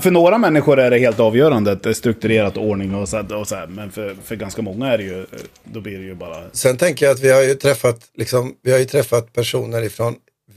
För 0.00 0.10
några 0.10 0.38
människor 0.38 0.78
är 0.78 0.90
det 0.90 0.98
helt 0.98 1.20
avgörande 1.20 1.72
att 1.72 1.82
det 1.82 1.88
är 1.88 1.94
strukturerat 1.94 2.56
ordning 2.56 2.94
och 2.94 3.08
så, 3.08 3.36
och 3.36 3.48
så 3.48 3.54
här, 3.54 3.66
men 3.66 3.92
för, 3.92 4.16
för 4.24 4.36
ganska 4.36 4.62
många 4.62 4.92
är 4.92 4.98
det 4.98 5.04
ju, 5.04 5.26
då 5.64 5.80
blir 5.80 5.98
det 5.98 6.04
ju 6.04 6.14
bara... 6.14 6.50
Sen 6.52 6.76
tänker 6.76 7.06
jag 7.06 7.12
att 7.12 7.20
vi 7.20 7.30
har 7.30 7.42
ju 7.42 7.54
träffat, 7.54 8.00
liksom, 8.14 8.54
vi 8.62 8.72
har 8.72 8.78
ju 8.78 8.84
träffat 8.84 9.32
personer 9.32 9.82
ifrån 9.82 10.14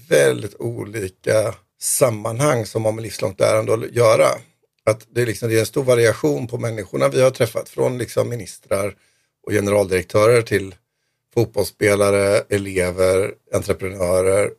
väldigt 0.10 0.56
olika 0.60 1.54
sammanhang 1.82 2.66
som 2.66 2.86
har 2.86 2.92
med 2.92 3.04
livslångt 3.04 3.40
lärande 3.40 3.74
att 3.74 3.96
göra. 3.96 4.28
Att 4.86 5.08
det, 5.16 5.22
är 5.22 5.26
liksom, 5.26 5.50
det 5.50 5.56
är 5.56 5.60
en 5.60 5.66
stor 5.66 5.84
variation 5.84 6.48
på 6.48 6.58
människorna 6.58 7.10
vi 7.10 7.22
har 7.22 7.32
träffat, 7.32 7.70
från 7.70 7.98
liksom 7.98 8.30
ministrar 8.30 8.96
och 9.48 9.52
generaldirektörer 9.52 10.42
till 10.42 10.76
fotbollsspelare, 11.34 12.44
elever, 12.50 13.32
entreprenörer 13.54 14.52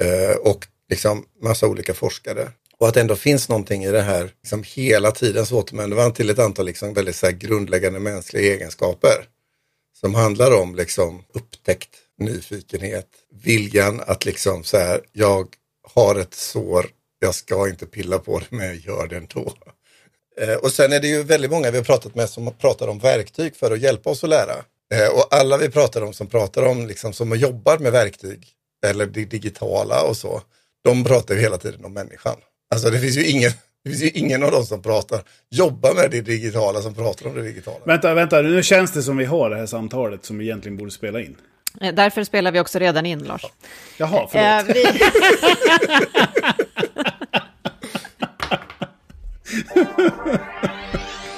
eh, 0.00 0.36
och 0.36 0.66
liksom 0.90 1.24
massa 1.42 1.66
olika 1.66 1.94
forskare. 1.94 2.48
Och 2.80 2.88
att 2.88 2.94
det 2.94 3.00
ändå 3.00 3.16
finns 3.16 3.48
någonting 3.48 3.84
i 3.84 3.90
det 3.90 4.02
här, 4.02 4.30
liksom 4.42 4.64
hela 4.66 5.10
tiden 5.10 5.46
så 5.46 5.58
återvänder 5.58 5.96
man 5.96 6.12
till 6.12 6.30
ett 6.30 6.38
antal 6.38 6.66
liksom 6.66 6.94
väldigt 6.94 7.16
så 7.16 7.30
grundläggande 7.30 8.00
mänskliga 8.00 8.54
egenskaper. 8.54 9.26
Som 10.00 10.14
handlar 10.14 10.60
om 10.60 10.74
liksom 10.74 11.24
upptäckt, 11.34 11.90
nyfikenhet, 12.18 13.08
viljan 13.42 14.00
att 14.06 14.24
liksom 14.24 14.64
så 14.64 14.78
här, 14.78 15.00
jag 15.12 15.48
har 15.94 16.16
ett 16.16 16.34
sår, 16.34 16.86
jag 17.18 17.34
ska 17.34 17.68
inte 17.68 17.86
pilla 17.86 18.18
på 18.18 18.38
det 18.38 18.46
men 18.50 18.66
jag 18.66 18.76
gör 18.76 19.06
det 19.06 19.16
ändå. 19.16 19.54
Eh, 20.40 20.54
och 20.54 20.72
sen 20.72 20.92
är 20.92 21.00
det 21.00 21.08
ju 21.08 21.22
väldigt 21.22 21.50
många 21.50 21.70
vi 21.70 21.76
har 21.76 21.84
pratat 21.84 22.14
med 22.14 22.30
som 22.30 22.52
pratar 22.58 22.88
om 22.88 22.98
verktyg 22.98 23.56
för 23.56 23.70
att 23.70 23.80
hjälpa 23.80 24.10
oss 24.10 24.24
att 24.24 24.30
lära. 24.30 24.54
Eh, 24.94 25.08
och 25.08 25.34
alla 25.34 25.58
vi 25.58 25.68
pratar 25.70 26.02
om 26.02 26.12
som 26.12 26.26
pratar 26.26 26.66
om, 26.66 26.86
liksom, 26.86 27.12
som 27.12 27.36
jobbar 27.36 27.78
med 27.78 27.92
verktyg 27.92 28.48
eller 28.86 29.06
det 29.06 29.24
digitala 29.24 30.02
och 30.02 30.16
så, 30.16 30.42
de 30.84 31.04
pratar 31.04 31.34
ju 31.34 31.40
hela 31.40 31.58
tiden 31.58 31.84
om 31.84 31.92
människan. 31.92 32.36
Alltså 32.74 32.90
det 32.90 32.98
finns 32.98 33.16
ju 33.16 33.26
ingen, 33.26 33.50
det 33.84 33.90
finns 33.90 34.02
ju 34.02 34.10
ingen 34.10 34.42
av 34.42 34.50
dem 34.50 34.64
som 34.64 34.82
pratar, 34.82 35.20
jobbar 35.50 35.94
med 35.94 36.10
det 36.10 36.20
digitala 36.20 36.80
som 36.82 36.94
pratar 36.94 37.26
om 37.26 37.34
det 37.34 37.42
digitala. 37.42 37.78
Vänta, 37.84 38.14
vänta, 38.14 38.40
nu 38.42 38.62
känns 38.62 38.92
det 38.92 39.02
som 39.02 39.16
vi 39.16 39.24
har 39.24 39.50
det 39.50 39.56
här 39.56 39.66
samtalet 39.66 40.24
som 40.24 40.38
vi 40.38 40.44
egentligen 40.44 40.76
borde 40.76 40.90
spela 40.90 41.20
in. 41.20 41.36
Eh, 41.80 41.94
Därför 41.94 42.24
spelar 42.24 42.52
vi 42.52 42.60
också 42.60 42.78
redan 42.78 43.06
in, 43.06 43.18
Lars. 43.18 43.42
Jaha, 43.98 44.28
förlåt. 44.32 44.68
Eh, 44.68 44.74
vi... 44.74 44.84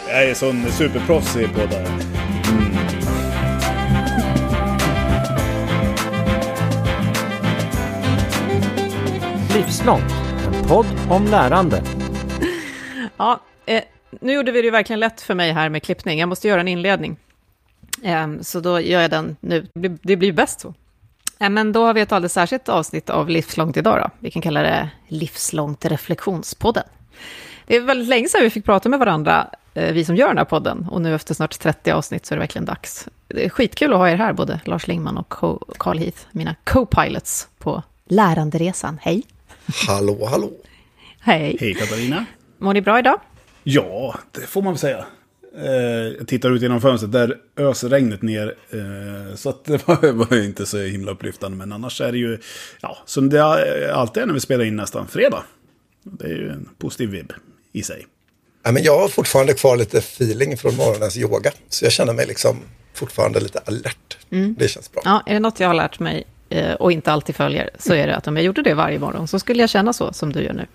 Jag 0.09 0.25
är 0.25 0.35
sån 0.35 0.73
superproffs 0.73 1.37
i 1.37 1.49
poddar. 1.49 1.89
Livslångt, 9.55 10.13
en 10.13 10.22
podd 10.73 10.87
om 11.11 11.25
lärande. 11.25 11.83
Ja, 13.17 13.41
eh, 13.67 13.83
nu 14.21 14.33
gjorde 14.33 14.53
vi 14.53 14.61
det 14.61 14.65
ju 14.65 14.71
verkligen 14.71 15.01
lätt 15.01 15.21
för 15.21 15.35
mig 15.35 15.53
här 15.53 15.69
med 15.69 15.83
klippning. 15.83 16.19
Jag 16.19 16.29
måste 16.29 16.49
göra 16.49 16.61
en 16.61 16.69
inledning. 16.69 17.17
Eh, 18.03 18.29
så 18.41 18.61
då 18.61 18.81
gör 18.81 19.01
jag 19.01 19.11
den 19.11 19.37
nu. 19.41 19.67
Det 19.75 19.81
blir, 19.81 19.99
det 20.03 20.17
blir 20.17 20.33
bäst 20.33 20.61
så. 20.61 20.75
Eh, 21.39 21.51
men 21.51 21.73
då 21.73 21.85
har 21.85 21.95
vi 21.95 22.01
ett 22.01 22.13
alldeles 22.13 22.33
särskilt 22.33 22.69
avsnitt 22.69 23.11
av 23.11 23.29
Livslångt 23.29 23.77
idag 23.77 23.99
då. 24.01 24.11
Vi 24.19 24.31
kan 24.31 24.43
kalla 24.43 24.63
det 24.63 24.91
Livslångt 25.09 25.85
reflektionspodden. 25.85 26.85
Det 27.67 27.77
är 27.77 27.81
väldigt 27.81 28.09
länge 28.09 28.29
sedan 28.29 28.43
vi 28.43 28.51
fick 28.51 28.65
prata 28.65 28.89
med 28.89 28.99
varandra, 28.99 29.51
eh, 29.75 29.93
vi 29.93 30.05
som 30.05 30.17
gör 30.17 30.29
den 30.29 30.39
här 30.39 30.45
podden. 30.45 30.89
Och 30.91 31.03
nu 31.03 31.15
efter 31.15 31.35
snart 31.35 31.59
30 31.59 31.91
avsnitt 31.91 32.27
så 32.27 32.35
är 32.35 32.37
det 32.37 32.41
verkligen 32.41 32.67
dags. 32.67 33.09
Det 33.29 33.45
är 33.45 33.49
skitkul 33.49 33.93
att 33.93 33.99
ha 33.99 34.11
er 34.11 34.17
här, 34.17 34.33
både 34.33 34.61
Lars 34.65 34.87
Lingman 34.87 35.19
och 35.19 35.33
Carl 35.79 35.99
Heath, 35.99 36.19
mina 36.31 36.55
co-pilots 36.65 37.49
på 37.59 37.83
läranderesan. 38.07 38.99
Hej! 39.03 39.23
Hallå, 39.67 40.27
hallå. 40.31 40.51
Hej! 41.21 41.57
Hej 41.61 41.75
Katarina. 41.75 42.27
Mår 42.59 42.75
ni 42.75 42.81
bra 42.81 42.99
idag? 42.99 43.21
Ja, 43.63 44.15
det 44.33 44.41
får 44.41 44.63
man 44.63 44.73
väl 44.73 44.79
säga. 44.79 45.05
Eh, 45.57 46.17
jag 46.19 46.29
tittar 46.29 46.51
ut 46.51 46.63
genom 46.63 46.81
fönstret, 46.81 47.13
där 47.13 47.37
öser 47.57 47.89
regnet 47.89 48.23
ner. 48.23 48.55
Eh, 48.71 49.37
så 49.37 49.49
att 49.49 49.65
det 49.65 49.89
var, 49.89 50.37
inte 50.45 50.67
så 50.67 50.79
himla 50.79 51.13
upplyftande. 51.13 51.57
Men 51.57 51.73
annars 51.73 52.01
är 52.01 52.13
det 52.13 52.19
ju, 52.19 52.39
ja, 52.81 52.99
som 53.07 53.29
det 53.29 53.45
alltid 53.95 54.23
är 54.23 54.27
när 54.27 54.35
vi 54.35 54.41
spelar 54.41 54.65
in 54.65 54.77
nästan, 54.77 55.09
fredag. 55.09 55.45
Det 56.03 56.25
är 56.25 56.37
ju 56.37 56.49
en 56.49 56.69
positiv 56.79 57.09
vibb 57.09 57.33
i 57.73 57.83
sig. 57.83 58.07
Ja, 58.63 58.73
men 58.73 58.83
jag 58.83 58.99
har 58.99 59.09
fortfarande 59.09 59.55
kvar 59.55 59.77
lite 59.77 59.99
feeling 59.99 60.57
från 60.57 60.77
morgonens 60.77 61.17
yoga. 61.17 61.53
Så 61.69 61.85
jag 61.85 61.93
känner 61.93 62.13
mig 62.13 62.27
liksom 62.27 62.57
fortfarande 62.95 63.41
lite 63.41 63.59
alert. 63.59 64.19
Det 64.57 64.69
känns 64.69 64.93
bra. 64.93 65.03
Ja, 65.05 65.23
är 65.27 65.35
det 65.35 65.41
något 65.41 65.61
jag 65.61 65.69
har 65.69 65.75
lärt 65.75 65.99
mig 65.99 66.25
Eh, 66.53 66.75
och 66.75 66.93
inte 66.93 67.13
alltid 67.13 67.37
följer, 67.37 67.71
så 67.79 67.95
är 67.95 68.07
det 68.07 68.17
att 68.17 68.27
om 68.27 68.37
jag 68.37 68.45
gjorde 68.45 68.63
det 68.63 68.75
varje 68.75 68.99
morgon, 68.99 69.29
så 69.29 69.39
skulle 69.39 69.63
jag 69.63 69.71
känna 69.71 69.93
så 69.93 70.13
som 70.13 70.33
du 70.33 70.43
gör 70.43 70.53
nu. 70.53 70.67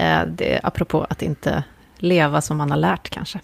Eh, 0.00 0.26
Det, 0.26 0.60
apropå 0.62 1.06
att 1.10 1.22
inte 1.22 1.64
leva 1.98 2.40
som 2.40 2.56
man 2.56 2.70
har 2.70 2.78
lärt 2.78 3.10
kanske. 3.10 3.40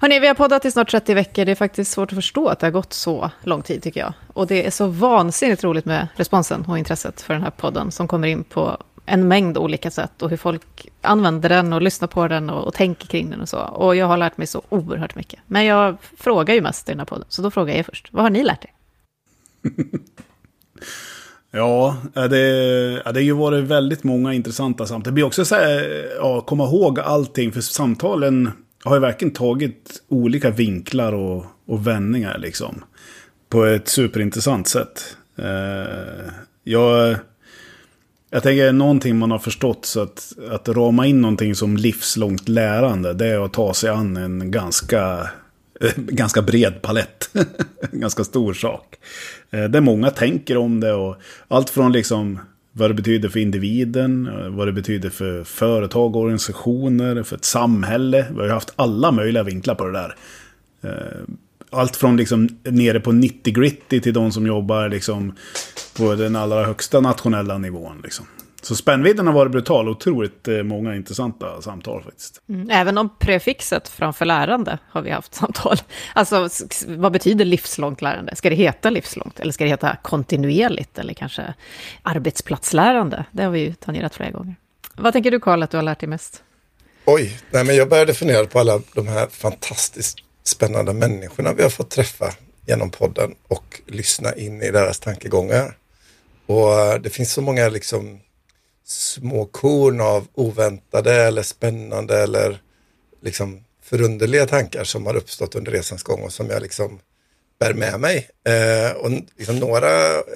Hörrni, 0.00 0.18
vi 0.18 0.26
har 0.26 0.34
poddat 0.34 0.64
i 0.64 0.70
snart 0.70 0.90
30 0.90 1.14
veckor. 1.14 1.44
Det 1.44 1.50
är 1.50 1.56
faktiskt 1.56 1.92
svårt 1.92 2.12
att 2.12 2.16
förstå 2.16 2.48
att 2.48 2.58
det 2.60 2.66
har 2.66 2.72
gått 2.72 2.92
så 2.92 3.30
lång 3.42 3.62
tid, 3.62 3.82
tycker 3.82 4.00
jag. 4.00 4.12
Och 4.32 4.46
det 4.46 4.66
är 4.66 4.70
så 4.70 4.86
vansinnigt 4.86 5.64
roligt 5.64 5.84
med 5.84 6.08
responsen 6.16 6.64
och 6.68 6.78
intresset 6.78 7.20
för 7.20 7.34
den 7.34 7.42
här 7.42 7.50
podden, 7.50 7.90
som 7.90 8.08
kommer 8.08 8.28
in 8.28 8.44
på 8.44 8.76
en 9.06 9.28
mängd 9.28 9.58
olika 9.58 9.90
sätt 9.90 10.22
och 10.22 10.30
hur 10.30 10.36
folk 10.36 10.88
använder 11.02 11.48
den 11.48 11.72
och 11.72 11.82
lyssnar 11.82 12.08
på 12.08 12.28
den 12.28 12.50
och, 12.50 12.66
och 12.66 12.74
tänker 12.74 13.06
kring 13.06 13.30
den 13.30 13.40
och 13.40 13.48
så. 13.48 13.58
Och 13.58 13.96
jag 13.96 14.06
har 14.06 14.16
lärt 14.16 14.36
mig 14.38 14.46
så 14.46 14.62
oerhört 14.68 15.14
mycket. 15.14 15.40
Men 15.46 15.64
jag 15.64 15.96
frågar 16.16 16.54
ju 16.54 16.60
mest 16.60 16.88
i 16.88 16.92
den 16.92 16.98
här 16.98 17.06
podden, 17.06 17.26
så 17.28 17.42
då 17.42 17.50
frågar 17.50 17.72
jag 17.72 17.78
er 17.78 17.82
först. 17.82 18.08
Vad 18.12 18.22
har 18.22 18.30
ni 18.30 18.42
lärt 18.42 18.64
er? 18.64 18.70
Ja, 21.50 21.96
det, 22.14 22.38
ja, 23.04 23.12
det 23.12 23.20
har 23.20 23.24
ju 23.24 23.32
varit 23.32 23.64
väldigt 23.64 24.04
många 24.04 24.34
intressanta 24.34 24.86
samtal. 24.86 25.10
Det 25.10 25.14
blir 25.14 25.24
också 25.24 25.44
så 25.44 25.54
här, 25.54 26.06
ja, 26.16 26.40
komma 26.40 26.64
ihåg 26.64 27.00
allting, 27.00 27.52
för 27.52 27.60
samtalen 27.60 28.50
har 28.84 28.96
ju 28.96 29.00
verkligen 29.00 29.34
tagit 29.34 30.02
olika 30.08 30.50
vinklar 30.50 31.12
och, 31.12 31.44
och 31.66 31.86
vändningar 31.86 32.38
liksom. 32.38 32.84
På 33.48 33.64
ett 33.64 33.88
superintressant 33.88 34.68
sätt. 34.68 35.16
Eh, 35.38 36.32
jag, 36.64 37.16
jag 38.30 38.42
tänker 38.42 38.72
någonting 38.72 39.18
man 39.18 39.30
har 39.30 39.38
förstått 39.38 39.84
så 39.84 40.00
att, 40.00 40.32
att 40.50 40.68
rama 40.68 41.06
in 41.06 41.20
någonting 41.20 41.54
som 41.54 41.76
livslångt 41.76 42.48
lärande, 42.48 43.14
det 43.14 43.26
är 43.26 43.44
att 43.44 43.52
ta 43.52 43.74
sig 43.74 43.90
an 43.90 44.16
en 44.16 44.50
ganska 44.50 45.30
ganska 45.96 46.42
bred 46.42 46.82
palett. 46.82 47.30
ganska 47.92 48.24
stor 48.24 48.54
sak. 48.54 48.96
Eh, 49.50 49.64
där 49.64 49.80
många 49.80 50.10
tänker 50.10 50.56
om 50.56 50.80
det 50.80 50.92
och 50.92 51.16
allt 51.48 51.70
från 51.70 51.92
liksom 51.92 52.38
vad 52.72 52.90
det 52.90 52.94
betyder 52.94 53.28
för 53.28 53.40
individen, 53.40 54.26
eh, 54.26 54.48
vad 54.48 54.68
det 54.68 54.72
betyder 54.72 55.10
för 55.10 55.44
företag, 55.44 56.16
och 56.16 56.22
organisationer, 56.22 57.22
för 57.22 57.36
ett 57.36 57.44
samhälle. 57.44 58.26
Vi 58.30 58.40
har 58.40 58.48
haft 58.48 58.72
alla 58.76 59.12
möjliga 59.12 59.42
vinklar 59.42 59.74
på 59.74 59.86
det 59.86 59.92
där. 59.92 60.16
Eh, 60.82 61.34
allt 61.70 61.96
från 61.96 62.16
liksom 62.16 62.48
nere 62.62 63.00
på 63.00 63.12
90 63.12 63.54
gritty 63.54 64.00
till 64.00 64.14
de 64.14 64.32
som 64.32 64.46
jobbar 64.46 64.88
liksom 64.88 65.32
på 65.96 66.14
den 66.14 66.36
allra 66.36 66.64
högsta 66.64 67.00
nationella 67.00 67.58
nivån. 67.58 68.00
Liksom. 68.02 68.26
Så 68.66 68.76
spännvidden 68.76 69.26
har 69.26 69.34
varit 69.34 69.52
brutal. 69.52 69.88
Otroligt 69.88 70.48
eh, 70.48 70.62
många 70.62 70.96
intressanta 70.96 71.62
samtal 71.62 72.02
faktiskt. 72.02 72.42
Mm, 72.48 72.70
Även 72.70 72.98
om 72.98 73.16
prefixet 73.18 73.88
framför 73.88 74.24
lärande 74.24 74.78
har 74.88 75.02
vi 75.02 75.10
haft 75.10 75.34
samtal. 75.34 75.76
Alltså, 76.14 76.48
vad 76.86 77.12
betyder 77.12 77.44
livslångt 77.44 78.02
lärande? 78.02 78.36
Ska 78.36 78.50
det 78.50 78.56
heta 78.56 78.90
livslångt? 78.90 79.40
Eller 79.40 79.52
ska 79.52 79.64
det 79.64 79.70
heta 79.70 79.96
kontinuerligt? 80.02 80.98
Eller 80.98 81.14
kanske 81.14 81.54
arbetsplatslärande? 82.02 83.24
Det 83.32 83.42
har 83.42 83.50
vi 83.50 83.60
ju 83.60 83.74
tangerat 83.74 84.14
flera 84.14 84.30
gånger. 84.30 84.56
Vad 84.94 85.12
tänker 85.12 85.30
du, 85.30 85.40
Karl, 85.40 85.62
att 85.62 85.70
du 85.70 85.76
har 85.76 85.84
lärt 85.84 86.00
dig 86.00 86.08
mest? 86.08 86.42
Oj, 87.04 87.38
nej, 87.50 87.64
men 87.64 87.76
jag 87.76 87.88
började 87.88 88.14
fundera 88.14 88.46
på 88.46 88.58
alla 88.58 88.80
de 88.94 89.08
här 89.08 89.26
fantastiskt 89.26 90.18
spännande 90.44 90.92
människorna 90.92 91.52
vi 91.52 91.62
har 91.62 91.70
fått 91.70 91.90
träffa 91.90 92.32
genom 92.66 92.90
podden 92.90 93.34
och 93.48 93.80
lyssna 93.86 94.34
in 94.34 94.62
i 94.62 94.70
deras 94.70 95.00
tankegångar. 95.00 95.76
Och 96.46 96.80
eh, 96.80 97.00
det 97.00 97.10
finns 97.10 97.32
så 97.32 97.40
många 97.40 97.68
liksom 97.68 98.20
små 98.86 99.44
korn 99.44 100.00
av 100.00 100.26
oväntade 100.34 101.14
eller 101.14 101.42
spännande 101.42 102.22
eller 102.22 102.60
liksom 103.22 103.64
förunderliga 103.82 104.46
tankar 104.46 104.84
som 104.84 105.06
har 105.06 105.16
uppstått 105.16 105.54
under 105.54 105.72
resans 105.72 106.02
gång 106.02 106.22
och 106.22 106.32
som 106.32 106.50
jag 106.50 106.62
liksom 106.62 106.98
bär 107.58 107.74
med 107.74 108.00
mig. 108.00 108.28
Eh, 108.44 108.96
och 108.96 109.10
liksom 109.36 109.58
några 109.58 109.88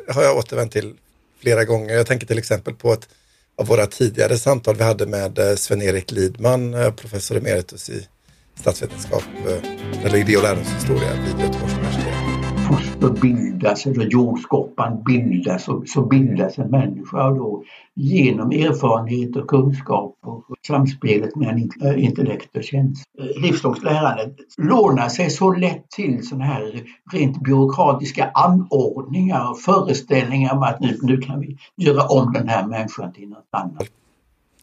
har 0.09 0.23
jag 0.23 0.37
återvänt 0.37 0.73
till 0.73 0.95
flera 1.41 1.65
gånger. 1.65 1.95
Jag 1.95 2.07
tänker 2.07 2.27
till 2.27 2.39
exempel 2.39 2.75
på 2.75 2.93
ett 2.93 3.09
av 3.57 3.67
våra 3.67 3.87
tidigare 3.87 4.39
samtal 4.39 4.77
vi 4.77 4.85
hade 4.85 5.07
med 5.07 5.39
eh, 5.39 5.55
Sven-Erik 5.55 6.11
Lidman, 6.11 6.75
eh, 6.75 6.91
professor 6.93 7.37
emeritus 7.37 7.91
i 7.91 8.09
statsvetenskap 8.61 9.25
eh, 9.49 10.05
eller 10.05 10.19
idé 10.19 10.37
och 10.37 10.43
lärdomshistoria 10.43 11.13
vid 11.13 11.47
Göteborgs 11.47 11.75
universitet 11.75 12.00
foster 12.71 13.21
bildas, 13.21 13.87
eller 13.87 14.05
jordskorpan 14.05 15.03
bildas, 15.03 15.69
och 15.69 15.89
så 15.89 16.03
bildas 16.03 16.59
en 16.59 16.71
människa 16.71 17.29
och 17.29 17.37
då 17.37 17.65
genom 17.95 18.51
erfarenhet 18.51 19.37
och 19.37 19.49
kunskap 19.49 20.17
och 20.23 20.45
samspelet 20.67 21.37
mellan 21.37 21.71
eh, 21.85 22.05
intellekt 22.05 22.57
och 22.57 22.65
känsla. 22.65 23.05
Eh, 23.19 23.43
Livslångt 23.43 23.83
lärande 23.83 24.35
lånar 24.59 25.09
sig 25.09 25.31
så 25.31 25.53
lätt 25.53 25.91
till 25.91 26.29
sådana 26.29 26.45
här 26.45 26.83
rent 27.13 27.43
byråkratiska 27.43 28.31
anordningar 28.35 29.51
och 29.51 29.61
föreställningar 29.61 30.55
om 30.55 30.63
att 30.63 30.81
nu, 30.81 30.99
nu 31.03 31.17
kan 31.17 31.41
vi 31.41 31.59
göra 31.77 32.07
om 32.07 32.33
den 32.33 32.49
här 32.49 32.67
människan 32.67 33.13
till 33.13 33.29
något 33.29 33.49
annat. 33.51 33.89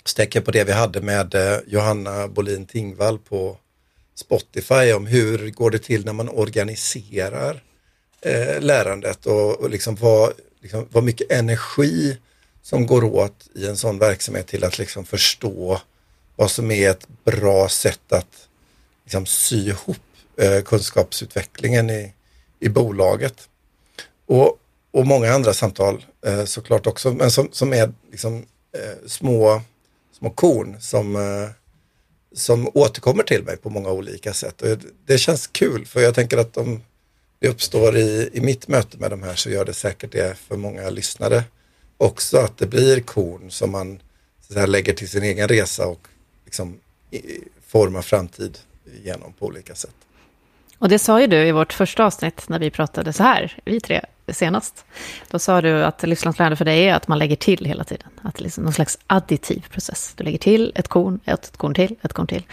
Stäcker 0.06 0.42
på 0.42 0.52
det 0.52 0.64
vi 0.64 0.72
hade 0.72 1.02
med 1.02 1.36
eh, 1.36 1.60
Johanna 1.68 2.28
Bolin 2.28 2.66
Tingvall 2.66 3.18
på 3.18 3.58
Spotify 4.16 4.94
om 4.96 5.06
hur 5.06 5.50
går 5.52 5.72
det 5.72 5.80
till 5.80 6.06
när 6.06 6.14
man 6.14 6.30
organiserar 6.30 7.62
eh, 8.28 8.62
lärandet 8.62 9.26
och, 9.26 9.60
och 9.60 9.70
liksom 9.70 9.96
vad, 9.96 10.34
liksom 10.62 10.88
vad 10.92 11.04
mycket 11.04 11.32
energi 11.32 12.18
som 12.62 12.86
går 12.86 13.04
åt 13.04 13.48
i 13.56 13.68
en 13.68 13.78
sån 13.78 14.00
verksamhet 14.00 14.48
till 14.48 14.64
att 14.64 14.78
liksom 14.78 15.06
förstå 15.06 15.82
vad 16.36 16.52
som 16.52 16.72
är 16.72 16.90
ett 16.90 17.08
bra 17.24 17.70
sätt 17.70 18.12
att 18.12 18.48
liksom 19.04 19.26
sy 19.26 19.68
ihop 19.68 19.98
eh, 20.38 20.62
kunskapsutvecklingen 20.62 21.90
i, 21.90 22.14
i 22.60 22.70
bolaget. 22.70 23.50
Och, 24.26 24.60
och 24.92 25.08
många 25.08 25.34
andra 25.34 25.54
samtal 25.54 26.06
eh, 26.26 26.46
såklart 26.46 26.88
också, 26.88 27.14
men 27.14 27.32
som, 27.32 27.50
som 27.52 27.74
är 27.74 27.94
liksom, 28.12 28.46
eh, 28.78 29.08
små, 29.08 29.62
små 30.20 30.30
korn 30.30 30.82
som, 30.82 31.16
eh, 31.16 31.50
som 32.34 32.70
återkommer 32.74 33.24
till 33.24 33.44
mig 33.44 33.58
på 33.58 33.70
många 33.70 33.90
olika 33.90 34.34
sätt. 34.34 34.62
Och 34.62 34.78
det 35.06 35.18
känns 35.18 35.48
kul 35.48 35.86
för 35.86 36.02
jag 36.02 36.16
tänker 36.16 36.38
att 36.38 36.54
de 36.54 36.82
det 37.40 37.48
uppstår 37.48 37.98
i, 37.98 38.30
i 38.34 38.42
mitt 38.42 38.68
möte 38.68 38.98
med 38.98 39.10
de 39.10 39.24
här 39.24 39.36
så 39.36 39.50
gör 39.50 39.66
det 39.66 39.74
säkert 39.74 40.12
det 40.12 40.38
för 40.38 40.58
många 40.58 40.90
lyssnare 40.90 41.44
också, 41.98 42.38
att 42.38 42.58
det 42.58 42.68
blir 42.68 43.00
korn 43.00 43.52
som 43.52 43.72
man 43.72 44.00
så 44.50 44.60
här, 44.60 44.68
lägger 44.68 44.94
till 44.94 45.10
sin 45.10 45.24
egen 45.24 45.48
resa 45.48 45.88
och 45.88 46.08
liksom, 46.46 46.80
i, 47.12 47.22
formar 47.68 48.02
framtid 48.02 48.58
genom 49.04 49.34
på 49.34 49.46
olika 49.46 49.76
sätt. 49.76 49.96
Och 50.80 50.90
det 50.90 51.00
sa 51.00 51.22
ju 51.22 51.28
du 51.28 51.48
i 51.48 51.52
vårt 51.52 51.74
första 51.74 52.06
avsnitt 52.06 52.50
när 52.50 52.60
vi 52.60 52.72
pratade 52.72 53.14
så 53.14 53.24
här, 53.24 53.60
vi 53.66 53.80
tre 53.80 54.06
senast. 54.28 54.86
Då 55.30 55.40
sa 55.40 55.62
du 55.62 55.84
att 55.84 56.04
livslångt 56.04 56.40
lärande 56.40 56.56
för 56.56 56.66
dig 56.66 56.88
är 56.88 56.94
att 56.94 57.08
man 57.08 57.20
lägger 57.20 57.36
till 57.36 57.66
hela 57.66 57.84
tiden. 57.84 58.08
Att 58.22 58.36
det 58.36 58.42
är 58.42 58.44
liksom 58.44 58.64
någon 58.64 58.74
slags 58.74 58.98
additiv 59.08 59.66
process. 59.70 60.14
Du 60.16 60.24
lägger 60.24 60.38
till 60.38 60.72
ett 60.76 60.88
korn, 60.88 61.20
ett 61.26 61.58
korn 61.58 61.74
till, 61.74 61.96
ett 62.02 62.14
korn 62.14 62.28
till. 62.28 62.44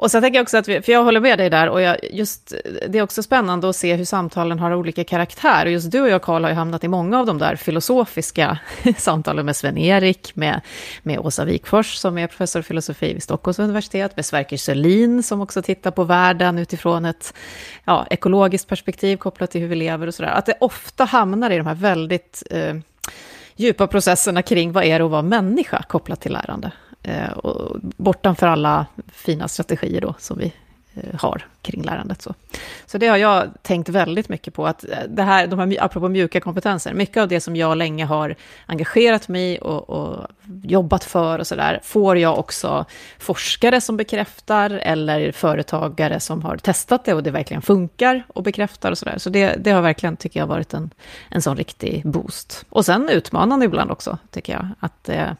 Och 0.00 0.10
sen 0.10 0.22
tänker 0.22 0.38
jag 0.38 0.42
också 0.42 0.58
att, 0.58 0.68
vi, 0.68 0.82
för 0.82 0.92
jag 0.92 1.04
håller 1.04 1.20
med 1.20 1.38
dig 1.38 1.50
där, 1.50 1.68
och 1.68 1.80
jag, 1.80 1.96
just, 2.10 2.54
det 2.88 2.98
är 2.98 3.02
också 3.02 3.22
spännande 3.22 3.68
att 3.68 3.76
se 3.76 3.94
hur 3.94 4.04
samtalen 4.04 4.58
har 4.58 4.74
olika 4.74 5.04
karaktär. 5.04 5.66
Och 5.66 5.72
just 5.72 5.90
du 5.90 6.00
och 6.00 6.08
jag, 6.08 6.22
Karl, 6.22 6.42
har 6.42 6.50
ju 6.50 6.56
hamnat 6.56 6.84
i 6.84 6.88
många 6.88 7.18
av 7.18 7.26
de 7.26 7.38
där 7.38 7.56
filosofiska 7.56 8.58
samtalen 8.96 9.46
med 9.46 9.56
Sven-Erik, 9.56 10.36
med, 10.36 10.60
med 11.02 11.18
Åsa 11.18 11.44
Wikfors, 11.44 11.94
som 11.94 12.18
är 12.18 12.26
professor 12.26 12.60
i 12.60 12.62
filosofi 12.62 13.12
vid 13.12 13.22
Stockholms 13.22 13.58
universitet, 13.58 14.16
med 14.16 14.26
Sverker 14.26 14.56
Sörlin, 14.56 15.22
som 15.22 15.40
också 15.40 15.62
tittar 15.62 15.90
på 15.90 16.04
världen 16.04 16.58
utifrån 16.58 17.04
ett 17.04 17.34
ja, 17.84 18.06
ekologiskt 18.10 18.68
perspektiv 18.68 19.16
kopplat 19.16 19.50
till 19.50 19.60
hur 19.60 19.68
vi 19.68 19.76
lever 19.76 20.06
och 20.06 20.14
sådär. 20.14 20.30
Att 20.30 20.46
det 20.46 20.54
ofta 20.60 21.04
hamnar 21.04 21.50
i 21.50 21.56
de 21.56 21.66
här 21.66 21.74
väldigt 21.74 22.42
eh, 22.50 22.74
djupa 23.56 23.86
processerna 23.86 24.42
kring 24.42 24.72
vad 24.72 24.84
är 24.84 24.98
det 24.98 25.04
att 25.04 25.10
vara 25.10 25.22
människa 25.22 25.82
kopplat 25.88 26.20
till 26.20 26.32
lärande. 26.32 26.72
Eh, 27.02 27.30
och 27.30 27.76
bortanför 27.82 28.46
alla 28.46 28.86
fina 29.12 29.48
strategier 29.48 30.00
då 30.00 30.14
som 30.18 30.38
vi 30.38 30.52
eh, 30.94 31.20
har 31.20 31.46
kring 31.62 31.82
lärandet. 31.82 32.22
Så. 32.22 32.34
så 32.86 32.98
det 32.98 33.06
har 33.06 33.16
jag 33.16 33.48
tänkt 33.62 33.88
väldigt 33.88 34.28
mycket 34.28 34.54
på, 34.54 34.66
att 34.66 34.84
eh, 34.84 34.98
det 35.08 35.22
här, 35.22 35.46
de 35.46 35.58
här, 35.58 35.76
apropå 35.80 36.08
mjuka 36.08 36.40
kompetenser, 36.40 36.94
mycket 36.94 37.16
av 37.16 37.28
det 37.28 37.40
som 37.40 37.56
jag 37.56 37.78
länge 37.78 38.04
har 38.04 38.34
engagerat 38.66 39.28
mig 39.28 39.58
och, 39.58 39.90
och 39.90 40.26
jobbat 40.62 41.04
för 41.04 41.38
och 41.38 41.46
sådär, 41.46 41.80
får 41.82 42.18
jag 42.18 42.38
också 42.38 42.84
forskare 43.18 43.80
som 43.80 43.96
bekräftar, 43.96 44.70
eller 44.70 45.32
företagare 45.32 46.20
som 46.20 46.42
har 46.42 46.56
testat 46.56 47.04
det 47.04 47.14
och 47.14 47.22
det 47.22 47.30
verkligen 47.30 47.62
funkar 47.62 48.22
och 48.28 48.42
bekräftar 48.42 48.90
och 48.90 48.98
sådär. 48.98 49.18
Så 49.18 49.30
det, 49.30 49.56
det 49.58 49.70
har 49.70 49.82
verkligen, 49.82 50.16
tycker 50.16 50.40
jag, 50.40 50.46
varit 50.46 50.74
en, 50.74 50.90
en 51.28 51.42
sån 51.42 51.56
riktig 51.56 52.02
boost. 52.06 52.64
Och 52.68 52.84
sen 52.84 53.08
utmanande 53.08 53.66
ibland 53.66 53.90
också, 53.90 54.18
tycker 54.30 54.52
jag, 54.52 54.68
att 54.80 55.08
eh, 55.08 55.30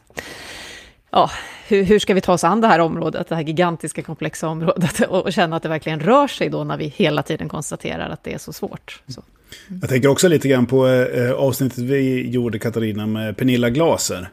ja, 1.11 1.31
hur, 1.67 1.83
hur, 1.83 1.99
ska 1.99 2.13
vi 2.13 2.21
ta 2.21 2.33
oss 2.33 2.43
an 2.43 2.61
det 2.61 2.67
här 2.67 2.79
området, 2.79 3.27
det 3.27 3.35
här 3.35 3.43
gigantiska 3.43 4.01
komplexa 4.01 4.47
området 4.47 4.99
och, 5.09 5.25
och, 5.25 5.33
känna 5.33 5.55
att 5.55 5.63
det 5.63 5.69
verkligen 5.69 5.99
rör 5.99 6.27
sig 6.27 6.49
då 6.49 6.63
när 6.63 6.77
vi 6.77 6.87
hela 6.87 7.23
tiden 7.23 7.49
konstaterar 7.49 8.09
att 8.09 8.23
det 8.23 8.33
är 8.33 8.37
så 8.37 8.53
svårt. 8.53 9.01
Så. 9.07 9.23
Mm. 9.67 9.79
Jag 9.81 9.89
tänker 9.89 10.09
också 10.09 10.27
lite 10.27 10.47
grann 10.47 10.65
på 10.65 10.87
eh, 10.87 11.31
avsnittet 11.31 11.77
vi 11.77 12.29
gjorde, 12.29 12.59
Katarina, 12.59 13.07
med 13.07 13.37
Pernilla 13.37 13.69
Glaser. 13.69 14.29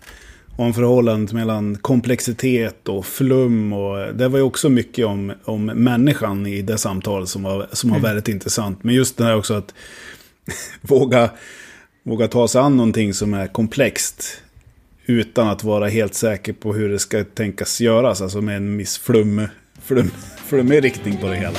Om 0.57 0.75
förhållandet 0.75 1.33
mellan 1.33 1.77
komplexitet 1.77 2.89
och 2.89 3.07
flum. 3.07 3.73
Och 3.73 4.15
det 4.15 4.29
var 4.29 4.39
ju 4.39 4.45
också 4.45 4.69
mycket 4.69 5.07
om, 5.07 5.33
om 5.45 5.65
människan 5.65 6.47
i 6.47 6.63
det 6.63 6.79
samtal 6.79 7.27
som 7.27 7.43
var, 7.43 7.67
som 7.73 7.91
var 7.91 7.97
mm. 7.97 8.09
väldigt 8.09 8.29
intressant. 8.29 8.85
Men 8.85 8.95
just 8.95 9.17
det 9.17 9.25
här 9.25 9.37
också 9.37 9.55
att 9.55 9.75
våga, 10.81 11.31
våga 12.03 12.29
ta 12.29 12.49
sig 12.49 12.61
an 12.61 12.77
någonting 12.77 13.15
som 13.15 13.35
är 13.35 13.47
komplext 13.47 14.43
utan 15.09 15.49
att 15.49 15.65
vara 15.65 15.87
helt 15.87 16.15
säker 16.15 16.53
på 16.53 16.73
hur 16.73 16.89
det 16.89 16.99
ska 16.99 17.25
tänkas 17.25 17.81
göras. 17.81 18.23
Alltså 18.23 18.41
med 18.41 18.57
en 18.57 18.79
viss 18.79 18.99
flum, 18.99 19.49
flum, 19.83 20.11
flummig 20.47 20.85
riktning 20.85 21.17
på 21.17 21.27
det 21.27 21.37
hela. 21.37 21.59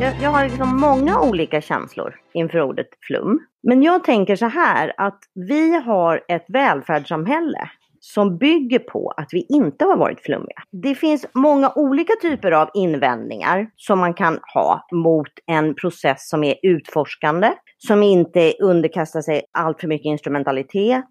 Jag, 0.00 0.14
jag 0.22 0.30
har 0.30 0.44
liksom 0.44 0.80
många 0.80 1.20
olika 1.20 1.60
känslor 1.60 2.14
inför 2.34 2.60
ordet 2.60 2.88
flum. 3.06 3.38
Men 3.62 3.82
jag 3.82 4.04
tänker 4.04 4.36
så 4.36 4.46
här 4.46 4.92
att 4.96 5.18
vi 5.34 5.76
har 5.76 6.24
ett 6.28 6.44
välfärdssamhälle 6.48 7.70
som 8.00 8.38
bygger 8.38 8.78
på 8.78 9.14
att 9.16 9.28
vi 9.32 9.46
inte 9.48 9.84
har 9.84 9.96
varit 9.96 10.20
flummiga. 10.20 10.62
Det 10.82 10.94
finns 10.94 11.26
många 11.34 11.72
olika 11.74 12.12
typer 12.22 12.52
av 12.52 12.70
invändningar 12.74 13.70
som 13.76 13.98
man 13.98 14.14
kan 14.14 14.38
ha 14.54 14.86
mot 14.92 15.30
en 15.46 15.74
process 15.74 16.28
som 16.28 16.44
är 16.44 16.54
utforskande, 16.62 17.52
som 17.78 18.02
inte 18.02 18.52
underkastar 18.60 19.20
sig 19.20 19.42
allt 19.52 19.80
för 19.80 19.88
mycket 19.88 20.06
instrumentalitet, 20.06 21.04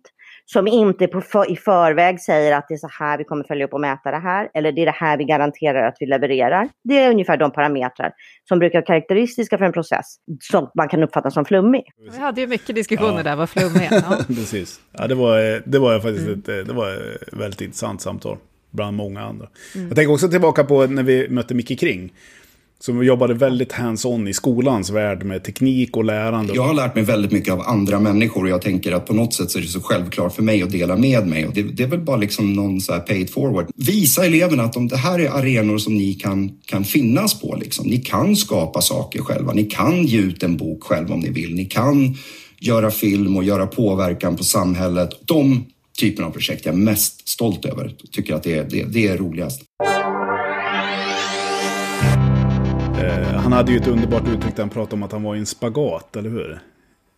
som 0.46 0.68
inte 0.68 1.08
på 1.08 1.22
för, 1.22 1.52
i 1.52 1.56
förväg 1.56 2.20
säger 2.20 2.58
att 2.58 2.66
det 2.68 2.74
är 2.74 2.78
så 2.78 2.90
här 3.00 3.18
vi 3.18 3.24
kommer 3.24 3.44
följa 3.44 3.66
upp 3.66 3.74
och 3.74 3.82
mäta 3.82 4.12
det 4.12 4.20
här, 4.20 4.50
eller 4.54 4.72
det 4.72 4.82
är 4.82 4.86
det 4.86 4.92
här 4.92 5.18
vi 5.18 5.24
garanterar 5.24 5.88
att 5.88 5.98
vi 6.00 6.06
levererar. 6.06 6.70
Det 6.84 7.00
är 7.00 7.10
ungefär 7.10 7.38
de 7.38 7.52
parametrar 7.52 8.12
som 8.48 8.60
brukar 8.60 8.80
vara 8.80 8.86
karaktäristiska 8.86 9.58
för 9.58 9.66
en 9.66 9.74
process 9.74 10.06
som 10.42 10.72
man 10.76 10.90
kan 10.90 11.04
uppfatta 11.04 11.32
som 11.32 11.46
flummig. 11.46 11.84
Vi 12.12 12.20
hade 12.20 12.42
ju 12.42 12.48
mycket 12.48 12.76
diskussioner 12.76 13.18
ja. 13.18 13.24
där, 13.24 13.36
vad 13.36 13.50
flummig 13.50 13.86
är. 13.92 13.94
Ja. 13.94 14.18
Precis. 14.28 14.80
Ja, 14.92 15.08
det 15.08 15.16
var, 15.16 15.62
det 15.70 15.80
var 15.80 16.00
faktiskt 16.00 16.28
mm. 16.28 16.40
ett, 16.40 16.68
det 16.68 16.74
var 16.74 16.92
ett 16.92 17.34
väldigt 17.34 17.62
intressant 17.62 18.02
samtal 18.02 18.38
bland 18.72 18.98
många 18.98 19.22
andra. 19.22 19.48
Mm. 19.76 19.88
Jag 19.88 19.96
tänker 19.96 20.14
också 20.14 20.30
tillbaka 20.30 20.64
på 20.64 20.86
när 20.86 21.04
vi 21.04 21.30
mötte 21.30 21.54
Micke 21.54 21.80
Kring. 21.80 22.14
Som 22.80 23.04
jobbade 23.04 23.34
väldigt 23.34 23.72
hands-on 23.72 24.28
i 24.28 24.34
skolans 24.34 24.90
värld 24.90 25.24
med 25.24 25.44
teknik 25.44 25.98
och 25.98 26.06
lärande. 26.06 26.54
Jag 26.56 26.64
har 26.64 26.74
lärt 26.74 26.96
mig 26.96 27.04
väldigt 27.04 27.32
mycket 27.32 27.54
av 27.54 27.62
andra 27.62 28.00
människor 28.00 28.44
och 28.44 28.50
jag 28.50 28.62
tänker 28.62 28.92
att 28.92 29.06
på 29.06 29.14
något 29.14 29.34
sätt 29.34 29.52
så 29.52 29.58
är 29.58 29.62
det 29.62 29.68
så 29.68 29.82
självklart 29.82 30.36
för 30.36 30.44
mig 30.44 30.64
att 30.64 30.72
dela 30.72 30.96
med 30.96 31.28
mig. 31.28 31.48
Och 31.48 31.54
det, 31.54 31.64
det 31.64 31.84
är 31.84 31.88
väl 31.88 32.00
bara 32.00 32.18
liksom 32.18 32.54
någon 32.54 32.82
så 32.82 32.94
här 32.94 33.12
it 33.12 33.34
forward. 33.34 33.68
Visa 33.76 34.26
eleverna 34.26 34.64
att 34.64 34.74
de, 34.74 34.88
det 34.88 34.98
här 34.98 35.20
är 35.20 35.30
arenor 35.30 35.78
som 35.78 35.98
ni 35.98 36.14
kan, 36.14 36.52
kan 36.66 36.84
finnas 36.84 37.42
på. 37.42 37.56
Liksom. 37.56 37.88
Ni 37.88 37.98
kan 37.98 38.36
skapa 38.36 38.82
saker 38.82 39.22
själva. 39.22 39.54
Ni 39.54 39.64
kan 39.64 40.06
ge 40.06 40.20
ut 40.20 40.44
en 40.44 40.58
bok 40.58 40.84
själva 40.84 41.14
om 41.14 41.20
ni 41.20 41.30
vill. 41.30 41.56
Ni 41.56 41.66
kan 41.66 42.18
göra 42.60 42.92
film 42.92 43.38
och 43.38 43.44
göra 43.44 43.68
påverkan 43.68 44.36
på 44.36 44.44
samhället. 44.44 45.10
De 45.26 45.66
typen 46.00 46.26
av 46.26 46.32
projekt 46.32 46.66
jag 46.66 46.74
är 46.74 46.80
mest 46.80 47.30
stolt 47.30 47.66
över. 47.66 47.94
Tycker 48.12 48.36
att 48.36 48.44
det, 48.44 48.70
det, 48.70 48.84
det 48.84 49.08
är 49.08 49.18
roligast. 49.18 49.62
Han 53.46 53.54
hade 53.54 53.72
ju 53.72 53.78
ett 53.78 53.88
underbart 53.88 54.28
uttryck 54.28 54.56
där 54.56 54.64
han 54.64 54.70
pratade 54.70 54.96
om 54.96 55.04
att 55.04 55.12
han 55.12 55.24
var 55.24 55.36
i 55.36 55.40
en 55.40 55.46
spagat, 55.46 56.16
eller 56.16 56.30
hur? 56.30 56.60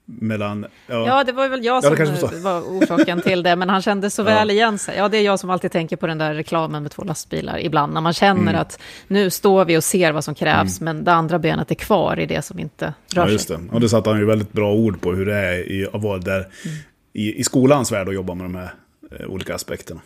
Mellan, 0.05 0.65
ja. 0.87 1.07
ja, 1.07 1.23
det 1.23 1.31
var 1.31 1.49
väl 1.49 1.65
jag 1.65 1.83
som 1.83 1.95
ja, 1.99 2.29
var 2.43 2.61
orsaken 2.61 3.21
till 3.21 3.43
det, 3.43 3.55
men 3.55 3.69
han 3.69 3.81
kände 3.81 4.09
så 4.09 4.23
väl 4.23 4.51
igen 4.51 4.77
sig. 4.79 4.97
Ja, 4.97 5.09
det 5.09 5.17
är 5.17 5.21
jag 5.21 5.39
som 5.39 5.49
alltid 5.49 5.71
tänker 5.71 5.95
på 5.95 6.07
den 6.07 6.17
där 6.17 6.33
reklamen 6.33 6.83
med 6.83 6.91
två 6.91 7.03
lastbilar 7.03 7.59
ibland, 7.59 7.93
när 7.93 8.01
man 8.01 8.13
känner 8.13 8.41
mm. 8.41 8.61
att 8.61 8.79
nu 9.07 9.29
står 9.29 9.65
vi 9.65 9.77
och 9.77 9.83
ser 9.83 10.11
vad 10.11 10.23
som 10.23 10.35
krävs, 10.35 10.81
mm. 10.81 10.95
men 10.95 11.03
det 11.03 11.13
andra 11.13 11.39
benet 11.39 11.71
är 11.71 11.75
kvar 11.75 12.19
i 12.19 12.25
det 12.25 12.41
som 12.41 12.59
inte 12.59 12.93
rör 13.13 13.25
ja, 13.25 13.31
just 13.31 13.47
det. 13.47 13.59
Och 13.71 13.81
det 13.81 13.89
satte 13.89 14.09
han 14.09 14.19
ju 14.19 14.25
väldigt 14.25 14.51
bra 14.51 14.73
ord 14.73 15.01
på 15.01 15.13
hur 15.13 15.25
det 15.25 15.35
är 15.35 15.71
i, 15.71 15.87
att 15.93 16.01
vara 16.01 16.17
där 16.17 16.39
mm. 16.39 16.77
i, 17.13 17.39
i 17.39 17.43
skolans 17.43 17.91
värld 17.91 18.07
och 18.07 18.13
jobba 18.13 18.33
med 18.33 18.45
de 18.45 18.55
här 18.55 18.73
eh, 19.19 19.27
olika 19.27 19.55
aspekterna 19.55 20.01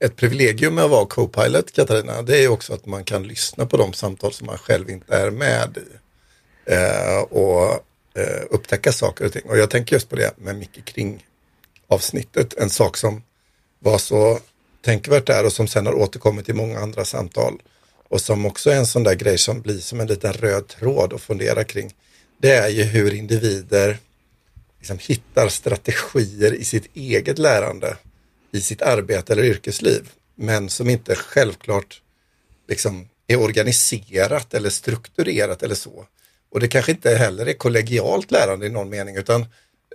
ett 0.00 0.16
privilegium 0.16 0.74
med 0.74 0.84
att 0.84 0.90
vara 0.90 1.06
co-pilot, 1.06 1.72
Katarina, 1.72 2.22
det 2.22 2.44
är 2.44 2.48
också 2.48 2.74
att 2.74 2.86
man 2.86 3.04
kan 3.04 3.22
lyssna 3.22 3.66
på 3.66 3.76
de 3.76 3.92
samtal 3.92 4.32
som 4.32 4.46
man 4.46 4.58
själv 4.58 4.90
inte 4.90 5.14
är 5.14 5.30
med 5.30 5.76
i. 5.76 5.96
Eh, 6.72 7.18
och 7.18 7.72
eh, 8.14 8.42
upptäcka 8.50 8.92
saker 8.92 9.24
och 9.24 9.32
ting. 9.32 9.42
Och 9.44 9.58
jag 9.58 9.70
tänker 9.70 9.96
just 9.96 10.08
på 10.08 10.16
det 10.16 10.32
med 10.36 10.56
Micke 10.56 10.84
Kring 10.84 11.26
avsnittet. 11.88 12.54
En 12.54 12.70
sak 12.70 12.96
som 12.96 13.22
var 13.78 13.98
så 13.98 14.38
tänkvärt 14.84 15.26
där 15.26 15.46
och 15.46 15.52
som 15.52 15.68
sen 15.68 15.86
har 15.86 15.94
återkommit 15.94 16.48
i 16.48 16.52
många 16.52 16.78
andra 16.78 17.04
samtal. 17.04 17.62
Och 18.08 18.20
som 18.20 18.46
också 18.46 18.70
är 18.70 18.76
en 18.76 18.86
sån 18.86 19.02
där 19.02 19.14
grej 19.14 19.38
som 19.38 19.60
blir 19.60 19.78
som 19.78 20.00
en 20.00 20.06
liten 20.06 20.32
röd 20.32 20.68
tråd 20.68 21.12
att 21.12 21.20
fundera 21.20 21.64
kring. 21.64 21.94
Det 22.40 22.52
är 22.52 22.68
ju 22.68 22.82
hur 22.82 23.14
individer 23.14 23.98
liksom 24.78 24.98
hittar 25.00 25.48
strategier 25.48 26.54
i 26.54 26.64
sitt 26.64 26.96
eget 26.96 27.38
lärande 27.38 27.96
i 28.52 28.60
sitt 28.60 28.82
arbete 28.82 29.32
eller 29.32 29.44
yrkesliv, 29.44 30.10
men 30.34 30.68
som 30.68 30.90
inte 30.90 31.14
självklart 31.14 32.02
liksom 32.68 33.08
är 33.26 33.40
organiserat 33.40 34.54
eller 34.54 34.70
strukturerat 34.70 35.62
eller 35.62 35.74
så. 35.74 36.06
Och 36.50 36.60
det 36.60 36.68
kanske 36.68 36.92
inte 36.92 37.14
heller 37.14 37.46
är 37.46 37.52
kollegialt 37.52 38.30
lärande 38.30 38.66
i 38.66 38.70
någon 38.70 38.90
mening, 38.90 39.16
utan 39.16 39.40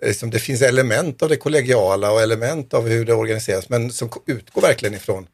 eh, 0.01 0.07
liksom, 0.07 0.29
det 0.29 0.39
finns 0.39 0.61
element 0.61 1.21
av 1.21 1.29
det 1.29 1.37
kollegiala 1.37 2.11
och 2.11 2.21
element 2.21 2.73
av 2.73 2.87
hur 2.87 3.05
det 3.05 3.13
organiseras, 3.13 3.69
men 3.69 3.91
som 3.91 4.09
utgår 4.25 4.61
verkligen 4.61 4.95
ifrån 4.95 5.27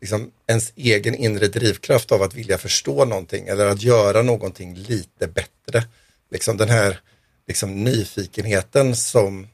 liksom, 0.00 0.30
ens 0.46 0.72
egen 0.76 1.14
inre 1.14 1.46
drivkraft 1.46 2.12
av 2.12 2.22
att 2.22 2.34
vilja 2.34 2.58
förstå 2.58 3.04
någonting 3.04 3.48
eller 3.48 3.66
att 3.66 3.82
göra 3.82 4.22
någonting 4.22 4.74
lite 4.74 5.26
bättre. 5.26 5.84
Liksom 6.30 6.56
den 6.56 6.68
här 6.68 7.00
liksom, 7.48 7.84
nyfikenheten 7.84 8.96
som 8.96 9.46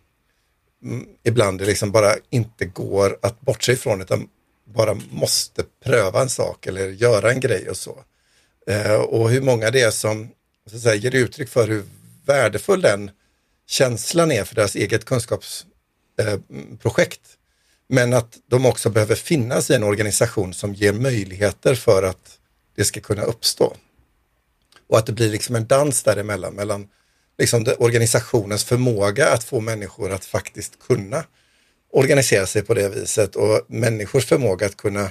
Mm, 0.83 1.07
ibland 1.23 1.59
det 1.59 1.67
liksom 1.67 1.93
bara 1.93 2.17
inte 2.31 2.65
går 2.65 3.19
att 3.23 3.41
bortse 3.41 3.73
ifrån 3.73 4.01
utan 4.01 4.29
bara 4.65 4.95
måste 5.11 5.65
pröva 5.85 6.23
en 6.23 6.31
sak 6.31 6.67
eller 6.67 6.89
göra 6.89 7.33
en 7.33 7.41
grej 7.41 7.71
och 7.71 7.77
så. 7.77 8.05
Eh, 8.67 8.95
och 8.95 9.31
hur 9.31 9.41
många 9.41 9.71
det 9.71 9.81
är 9.81 9.91
som 9.91 10.29
så 10.71 10.77
att 10.77 10.83
säga, 10.83 10.95
ger 10.95 11.15
uttryck 11.15 11.49
för 11.49 11.69
hur 11.69 11.85
värdefull 12.27 12.81
den 12.81 13.11
känslan 13.67 14.33
är 14.33 14.45
för 14.45 14.55
deras 14.55 14.75
eget 14.75 15.05
kunskapsprojekt. 15.05 17.21
Eh, 17.21 17.29
Men 17.89 18.13
att 18.13 18.39
de 18.47 18.67
också 18.67 18.91
behöver 18.91 19.15
finnas 19.15 19.71
i 19.71 19.75
en 19.75 19.83
organisation 19.83 20.55
som 20.55 20.75
ger 20.75 20.93
möjligheter 20.93 21.75
för 21.75 22.03
att 22.03 22.39
det 22.77 22.85
ska 22.85 23.01
kunna 23.01 23.23
uppstå. 23.23 23.77
Och 24.89 24.99
att 24.99 25.07
det 25.07 25.13
blir 25.13 25.31
liksom 25.31 25.57
en 25.57 25.67
dans 25.67 26.03
däremellan, 26.03 26.55
mellan 26.55 26.89
liksom 27.39 27.67
organisationens 27.79 28.65
förmåga 28.65 29.29
att 29.29 29.45
få 29.45 29.61
människor 29.61 30.13
att 30.13 30.25
faktiskt 30.25 30.79
kunna 30.87 31.25
organisera 31.93 32.47
sig 32.47 32.63
på 32.63 32.75
det 32.75 32.89
viset 32.89 33.37
och 33.37 33.67
människors 33.69 34.27
förmåga 34.27 34.67
att 34.67 34.77
kunna 34.77 35.11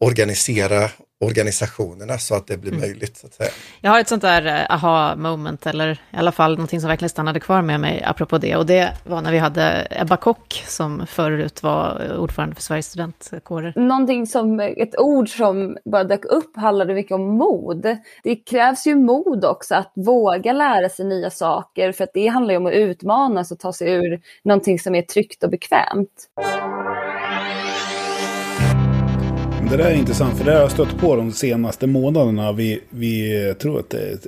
organisera 0.00 0.90
organisationerna 1.24 2.18
så 2.18 2.34
att 2.34 2.46
det 2.46 2.56
blir 2.56 2.72
mm. 2.72 2.80
möjligt. 2.80 3.16
Så 3.16 3.26
att 3.26 3.34
säga. 3.34 3.50
Jag 3.80 3.90
har 3.90 4.00
ett 4.00 4.08
sånt 4.08 4.22
där 4.22 4.46
eh, 4.46 4.74
aha 4.74 5.16
moment, 5.16 5.66
eller 5.66 5.92
i 5.92 6.16
alla 6.16 6.32
fall 6.32 6.50
någonting 6.50 6.80
som 6.80 6.88
verkligen 6.88 7.10
stannade 7.10 7.40
kvar 7.40 7.62
med 7.62 7.80
mig 7.80 8.02
apropå 8.06 8.38
det. 8.38 8.56
Och 8.56 8.66
det 8.66 8.92
var 9.04 9.22
när 9.22 9.32
vi 9.32 9.38
hade 9.38 9.86
Ebba 9.90 10.16
Kock, 10.16 10.64
som 10.66 11.06
förut 11.06 11.62
var 11.62 12.16
ordförande 12.18 12.54
för 12.54 12.62
Sveriges 12.62 12.86
studentkårer. 12.86 13.72
Någonting 13.76 14.26
som, 14.26 14.60
ett 14.60 14.98
ord 14.98 15.28
som 15.28 15.76
bara 15.84 16.04
dök 16.04 16.24
upp 16.24 16.56
handlade 16.56 16.94
mycket 16.94 17.12
om 17.12 17.22
mod. 17.22 17.96
Det 18.22 18.36
krävs 18.36 18.86
ju 18.86 18.94
mod 18.94 19.44
också 19.44 19.74
att 19.74 19.92
våga 19.94 20.52
lära 20.52 20.88
sig 20.88 21.04
nya 21.04 21.30
saker, 21.30 21.92
för 21.92 22.04
att 22.04 22.10
det 22.14 22.26
handlar 22.26 22.54
ju 22.54 22.58
om 22.58 22.66
att 22.66 22.72
utmanas 22.72 23.52
och 23.52 23.58
ta 23.58 23.72
sig 23.72 23.92
ur 23.92 24.20
någonting 24.44 24.78
som 24.78 24.94
är 24.94 25.02
tryggt 25.02 25.44
och 25.44 25.50
bekvämt. 25.50 26.28
Det 29.70 29.76
där 29.76 29.90
är 29.90 29.94
intressant, 29.94 30.38
för 30.38 30.44
det 30.44 30.52
har 30.52 30.60
jag 30.60 30.70
stött 30.70 30.98
på 30.98 31.16
de 31.16 31.32
senaste 31.32 31.86
månaderna. 31.86 32.52
Vi, 32.52 32.80
vi 32.90 33.54
tror 33.58 33.80
att 33.80 33.90
det 33.90 33.98
är 33.98 34.18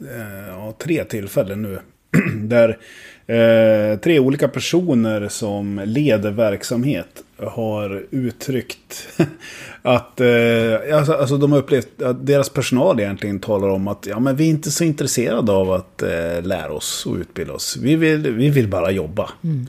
eh, 0.00 0.48
ja, 0.48 0.74
tre 0.78 1.04
tillfällen 1.04 1.62
nu. 1.62 1.78
Där 2.36 2.78
eh, 3.26 3.98
tre 3.98 4.18
olika 4.18 4.48
personer 4.48 5.28
som 5.28 5.80
leder 5.84 6.30
verksamhet 6.30 7.22
har 7.38 8.06
uttryckt 8.10 9.08
att 9.82 10.20
eh, 10.20 10.96
alltså, 10.98 11.12
alltså 11.12 11.36
de 11.36 11.52
har 11.52 11.58
upplevt 11.58 12.02
att 12.02 12.26
deras 12.26 12.48
personal 12.48 13.00
egentligen 13.00 13.40
talar 13.40 13.68
om 13.68 13.88
att 13.88 14.06
ja, 14.06 14.20
men 14.20 14.36
vi 14.36 14.44
är 14.44 14.50
inte 14.50 14.70
så 14.70 14.84
intresserade 14.84 15.52
av 15.52 15.72
att 15.72 16.02
eh, 16.02 16.42
lära 16.42 16.72
oss 16.72 17.06
och 17.06 17.16
utbilda 17.16 17.52
oss. 17.52 17.76
Vi 17.82 17.96
vill, 17.96 18.32
vi 18.32 18.50
vill 18.50 18.68
bara 18.68 18.90
jobba. 18.90 19.30
Mm. 19.44 19.66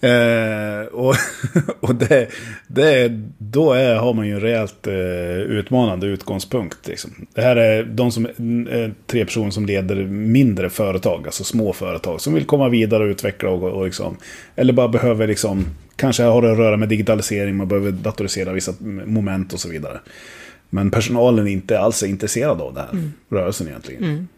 Eh, 0.00 0.86
och 0.92 1.14
och 1.80 1.94
det, 1.94 2.28
det, 2.66 3.08
då 3.38 3.72
är, 3.72 3.96
har 3.96 4.14
man 4.14 4.26
ju 4.26 4.34
en 4.34 4.40
rejält 4.40 4.86
eh, 4.86 5.38
utmanande 5.38 6.06
utgångspunkt. 6.06 6.88
Liksom. 6.88 7.10
Det 7.34 7.42
här 7.42 7.56
är 7.56 7.84
de 7.84 8.12
som, 8.12 8.26
eh, 8.70 8.90
tre 9.06 9.24
personer 9.24 9.50
som 9.50 9.66
leder 9.66 9.96
mindre 10.06 10.70
företag, 10.70 11.22
alltså 11.26 11.44
små 11.44 11.72
företag, 11.72 12.20
som 12.20 12.34
vill 12.34 12.44
komma 12.44 12.68
vidare 12.68 13.04
och 13.04 13.08
utveckla 13.08 13.50
och, 13.50 13.62
och 13.62 13.84
liksom, 13.84 14.16
eller 14.56 14.72
bara 14.72 14.88
behöver 14.88 15.26
liksom, 15.26 15.66
kanske 15.96 16.22
har 16.22 16.42
det 16.42 16.52
att 16.52 16.58
röra 16.58 16.76
med 16.76 16.88
digitalisering, 16.88 17.56
man 17.56 17.68
behöver 17.68 17.90
datorisera 17.90 18.52
vissa 18.52 18.72
moment 19.04 19.52
och 19.52 19.60
så 19.60 19.68
vidare. 19.68 20.00
Men 20.70 20.90
personalen 20.90 21.46
är 21.46 21.50
inte 21.50 21.78
alls 21.78 22.02
intresserad 22.02 22.60
av 22.60 22.74
den 22.74 22.84
här 22.84 22.92
mm. 22.92 23.12
rörelsen 23.30 23.68
egentligen. 23.68 24.04
Mm. 24.04 24.28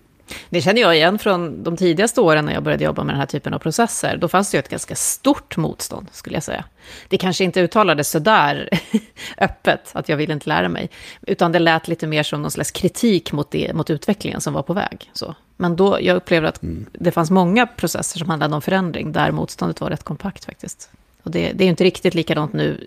Det 0.51 0.61
känner 0.63 0.81
jag 0.81 0.97
igen 0.97 1.19
från 1.19 1.63
de 1.63 1.77
tidigaste 1.77 2.21
åren 2.21 2.45
när 2.45 2.53
jag 2.53 2.63
började 2.63 2.85
jobba 2.85 3.05
med 3.05 3.15
den 3.15 3.21
här 3.21 3.27
typen 3.27 3.55
av 3.55 3.59
processer. 3.59 4.17
Då 4.17 4.29
fanns 4.29 4.51
det 4.51 4.57
ju 4.57 4.59
ett 4.59 4.69
ganska 4.69 4.95
stort 4.95 5.57
motstånd, 5.57 6.09
skulle 6.13 6.37
jag 6.37 6.43
säga. 6.43 6.65
Det 7.09 7.19
kanske 7.19 7.45
inte 7.45 7.61
uttalades 7.61 8.11
så 8.11 8.19
där 8.19 8.69
öppet, 9.39 9.91
att 9.93 10.09
jag 10.09 10.17
vill 10.17 10.31
inte 10.31 10.49
lära 10.49 10.69
mig. 10.69 10.91
Utan 11.23 11.53
det 11.53 11.59
lät 11.59 11.89
lite 11.89 12.07
mer 12.07 12.23
som 12.23 12.43
någon 12.43 12.51
slags 12.51 12.71
kritik 12.71 13.33
mot, 13.33 13.51
det, 13.51 13.73
mot 13.73 13.91
utvecklingen 13.91 14.41
som 14.41 14.55
var 14.55 14.63
på 14.63 14.73
väg. 14.73 15.11
Så. 15.13 15.35
Men 15.57 15.77
då, 15.77 15.99
jag 16.01 16.17
upplevde 16.17 16.49
att 16.49 16.63
mm. 16.63 16.87
det 16.93 17.11
fanns 17.11 17.31
många 17.31 17.67
processer 17.67 18.19
som 18.19 18.31
handlade 18.31 18.55
om 18.55 18.63
förändring, 18.63 19.13
där 19.13 19.31
motståndet 19.31 19.81
var 19.81 19.91
rätt 19.91 20.05
kompakt 20.05 20.45
faktiskt. 20.45 20.91
Och 21.23 21.31
det, 21.31 21.53
det 21.53 21.65
är 21.65 21.67
ju 21.67 21.71
inte 21.71 21.85
riktigt 21.85 22.15
likadant 22.15 22.53
nu 22.53 22.87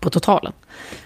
på 0.00 0.10
totalen. 0.10 0.52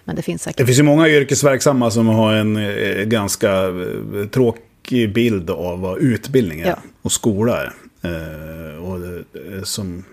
Men 0.05 0.17
det 0.17 0.23
finns 0.23 0.43
säkert. 0.43 0.59
Det 0.59 0.67
finns 0.67 0.79
ju 0.79 0.83
många 0.83 1.09
yrkesverksamma 1.09 1.91
som 1.91 2.07
har 2.07 2.33
en 2.35 2.57
eh, 2.57 3.05
ganska 3.05 3.53
eh, 3.63 4.27
tråkig 4.31 4.63
tråkig 4.83 5.13
bild 5.13 5.51
av 5.51 5.81
vad 5.81 5.99
utbildning 5.99 6.61
är 6.61 6.67
ja. 6.67 6.77
och 7.03 7.13
skola 7.13 7.63
är. 7.63 7.73
Eh, 8.03 8.85
och 8.85 9.01
det, 9.01 9.67
som 9.67 10.05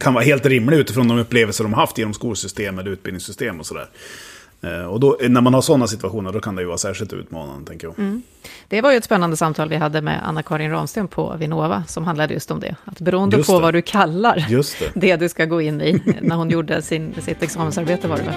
kan 0.00 0.14
vara 0.14 0.24
helt 0.24 0.46
rimlig 0.46 0.76
utifrån 0.76 1.08
de 1.08 1.18
upplevelser 1.18 1.64
de 1.64 1.72
haft 1.72 1.98
genom 1.98 2.14
skolsystem 2.14 2.78
eller 2.78 2.90
utbildningssystem 2.90 3.60
och 3.60 3.66
sådär. 3.66 3.88
Eh, 4.62 4.84
och 4.84 5.00
då, 5.00 5.18
när 5.28 5.40
man 5.40 5.54
har 5.54 5.62
sådana 5.62 5.86
situationer 5.86 6.32
då 6.32 6.40
kan 6.40 6.56
det 6.56 6.62
ju 6.62 6.68
vara 6.68 6.78
särskilt 6.78 7.12
utmanande, 7.12 7.66
tänker 7.70 7.86
jag. 7.86 7.98
Mm. 7.98 8.22
Det 8.68 8.80
var 8.80 8.90
ju 8.90 8.96
ett 8.96 9.04
spännande 9.04 9.36
samtal 9.36 9.68
vi 9.68 9.76
hade 9.76 10.02
med 10.02 10.20
Anna-Karin 10.28 10.70
Ramsten 10.70 11.08
på 11.08 11.36
Vinnova, 11.38 11.84
som 11.88 12.04
handlade 12.04 12.34
just 12.34 12.50
om 12.50 12.60
det. 12.60 12.76
Att 12.84 13.00
beroende 13.00 13.36
just 13.36 13.48
på 13.48 13.56
det. 13.56 13.62
vad 13.62 13.74
du 13.74 13.82
kallar 13.82 14.46
det. 14.48 14.90
det. 14.94 15.16
du 15.16 15.28
ska 15.28 15.44
gå 15.44 15.60
in 15.60 15.80
i, 15.80 16.02
när 16.20 16.36
hon 16.36 16.50
gjorde 16.50 16.82
sin, 16.82 17.14
sitt 17.22 17.42
examensarbete 17.42 18.08
var 18.08 18.16
det 18.16 18.22
väl? 18.22 18.34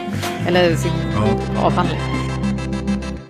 Eller 0.47 0.75
sin 0.75 0.91
ja. 1.15 1.65
avhandling 1.65 2.22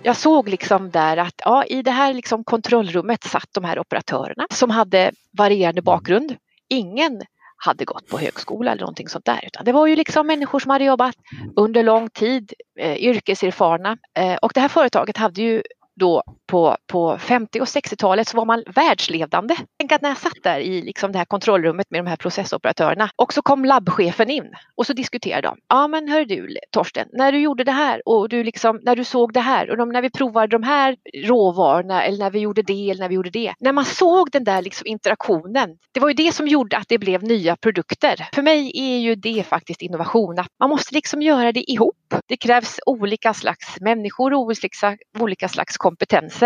jag 0.04 0.16
såg 0.16 0.48
liksom 0.48 0.90
där 0.90 1.16
att 1.16 1.34
ja, 1.44 1.64
i 1.64 1.82
det 1.82 1.90
här 1.90 2.14
liksom 2.14 2.44
kontrollrummet 2.44 3.24
satt 3.24 3.48
de 3.52 3.64
här 3.64 3.78
operatörerna 3.78 4.46
som 4.50 4.70
hade 4.70 5.12
varierande 5.38 5.78
mm. 5.78 5.84
bakgrund. 5.84 6.36
Ingen 6.68 7.22
hade 7.56 7.84
gått 7.84 8.08
på 8.08 8.18
högskola 8.18 8.72
eller 8.72 8.80
någonting 8.80 9.08
sånt 9.08 9.24
där. 9.24 9.40
Utan 9.46 9.64
det 9.64 9.72
var 9.72 9.86
ju 9.86 9.96
liksom 9.96 10.26
människor 10.26 10.58
som 10.58 10.70
hade 10.70 10.84
jobbat 10.84 11.16
under 11.56 11.82
lång 11.82 12.10
tid, 12.10 12.52
eh, 12.78 12.96
yrkeserfarna. 12.96 13.96
Eh, 14.18 14.34
och 14.34 14.52
det 14.54 14.60
här 14.60 14.68
företaget 14.68 15.16
hade 15.16 15.42
ju 15.42 15.62
då 15.94 16.22
på, 16.54 16.76
på 16.86 17.18
50 17.18 17.60
och 17.60 17.66
60-talet 17.66 18.28
så 18.28 18.36
var 18.36 18.44
man 18.44 18.64
världsledande. 18.74 19.56
Tänk 19.78 19.92
att 19.92 20.02
när 20.02 20.08
jag 20.08 20.18
satt 20.18 20.42
där 20.42 20.60
i 20.60 20.82
liksom 20.82 21.12
det 21.12 21.18
här 21.18 21.24
kontrollrummet 21.24 21.90
med 21.90 22.04
de 22.04 22.10
här 22.10 22.16
processoperatörerna 22.16 23.10
och 23.16 23.32
så 23.32 23.42
kom 23.42 23.64
labbchefen 23.64 24.30
in 24.30 24.52
och 24.76 24.86
så 24.86 24.92
diskuterade 24.92 25.48
de. 25.48 25.56
Ja 25.68 25.88
men 25.88 26.08
hör 26.08 26.24
du 26.24 26.56
Torsten, 26.70 27.08
när 27.12 27.32
du 27.32 27.38
gjorde 27.38 27.64
det 27.64 27.72
här 27.72 28.02
och 28.08 28.28
du 28.28 28.44
liksom, 28.44 28.80
när 28.82 28.96
du 28.96 29.04
såg 29.04 29.32
det 29.32 29.40
här 29.40 29.70
och 29.70 29.76
de, 29.76 29.88
när 29.88 30.02
vi 30.02 30.10
provade 30.10 30.46
de 30.46 30.62
här 30.62 30.96
råvarorna 31.24 32.04
eller 32.04 32.18
när 32.18 32.30
vi 32.30 32.38
gjorde 32.38 32.62
det 32.62 32.90
eller 32.90 33.00
när 33.00 33.08
vi 33.08 33.14
gjorde 33.14 33.30
det. 33.30 33.54
När 33.60 33.72
man 33.72 33.84
såg 33.84 34.30
den 34.30 34.44
där 34.44 34.62
liksom 34.62 34.86
interaktionen, 34.86 35.78
det 35.92 36.00
var 36.00 36.08
ju 36.08 36.14
det 36.14 36.32
som 36.32 36.48
gjorde 36.48 36.76
att 36.76 36.88
det 36.88 36.98
blev 36.98 37.22
nya 37.22 37.56
produkter. 37.56 38.28
För 38.34 38.42
mig 38.42 38.72
är 38.74 38.98
ju 38.98 39.14
det 39.14 39.46
faktiskt 39.48 39.82
innovation, 39.82 40.38
att 40.38 40.48
man 40.60 40.70
måste 40.70 40.94
liksom 40.94 41.22
göra 41.22 41.52
det 41.52 41.70
ihop. 41.70 42.14
Det 42.26 42.36
krävs 42.36 42.80
olika 42.86 43.34
slags 43.34 43.80
människor, 43.80 44.34
olika, 44.34 44.96
olika 45.18 45.48
slags 45.48 45.76
kompetenser. 45.76 46.43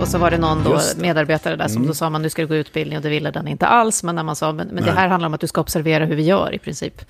Och 0.00 0.08
så 0.08 0.18
var 0.18 0.30
det 0.30 0.38
någon 0.38 0.64
då, 0.64 0.80
medarbetare 0.96 1.56
där 1.56 1.68
som 1.68 1.76
mm. 1.76 1.88
då 1.88 1.94
sa 1.94 2.10
man 2.10 2.22
nu 2.22 2.30
ska 2.30 2.42
du 2.42 2.48
gå 2.48 2.54
utbildning 2.54 2.98
och 2.98 3.02
det 3.02 3.08
ville 3.08 3.30
den 3.30 3.48
inte 3.48 3.66
alls. 3.66 4.02
Men 4.02 4.14
när 4.14 4.22
man 4.22 4.36
sa 4.36 4.52
men, 4.52 4.68
men 4.68 4.84
det 4.84 4.90
här 4.90 5.08
handlar 5.08 5.26
om 5.26 5.34
att 5.34 5.40
du 5.40 5.46
ska 5.46 5.60
observera 5.60 6.04
hur 6.04 6.16
vi 6.16 6.22
gör 6.22 6.54
i 6.54 6.58
princip. 6.58 7.04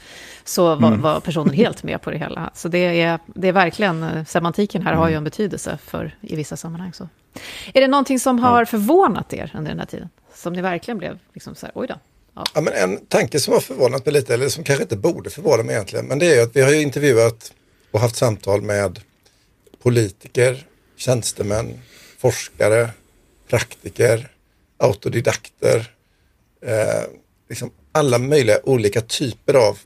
Så 0.44 0.64
var, 0.74 0.88
mm. 0.88 1.00
var 1.00 1.20
personen 1.20 1.54
helt 1.54 1.82
med 1.82 2.02
på 2.02 2.10
det 2.10 2.18
hela. 2.18 2.50
Så 2.54 2.68
det 2.68 3.00
är, 3.00 3.18
det 3.26 3.48
är 3.48 3.52
verkligen, 3.52 4.02
eh, 4.02 4.24
semantiken 4.24 4.82
här 4.82 4.92
mm. 4.92 5.00
har 5.00 5.08
ju 5.08 5.14
en 5.14 5.24
betydelse 5.24 5.78
för 5.86 6.16
i 6.20 6.36
vissa 6.36 6.56
sammanhang. 6.56 6.92
Så. 6.92 7.08
Är 7.74 7.80
det 7.80 7.88
någonting 7.88 8.18
som 8.18 8.38
har 8.38 8.64
förvånat 8.64 9.32
er 9.32 9.52
under 9.54 9.70
den 9.70 9.78
här 9.78 9.86
tiden? 9.86 10.08
Som 10.34 10.52
ni 10.52 10.62
verkligen 10.62 10.98
blev 10.98 11.18
liksom 11.32 11.54
så 11.54 11.66
här, 11.66 11.72
oj 11.74 11.86
då. 11.86 11.94
Ja. 12.34 12.44
ja. 12.54 12.60
men 12.60 12.72
en 12.72 13.06
tanke 13.06 13.40
som 13.40 13.54
har 13.54 13.60
förvånat 13.60 14.06
mig 14.06 14.12
lite, 14.12 14.34
eller 14.34 14.48
som 14.48 14.64
kanske 14.64 14.82
inte 14.82 14.96
borde 14.96 15.30
förvåna 15.30 15.62
mig 15.62 15.74
egentligen, 15.74 16.06
men 16.06 16.18
det 16.18 16.26
är 16.26 16.34
ju 16.34 16.42
att 16.42 16.56
vi 16.56 16.62
har 16.62 16.70
ju 16.70 16.82
intervjuat 16.82 17.52
och 17.94 18.00
haft 18.00 18.16
samtal 18.16 18.62
med 18.62 19.00
politiker, 19.82 20.66
tjänstemän, 20.96 21.80
forskare, 22.18 22.90
praktiker, 23.48 24.32
autodidakter, 24.76 25.90
eh, 26.60 27.02
liksom 27.48 27.70
alla 27.92 28.18
möjliga 28.18 28.58
olika 28.62 29.00
typer 29.00 29.54
av 29.54 29.78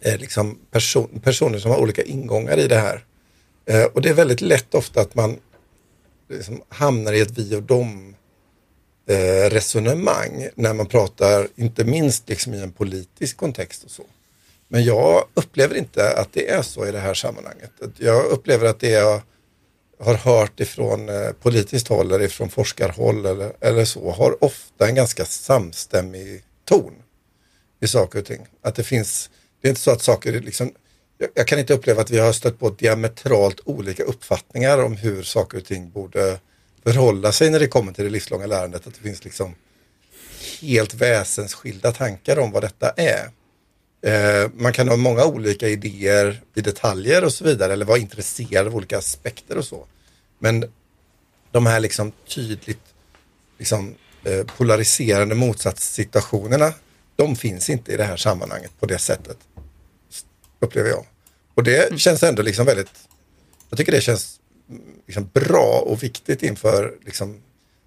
eh, 0.00 0.18
liksom 0.18 0.58
person, 0.70 1.20
personer 1.22 1.58
som 1.58 1.70
har 1.70 1.78
olika 1.78 2.02
ingångar 2.02 2.58
i 2.58 2.68
det 2.68 2.78
här. 2.78 3.04
Eh, 3.66 3.84
och 3.84 4.02
det 4.02 4.08
är 4.08 4.14
väldigt 4.14 4.40
lätt 4.40 4.74
ofta 4.74 5.00
att 5.00 5.14
man 5.14 5.38
liksom 6.28 6.62
hamnar 6.68 7.12
i 7.12 7.20
ett 7.20 7.38
vi 7.38 7.56
och 7.56 7.62
dom 7.62 8.14
eh, 9.06 9.50
resonemang 9.50 10.48
när 10.54 10.74
man 10.74 10.86
pratar, 10.86 11.48
inte 11.56 11.84
minst 11.84 12.28
liksom 12.28 12.54
i 12.54 12.60
en 12.62 12.72
politisk 12.72 13.36
kontext 13.36 13.84
och 13.84 13.90
så. 13.90 14.04
Men 14.72 14.84
jag 14.84 15.24
upplever 15.34 15.74
inte 15.74 16.12
att 16.16 16.32
det 16.32 16.50
är 16.50 16.62
så 16.62 16.86
i 16.86 16.92
det 16.92 16.98
här 16.98 17.14
sammanhanget. 17.14 17.70
Jag 17.96 18.26
upplever 18.26 18.66
att 18.66 18.80
det 18.80 18.90
jag 18.90 19.22
har 19.98 20.14
hört 20.14 20.60
ifrån 20.60 21.08
eh, 21.08 21.32
politiskt 21.42 21.88
håll 21.88 22.12
eller 22.12 22.24
ifrån 22.24 22.50
forskarhåll 22.50 23.26
eller, 23.26 23.52
eller 23.60 23.84
så 23.84 24.10
har 24.10 24.44
ofta 24.44 24.88
en 24.88 24.94
ganska 24.94 25.24
samstämmig 25.24 26.42
ton 26.64 26.94
i 27.80 27.88
saker 27.88 28.18
och 28.18 28.24
ting. 28.24 28.46
Att 28.62 28.74
det 28.74 28.84
finns, 28.84 29.30
det 29.60 29.68
är 29.68 29.70
inte 29.70 29.80
så 29.80 29.90
att 29.90 30.02
saker 30.02 30.40
liksom, 30.40 30.72
jag, 31.18 31.28
jag 31.34 31.46
kan 31.46 31.58
inte 31.58 31.74
uppleva 31.74 32.00
att 32.02 32.10
vi 32.10 32.18
har 32.18 32.32
stött 32.32 32.58
på 32.58 32.70
diametralt 32.70 33.60
olika 33.64 34.02
uppfattningar 34.02 34.82
om 34.82 34.96
hur 34.96 35.22
saker 35.22 35.58
och 35.58 35.64
ting 35.64 35.90
borde 35.90 36.38
förhålla 36.82 37.32
sig 37.32 37.50
när 37.50 37.60
det 37.60 37.68
kommer 37.68 37.92
till 37.92 38.04
det 38.04 38.10
livslånga 38.10 38.46
lärandet. 38.46 38.86
Att 38.86 38.94
det 38.94 39.00
finns 39.00 39.24
liksom 39.24 39.54
helt 40.60 40.94
väsensskilda 40.94 41.92
tankar 41.92 42.38
om 42.38 42.50
vad 42.50 42.62
detta 42.62 42.90
är. 42.90 43.30
Eh, 44.02 44.50
man 44.54 44.72
kan 44.72 44.88
ha 44.88 44.96
många 44.96 45.24
olika 45.24 45.68
idéer 45.68 46.42
i 46.54 46.60
detaljer 46.60 47.24
och 47.24 47.32
så 47.32 47.44
vidare 47.44 47.72
eller 47.72 47.86
vara 47.86 47.98
intresserad 47.98 48.66
av 48.66 48.76
olika 48.76 48.98
aspekter 48.98 49.58
och 49.58 49.64
så. 49.64 49.86
Men 50.38 50.64
de 51.50 51.66
här 51.66 51.80
liksom 51.80 52.12
tydligt 52.28 52.80
liksom, 53.58 53.94
eh, 54.24 54.46
polariserande 54.46 55.34
motsatssituationerna, 55.34 56.72
de 57.16 57.36
finns 57.36 57.70
inte 57.70 57.92
i 57.92 57.96
det 57.96 58.04
här 58.04 58.16
sammanhanget 58.16 58.70
på 58.80 58.86
det 58.86 58.98
sättet. 58.98 59.38
Upplever 60.60 60.88
jag. 60.88 61.06
Och 61.54 61.62
det 61.62 61.86
mm. 61.86 61.98
känns 61.98 62.22
ändå 62.22 62.42
liksom 62.42 62.66
väldigt, 62.66 62.90
jag 63.68 63.76
tycker 63.78 63.92
det 63.92 64.00
känns 64.00 64.40
liksom 65.06 65.30
bra 65.32 65.82
och 65.86 66.02
viktigt 66.02 66.42
inför 66.42 66.94
liksom, 67.04 67.42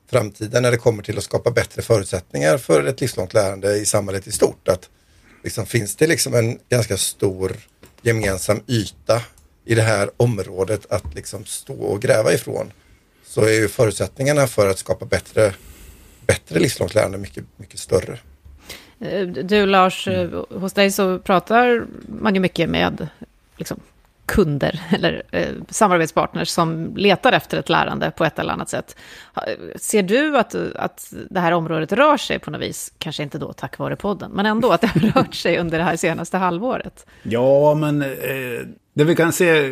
framtiden 0.09 0.63
när 0.63 0.71
det 0.71 0.77
kommer 0.77 1.03
till 1.03 1.17
att 1.17 1.23
skapa 1.23 1.51
bättre 1.51 1.81
förutsättningar 1.81 2.57
för 2.57 2.83
ett 2.83 3.01
livslångt 3.01 3.33
lärande 3.33 3.75
i 3.75 3.85
samhället 3.85 4.27
i 4.27 4.31
stort. 4.31 4.67
Att 4.67 4.89
liksom, 5.43 5.65
finns 5.65 5.95
det 5.95 6.07
liksom 6.07 6.33
en 6.33 6.59
ganska 6.69 6.97
stor 6.97 7.55
gemensam 8.01 8.61
yta 8.67 9.21
i 9.65 9.75
det 9.75 9.81
här 9.81 10.09
området 10.17 10.91
att 10.91 11.15
liksom 11.15 11.45
stå 11.45 11.73
och 11.73 12.01
gräva 12.01 12.33
ifrån 12.33 12.73
så 13.25 13.41
är 13.41 13.53
ju 13.53 13.67
förutsättningarna 13.67 14.47
för 14.47 14.69
att 14.69 14.79
skapa 14.79 15.05
bättre, 15.05 15.53
bättre 16.27 16.59
livslångt 16.59 16.95
lärande 16.95 17.17
mycket, 17.17 17.43
mycket 17.57 17.79
större. 17.79 18.19
Eh, 18.99 19.27
du 19.27 19.65
Lars, 19.65 20.07
mm. 20.07 20.45
hos 20.49 20.73
dig 20.73 20.91
så 20.91 21.19
pratar 21.19 21.85
man 22.07 22.35
ju 22.35 22.41
mycket 22.41 22.69
med 22.69 23.07
liksom, 23.57 23.79
kunder 24.33 24.79
eller 24.91 25.23
eh, 25.31 25.47
samarbetspartners 25.69 26.49
som 26.49 26.95
letar 26.95 27.31
efter 27.31 27.57
ett 27.57 27.69
lärande 27.69 28.11
på 28.11 28.25
ett 28.25 28.39
eller 28.39 28.53
annat 28.53 28.69
sätt. 28.69 28.95
Ser 29.75 30.03
du 30.03 30.37
att, 30.37 30.55
att 30.75 31.13
det 31.29 31.39
här 31.39 31.51
området 31.51 31.91
rör 31.91 32.17
sig 32.17 32.39
på 32.39 32.51
något 32.51 32.61
vis, 32.61 32.93
kanske 32.97 33.23
inte 33.23 33.37
då 33.37 33.53
tack 33.53 33.77
vare 33.77 33.95
podden, 33.95 34.31
men 34.31 34.45
ändå 34.45 34.71
att 34.71 34.81
det 34.81 34.87
har 34.87 34.99
rört 35.15 35.35
sig 35.35 35.57
under 35.57 35.77
det 35.77 35.83
här 35.83 35.95
senaste 35.95 36.37
halvåret? 36.37 37.05
Ja, 37.23 37.75
men 37.75 38.01
eh, 38.01 38.07
det 38.93 39.03
vi 39.03 39.15
kan 39.15 39.33
se 39.33 39.69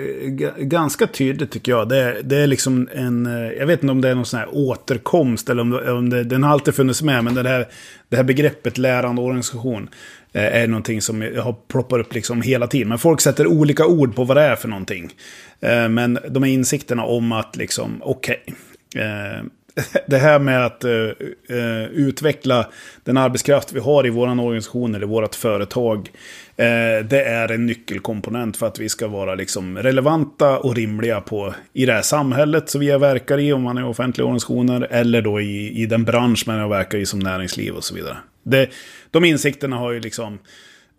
ganska 0.58 1.08
tydligt 1.08 1.52
tycker 1.52 1.72
jag, 1.72 1.90
det, 1.90 2.22
det 2.22 2.38
är 2.38 2.48
liksom 2.48 2.90
en, 2.94 3.26
eh, 3.26 3.52
jag 3.52 3.68
vet 3.68 3.84
inte 3.84 3.92
om 3.92 4.02
det 4.02 4.10
är 4.10 4.16
någon 4.16 4.26
sån 4.26 4.40
här 4.40 4.50
återkomst 4.52 5.50
eller 5.50 5.62
om, 5.62 5.74
om 5.98 6.10
det, 6.10 6.24
den 6.24 6.44
har 6.44 6.52
alltid 6.52 6.76
funnits 6.76 7.02
med, 7.02 7.24
men 7.24 7.34
det 7.34 7.50
här, 7.50 7.68
det 8.10 8.18
här 8.18 8.24
begreppet 8.24 8.78
lärande 8.78 9.22
organisation 9.22 9.90
Eh, 10.34 10.62
är 10.62 10.68
någonting 10.68 11.02
som 11.02 11.22
har 11.22 11.56
ploppar 11.68 12.00
upp 12.00 12.14
liksom 12.14 12.42
hela 12.42 12.68
tiden. 12.68 12.90
Men 12.90 12.98
folk 12.98 13.22
sätter 13.22 13.48
olika 13.48 13.86
ord 13.86 14.16
på 14.16 14.24
vad 14.24 14.38
det 14.38 14.44
är 14.44 14.56
för 14.56 14.68
någonting. 14.68 15.12
Eh, 15.60 15.90
men 15.90 16.20
de 16.30 16.44
här 16.44 16.52
insikterna 16.52 17.04
om 17.04 17.32
att 17.32 17.56
liksom, 17.56 18.02
okej. 18.04 18.44
Okay, 18.46 19.04
eh, 19.04 19.44
det 20.08 20.18
här 20.18 20.40
med 20.40 20.66
att 20.66 20.86
uh, 20.86 21.84
utveckla 21.84 22.68
den 23.04 23.18
arbetskraft 23.18 23.74
vi 23.74 23.80
har 23.80 24.08
i 24.08 24.10
vår 24.10 24.28
organisation 24.28 24.96
eller 24.96 25.08
vårt 25.08 25.36
företag. 25.36 25.98
Uh, 26.00 27.06
det 27.06 27.24
är 27.24 27.52
en 27.52 27.66
nyckelkomponent 27.66 28.58
för 28.58 28.68
att 28.68 28.80
vi 28.80 28.90
ska 28.90 29.08
vara 29.08 29.36
liksom 29.36 29.78
relevanta 29.78 30.60
och 30.60 30.76
rimliga 30.76 31.22
på, 31.22 31.54
i 31.74 31.86
det 31.86 31.94
här 31.94 32.02
samhället 32.02 32.70
som 32.70 32.82
vi 32.82 32.98
verkar 32.98 33.38
i, 33.38 33.54
om 33.54 33.62
man 33.62 33.78
är 33.78 33.86
offentliga 33.86 34.26
organisationer, 34.26 34.88
eller 34.92 35.22
då 35.22 35.42
i, 35.42 35.82
i 35.82 35.86
den 35.86 36.04
bransch 36.04 36.44
man 36.48 36.70
verkar 36.70 36.98
i 36.98 37.06
som 37.06 37.20
näringsliv 37.20 37.74
och 37.74 37.84
så 37.84 37.96
vidare. 37.96 38.18
Det, 38.44 38.70
de 39.12 39.26
insikterna 39.26 39.78
har 39.78 39.92
ju 39.92 40.00
liksom 40.00 40.40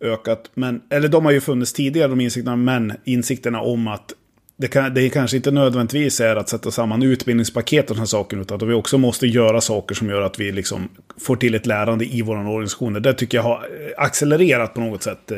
ökat, 0.01 0.51
men, 0.53 0.81
eller 0.89 1.07
de 1.07 1.25
har 1.25 1.31
ju 1.31 1.41
funnits 1.41 1.73
tidigare, 1.73 2.07
de 2.07 2.21
insikterna, 2.21 2.55
men 2.55 2.93
insikterna 3.03 3.61
om 3.61 3.87
att 3.87 4.13
det, 4.57 4.67
kan, 4.67 4.93
det 4.93 5.09
kanske 5.09 5.37
inte 5.37 5.51
nödvändigtvis 5.51 6.21
är 6.21 6.35
att 6.35 6.49
sätta 6.49 6.71
samman 6.71 7.03
utbildningspaket 7.03 7.83
och 7.83 7.95
sådana 7.95 8.07
saker, 8.07 8.37
utan 8.37 8.55
att 8.55 8.69
vi 8.69 8.73
också 8.73 8.97
måste 8.97 9.27
göra 9.27 9.61
saker 9.61 9.95
som 9.95 10.09
gör 10.09 10.21
att 10.21 10.39
vi 10.39 10.51
liksom 10.51 10.89
får 11.21 11.35
till 11.35 11.55
ett 11.55 11.65
lärande 11.65 12.05
i 12.05 12.21
våra 12.21 12.49
organisationer. 12.49 12.99
Det 12.99 13.13
tycker 13.13 13.37
jag 13.37 13.43
har 13.43 13.55
eh, 13.55 14.03
accelererat 14.03 14.73
på 14.73 14.81
något 14.81 15.03
sätt. 15.03 15.31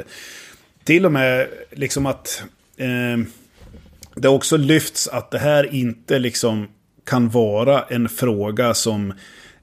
Till 0.84 1.06
och 1.06 1.12
med 1.12 1.48
liksom 1.72 2.06
att 2.06 2.44
eh, 2.78 3.26
det 4.16 4.28
också 4.28 4.58
lyfts 4.58 5.08
att 5.08 5.32
det 5.32 5.40
här 5.40 5.76
inte 5.76 6.20
liksom 6.20 6.68
kan 7.06 7.30
vara 7.30 7.84
en 7.84 8.10
fråga 8.10 8.74
som 8.74 9.14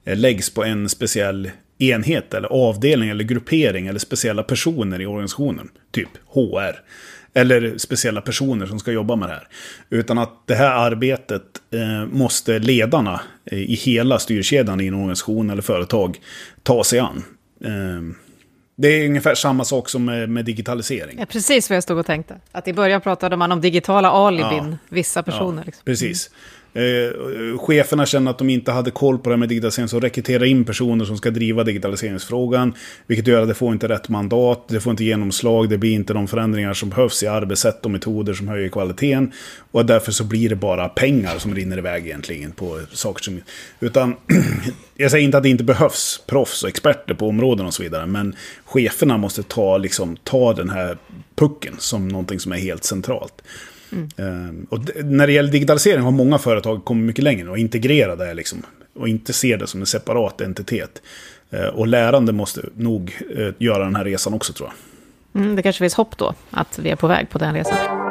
eh, 0.05 0.17
läggs 0.17 0.49
på 0.49 0.63
en 0.63 0.89
speciell 0.89 1.51
enhet 1.91 2.33
eller 2.33 2.47
avdelning 2.47 3.09
eller 3.09 3.23
gruppering 3.23 3.87
eller 3.87 3.99
speciella 3.99 4.43
personer 4.43 5.01
i 5.01 5.05
organisationen. 5.05 5.69
Typ 5.91 6.09
HR. 6.33 6.75
Eller 7.33 7.77
speciella 7.77 8.21
personer 8.21 8.65
som 8.65 8.79
ska 8.79 8.91
jobba 8.91 9.15
med 9.15 9.29
det 9.29 9.33
här. 9.33 9.47
Utan 9.89 10.17
att 10.17 10.47
det 10.47 10.55
här 10.55 10.71
arbetet 10.71 11.43
eh, 11.71 12.05
måste 12.05 12.59
ledarna 12.59 13.21
eh, 13.45 13.59
i 13.59 13.73
hela 13.73 14.19
styrkedjan 14.19 14.81
i 14.81 14.87
en 14.87 14.93
organisation 14.93 15.49
eller 15.49 15.61
företag 15.61 16.19
ta 16.63 16.83
sig 16.83 16.99
an. 16.99 17.23
Eh, 17.63 18.15
det 18.75 18.87
är 18.87 19.05
ungefär 19.05 19.35
samma 19.35 19.65
sak 19.65 19.89
som 19.89 20.05
med, 20.05 20.29
med 20.29 20.45
digitalisering. 20.45 21.19
Ja, 21.19 21.25
precis 21.25 21.69
vad 21.69 21.75
jag 21.75 21.83
stod 21.83 21.97
och 21.97 22.05
tänkte. 22.05 22.35
Att 22.51 22.67
i 22.67 22.73
början 22.73 23.01
pratade 23.01 23.37
man 23.37 23.51
om 23.51 23.61
digitala 23.61 24.09
alibin, 24.09 24.69
ja. 24.71 24.77
vissa 24.89 25.23
personer. 25.23 25.61
Ja, 25.61 25.65
liksom. 25.65 25.85
Precis. 25.85 26.29
Eh, 26.73 27.57
cheferna 27.57 28.05
känner 28.05 28.31
att 28.31 28.37
de 28.37 28.49
inte 28.49 28.71
hade 28.71 28.91
koll 28.91 29.17
på 29.17 29.29
det 29.29 29.33
här 29.33 29.39
med 29.39 29.49
digitalisering, 29.49 29.87
så 29.87 29.99
rekryterar 29.99 30.43
in 30.43 30.65
personer 30.65 31.05
som 31.05 31.17
ska 31.17 31.31
driva 31.31 31.63
digitaliseringsfrågan. 31.63 32.73
Vilket 33.07 33.27
gör 33.27 33.41
att 33.41 33.47
det 33.47 33.53
får 33.53 33.73
inte 33.73 33.87
rätt 33.87 34.09
mandat, 34.09 34.67
det 34.67 34.79
får 34.79 34.91
inte 34.91 35.03
genomslag, 35.03 35.69
det 35.69 35.77
blir 35.77 35.91
inte 35.91 36.13
de 36.13 36.27
förändringar 36.27 36.73
som 36.73 36.89
behövs 36.89 37.23
i 37.23 37.27
arbetssätt 37.27 37.85
och 37.85 37.91
metoder 37.91 38.33
som 38.33 38.47
höjer 38.47 38.69
kvaliteten. 38.69 39.31
Och 39.71 39.85
därför 39.85 40.11
så 40.11 40.23
blir 40.23 40.49
det 40.49 40.55
bara 40.55 40.89
pengar 40.89 41.37
som 41.37 41.55
rinner 41.55 41.77
iväg 41.77 42.05
egentligen 42.05 42.51
på 42.51 42.79
saker 42.91 43.23
som... 43.23 43.41
Utan, 43.79 44.15
jag 44.95 45.11
säger 45.11 45.25
inte 45.25 45.37
att 45.37 45.43
det 45.43 45.49
inte 45.49 45.63
behövs 45.63 46.23
proffs 46.27 46.63
och 46.63 46.69
experter 46.69 47.13
på 47.13 47.27
områden 47.27 47.65
och 47.65 47.73
så 47.73 47.83
vidare, 47.83 48.05
men 48.05 48.35
cheferna 48.65 49.17
måste 49.17 49.43
ta, 49.43 49.77
liksom, 49.77 50.17
ta 50.23 50.53
den 50.53 50.69
här 50.69 50.97
pucken 51.35 51.75
som 51.79 52.07
någonting 52.07 52.39
som 52.39 52.51
är 52.51 52.57
helt 52.57 52.83
centralt. 52.83 53.41
Mm. 54.17 54.67
Och 54.69 54.79
när 55.03 55.27
det 55.27 55.33
gäller 55.33 55.51
digitalisering 55.51 56.03
har 56.03 56.11
många 56.11 56.37
företag 56.37 56.85
kommit 56.85 57.05
mycket 57.05 57.23
längre 57.23 57.49
och 57.49 57.57
integrerat 57.57 58.19
det 58.19 58.33
liksom, 58.33 58.61
och 58.99 59.07
inte 59.07 59.33
ser 59.33 59.57
det 59.57 59.67
som 59.67 59.79
en 59.79 59.85
separat 59.85 60.41
entitet. 60.41 61.01
Ehm, 61.51 61.75
och 61.75 61.87
lärande 61.87 62.31
måste 62.31 62.61
nog 62.75 63.19
eh, 63.37 63.49
göra 63.57 63.83
den 63.83 63.95
här 63.95 64.03
resan 64.03 64.33
också 64.33 64.53
tror 64.53 64.69
jag. 64.69 65.41
Mm, 65.41 65.55
det 65.55 65.61
kanske 65.61 65.79
finns 65.79 65.93
hopp 65.93 66.17
då, 66.17 66.33
att 66.51 66.79
vi 66.79 66.89
är 66.89 66.95
på 66.95 67.07
väg 67.07 67.29
på 67.29 67.37
den 67.37 67.53
resan. 67.53 68.02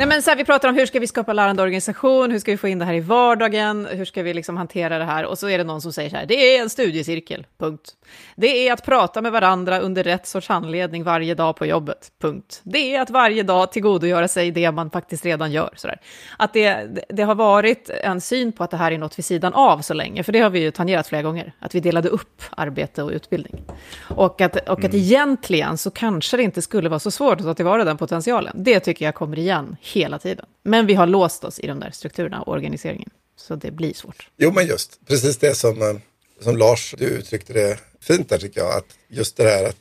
Nej, 0.00 0.08
men 0.08 0.22
så 0.22 0.30
här, 0.30 0.36
vi 0.36 0.44
pratar 0.44 0.68
om 0.68 0.74
hur 0.74 0.86
ska 0.86 1.00
vi 1.00 1.06
skapa 1.06 1.32
lärande 1.32 1.62
organisation, 1.62 2.30
hur 2.30 2.38
ska 2.38 2.50
vi 2.50 2.56
få 2.56 2.68
in 2.68 2.78
det 2.78 2.84
här 2.84 2.94
i 2.94 3.00
vardagen, 3.00 3.88
hur 3.90 4.04
ska 4.04 4.22
vi 4.22 4.34
liksom 4.34 4.56
hantera 4.56 4.98
det 4.98 5.04
här? 5.04 5.24
Och 5.24 5.38
så 5.38 5.48
är 5.48 5.58
det 5.58 5.64
någon 5.64 5.80
som 5.80 5.92
säger 5.92 6.10
så 6.10 6.16
här, 6.16 6.26
det 6.26 6.34
är 6.34 6.62
en 6.62 6.70
studiecirkel, 6.70 7.46
punkt. 7.58 7.92
Det 8.36 8.68
är 8.68 8.72
att 8.72 8.84
prata 8.84 9.22
med 9.22 9.32
varandra 9.32 9.80
under 9.80 10.02
rätt 10.02 10.26
sorts 10.26 10.48
handledning 10.48 11.04
varje 11.04 11.34
dag 11.34 11.56
på 11.56 11.66
jobbet, 11.66 12.12
punkt. 12.20 12.60
Det 12.62 12.94
är 12.94 13.00
att 13.00 13.10
varje 13.10 13.42
dag 13.42 13.72
tillgodogöra 13.72 14.28
sig 14.28 14.50
det 14.50 14.70
man 14.70 14.90
faktiskt 14.90 15.24
redan 15.24 15.52
gör. 15.52 15.70
Så 15.76 15.86
där. 15.86 16.00
Att 16.36 16.52
det, 16.52 16.88
det 17.08 17.22
har 17.22 17.34
varit 17.34 17.90
en 17.90 18.20
syn 18.20 18.52
på 18.52 18.64
att 18.64 18.70
det 18.70 18.76
här 18.76 18.92
är 18.92 18.98
något 18.98 19.18
vid 19.18 19.24
sidan 19.24 19.54
av 19.54 19.78
så 19.78 19.94
länge, 19.94 20.22
för 20.22 20.32
det 20.32 20.40
har 20.40 20.50
vi 20.50 20.60
ju 20.60 20.70
tangerat 20.70 21.06
flera 21.06 21.22
gånger, 21.22 21.52
att 21.58 21.74
vi 21.74 21.80
delade 21.80 22.08
upp 22.08 22.42
arbete 22.50 23.02
och 23.02 23.10
utbildning. 23.10 23.62
Och 24.08 24.40
att, 24.40 24.56
och 24.68 24.84
att 24.84 24.94
mm. 24.94 24.96
egentligen 24.96 25.78
så 25.78 25.90
kanske 25.90 26.36
det 26.36 26.42
inte 26.42 26.62
skulle 26.62 26.88
vara 26.88 27.00
så 27.00 27.10
svårt 27.10 27.40
att 27.40 27.46
ta 27.46 27.54
tillvara 27.54 27.84
den 27.84 27.96
potentialen. 27.96 28.52
Det 28.56 28.80
tycker 28.80 29.04
jag 29.04 29.14
kommer 29.14 29.38
igen 29.38 29.76
hela 29.92 30.18
tiden. 30.18 30.46
Men 30.62 30.86
vi 30.86 30.94
har 30.94 31.06
låst 31.06 31.44
oss 31.44 31.60
i 31.60 31.66
de 31.66 31.80
där 31.80 31.90
strukturerna 31.90 32.42
och 32.42 32.52
organiseringen. 32.52 33.10
Så 33.36 33.56
det 33.56 33.70
blir 33.70 33.94
svårt. 33.94 34.28
Jo, 34.36 34.52
men 34.52 34.66
just 34.66 35.06
precis 35.06 35.36
det 35.36 35.54
som, 35.54 35.82
eh, 35.82 35.94
som 36.40 36.56
Lars, 36.56 36.94
du 36.98 37.04
uttryckte 37.04 37.52
det 37.52 37.78
fint 38.00 38.28
där 38.28 38.38
tycker 38.38 38.60
jag. 38.60 38.72
Att 38.72 38.98
just 39.08 39.36
det 39.36 39.50
här 39.50 39.64
att, 39.64 39.76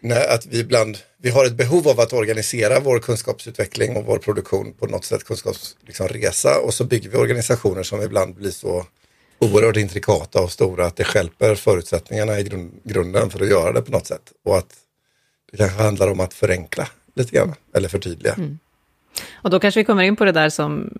när, 0.00 0.34
att 0.34 0.46
vi 0.46 0.58
ibland, 0.58 0.98
vi 1.16 1.30
har 1.30 1.44
ett 1.44 1.54
behov 1.54 1.88
av 1.88 2.00
att 2.00 2.12
organisera 2.12 2.80
vår 2.80 2.98
kunskapsutveckling 2.98 3.96
och 3.96 4.04
vår 4.04 4.18
produktion 4.18 4.72
på 4.72 4.86
något 4.86 5.04
sätt, 5.04 5.24
kunskapsresa. 5.24 6.48
Liksom, 6.48 6.64
och 6.64 6.74
så 6.74 6.84
bygger 6.84 7.10
vi 7.10 7.16
organisationer 7.16 7.82
som 7.82 8.02
ibland 8.02 8.34
blir 8.34 8.50
så 8.50 8.86
oerhört 9.38 9.76
intrikata 9.76 10.42
och 10.42 10.52
stora 10.52 10.86
att 10.86 10.96
det 10.96 11.04
skälper 11.04 11.54
förutsättningarna 11.54 12.40
i 12.40 12.42
grund, 12.42 12.80
grunden 12.84 13.30
för 13.30 13.42
att 13.42 13.48
göra 13.48 13.72
det 13.72 13.82
på 13.82 13.92
något 13.92 14.06
sätt. 14.06 14.32
Och 14.44 14.58
att 14.58 14.74
det 15.52 15.56
kanske 15.56 15.82
handlar 15.82 16.08
om 16.08 16.20
att 16.20 16.34
förenkla 16.34 16.88
lite 17.14 17.36
grann, 17.36 17.54
eller 17.74 17.88
förtydliga. 17.88 18.34
Mm. 18.34 18.58
Och 19.32 19.50
då 19.50 19.60
kanske 19.60 19.80
vi 19.80 19.84
kommer 19.84 20.02
in 20.02 20.16
på 20.16 20.24
det 20.24 20.32
där 20.32 20.48
som 20.48 20.90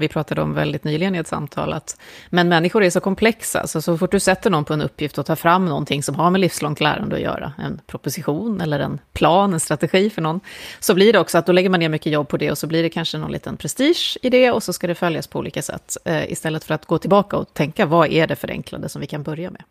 vi 0.00 0.08
pratade 0.08 0.42
om 0.42 0.54
väldigt 0.54 0.84
nyligen 0.84 1.14
i 1.14 1.18
ett 1.18 1.26
samtal, 1.26 1.72
att 1.72 2.00
men 2.30 2.48
människor 2.48 2.84
är 2.84 2.90
så 2.90 3.00
komplexa, 3.00 3.66
så 3.66 3.82
så 3.82 3.98
fort 3.98 4.10
du 4.10 4.20
sätter 4.20 4.50
någon 4.50 4.64
på 4.64 4.72
en 4.72 4.82
uppgift 4.82 5.18
och 5.18 5.26
tar 5.26 5.36
fram 5.36 5.66
någonting 5.66 6.02
som 6.02 6.14
har 6.14 6.30
med 6.30 6.40
livslångt 6.40 6.80
lärande 6.80 7.16
att 7.16 7.22
göra, 7.22 7.52
en 7.58 7.80
proposition 7.86 8.60
eller 8.60 8.80
en 8.80 8.98
plan, 9.12 9.52
en 9.52 9.60
strategi 9.60 10.10
för 10.10 10.22
någon, 10.22 10.40
så 10.80 10.94
blir 10.94 11.12
det 11.12 11.18
också 11.18 11.38
att 11.38 11.46
då 11.46 11.52
lägger 11.52 11.70
man 11.70 11.80
ner 11.80 11.88
mycket 11.88 12.12
jobb 12.12 12.28
på 12.28 12.36
det 12.36 12.50
och 12.50 12.58
så 12.58 12.66
blir 12.66 12.82
det 12.82 12.90
kanske 12.90 13.18
någon 13.18 13.32
liten 13.32 13.56
prestige 13.56 14.18
i 14.22 14.30
det 14.30 14.50
och 14.50 14.62
så 14.62 14.72
ska 14.72 14.86
det 14.86 14.94
följas 14.94 15.26
på 15.26 15.38
olika 15.38 15.62
sätt, 15.62 15.96
eh, 16.04 16.32
istället 16.32 16.64
för 16.64 16.74
att 16.74 16.86
gå 16.86 16.98
tillbaka 16.98 17.36
och 17.36 17.54
tänka, 17.54 17.86
vad 17.86 18.08
är 18.12 18.26
det 18.26 18.36
förenklade 18.36 18.88
som 18.88 19.00
vi 19.00 19.06
kan 19.06 19.22
börja 19.22 19.50
med? 19.50 19.62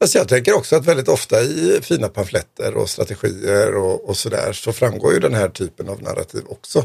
Alltså 0.00 0.18
jag 0.18 0.28
tänker 0.28 0.54
också 0.54 0.76
att 0.76 0.86
väldigt 0.86 1.08
ofta 1.08 1.42
i 1.42 1.80
fina 1.82 2.08
pamfletter 2.08 2.74
och 2.74 2.90
strategier 2.90 3.74
och, 3.74 4.08
och 4.08 4.16
sådär 4.16 4.52
så 4.52 4.72
framgår 4.72 5.12
ju 5.12 5.20
den 5.20 5.34
här 5.34 5.48
typen 5.48 5.88
av 5.88 6.02
narrativ 6.02 6.42
också. 6.48 6.84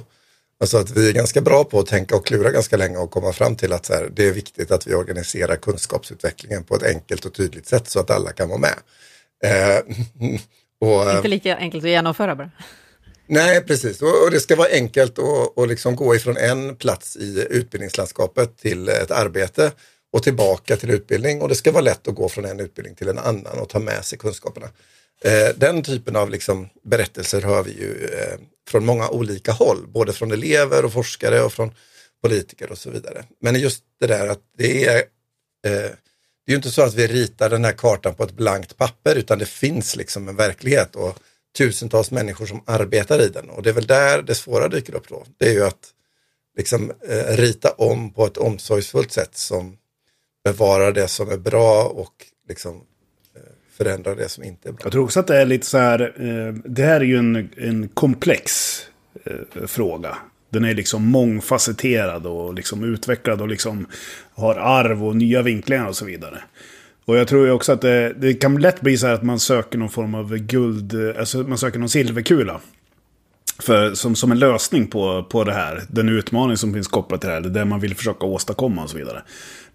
Alltså 0.59 0.77
att 0.77 0.91
vi 0.91 1.09
är 1.09 1.13
ganska 1.13 1.41
bra 1.41 1.63
på 1.63 1.79
att 1.79 1.87
tänka 1.87 2.15
och 2.15 2.25
klura 2.25 2.51
ganska 2.51 2.77
länge 2.77 2.97
och 2.97 3.11
komma 3.11 3.33
fram 3.33 3.55
till 3.55 3.73
att 3.73 3.85
så 3.85 3.93
här, 3.93 4.09
det 4.13 4.27
är 4.27 4.31
viktigt 4.31 4.71
att 4.71 4.87
vi 4.87 4.93
organiserar 4.93 5.55
kunskapsutvecklingen 5.55 6.63
på 6.63 6.75
ett 6.75 6.83
enkelt 6.83 7.25
och 7.25 7.33
tydligt 7.33 7.67
sätt 7.67 7.89
så 7.89 7.99
att 7.99 8.11
alla 8.11 8.31
kan 8.31 8.49
vara 8.49 8.59
med. 8.59 8.75
Eh, 9.43 9.79
och, 10.89 11.15
Inte 11.15 11.27
lika 11.27 11.57
enkelt 11.57 11.83
att 11.83 11.89
genomföra 11.89 12.35
bara. 12.35 12.51
Nej, 13.27 13.61
precis. 13.61 14.01
Och, 14.01 14.23
och 14.23 14.31
det 14.31 14.39
ska 14.39 14.55
vara 14.55 14.69
enkelt 14.71 15.19
att 15.19 15.51
och 15.55 15.67
liksom 15.67 15.95
gå 15.95 16.15
ifrån 16.15 16.37
en 16.37 16.75
plats 16.75 17.17
i 17.17 17.47
utbildningslandskapet 17.49 18.57
till 18.57 18.89
ett 18.89 19.11
arbete 19.11 19.71
och 20.11 20.23
tillbaka 20.23 20.77
till 20.77 20.89
utbildning 20.89 21.41
och 21.41 21.49
det 21.49 21.55
ska 21.55 21.71
vara 21.71 21.83
lätt 21.83 22.07
att 22.07 22.15
gå 22.15 22.29
från 22.29 22.45
en 22.45 22.59
utbildning 22.59 22.95
till 22.95 23.07
en 23.07 23.17
annan 23.17 23.59
och 23.59 23.69
ta 23.69 23.79
med 23.79 24.05
sig 24.05 24.17
kunskaperna. 24.17 24.69
Eh, 25.21 25.55
den 25.55 25.83
typen 25.83 26.15
av 26.15 26.29
liksom 26.29 26.69
berättelser 26.83 27.41
hör 27.41 27.63
vi 27.63 27.71
ju 27.71 28.05
eh, 28.05 28.39
från 28.67 28.85
många 28.85 29.09
olika 29.09 29.51
håll, 29.51 29.87
både 29.87 30.13
från 30.13 30.31
elever 30.31 30.85
och 30.85 30.93
forskare 30.93 31.41
och 31.41 31.53
från 31.53 31.71
politiker 32.21 32.71
och 32.71 32.77
så 32.77 32.89
vidare. 32.89 33.23
Men 33.41 33.59
just 33.59 33.83
det 33.99 34.07
där 34.07 34.27
att 34.27 34.41
det 34.57 34.85
är, 34.85 34.97
eh, 34.97 35.91
det 36.45 36.51
är 36.51 36.51
ju 36.51 36.55
inte 36.55 36.71
så 36.71 36.81
att 36.81 36.93
vi 36.93 37.07
ritar 37.07 37.49
den 37.49 37.65
här 37.65 37.71
kartan 37.71 38.15
på 38.15 38.23
ett 38.23 38.31
blankt 38.31 38.77
papper 38.77 39.15
utan 39.15 39.39
det 39.39 39.45
finns 39.45 39.95
liksom 39.95 40.27
en 40.27 40.35
verklighet 40.35 40.95
och 40.95 41.19
tusentals 41.57 42.11
människor 42.11 42.45
som 42.45 42.63
arbetar 42.65 43.21
i 43.21 43.29
den 43.29 43.49
och 43.49 43.63
det 43.63 43.69
är 43.69 43.73
väl 43.73 43.87
där 43.87 44.21
det 44.21 44.35
svåra 44.35 44.67
dyker 44.67 44.95
upp 44.95 45.07
då. 45.07 45.25
Det 45.37 45.45
är 45.45 45.53
ju 45.53 45.63
att 45.65 45.93
liksom 46.57 46.91
eh, 47.07 47.37
rita 47.37 47.71
om 47.71 48.13
på 48.13 48.25
ett 48.25 48.37
omsorgsfullt 48.37 49.11
sätt 49.11 49.37
som 49.37 49.77
bevara 50.43 50.91
det 50.91 51.07
som 51.07 51.29
är 51.29 51.37
bra 51.37 51.83
och 51.83 52.13
liksom 52.49 52.75
eh, 53.35 53.41
förändra 53.77 54.15
det 54.15 54.29
som 54.29 54.43
inte 54.43 54.69
är 54.69 54.73
bra. 54.73 54.81
Jag 54.83 54.91
tror 54.91 55.03
också 55.03 55.19
att 55.19 55.27
det 55.27 55.37
är 55.37 55.45
lite 55.45 55.65
så 55.65 55.77
här, 55.77 56.13
eh, 56.17 56.53
det 56.65 56.83
här 56.83 57.01
är 57.01 57.05
ju 57.05 57.17
en, 57.17 57.49
en 57.57 57.87
komplex 57.87 58.79
eh, 59.23 59.65
fråga. 59.67 60.17
Den 60.49 60.65
är 60.65 60.73
liksom 60.73 61.05
mångfacetterad 61.05 62.25
och 62.25 62.53
liksom 62.53 62.83
utvecklad 62.83 63.41
och 63.41 63.47
liksom 63.47 63.87
har 64.33 64.55
arv 64.55 65.05
och 65.05 65.15
nya 65.15 65.41
vinklingar 65.41 65.87
och 65.87 65.95
så 65.95 66.05
vidare. 66.05 66.43
Och 67.05 67.17
jag 67.17 67.27
tror 67.27 67.45
ju 67.45 67.51
också 67.51 67.71
att 67.71 67.81
det, 67.81 68.13
det, 68.13 68.33
kan 68.33 68.61
lätt 68.61 68.81
bli 68.81 68.97
så 68.97 69.07
här 69.07 69.13
att 69.13 69.23
man 69.23 69.39
söker 69.39 69.77
någon 69.77 69.89
form 69.89 70.15
av 70.15 70.37
guld, 70.37 71.15
alltså 71.17 71.37
man 71.37 71.57
söker 71.57 71.79
någon 71.79 71.89
silverkula. 71.89 72.61
För, 73.59 73.93
som, 73.93 74.15
som 74.15 74.31
en 74.31 74.39
lösning 74.39 74.87
på, 74.87 75.23
på 75.23 75.43
det 75.43 75.53
här, 75.53 75.83
den 75.89 76.09
utmaning 76.09 76.57
som 76.57 76.73
finns 76.73 76.87
kopplat 76.87 77.21
till 77.21 77.27
det 77.27 77.33
här, 77.33 77.41
det 77.41 77.65
man 77.65 77.79
vill 77.79 77.95
försöka 77.95 78.25
åstadkomma 78.25 78.83
och 78.83 78.89
så 78.89 78.97
vidare. 78.97 79.23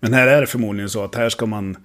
Men 0.04 0.14
här 0.14 0.26
är 0.26 0.40
det 0.40 0.46
förmodligen 0.46 0.90
så 0.90 1.04
att 1.04 1.14
här 1.14 1.28
ska 1.28 1.46
man 1.46 1.76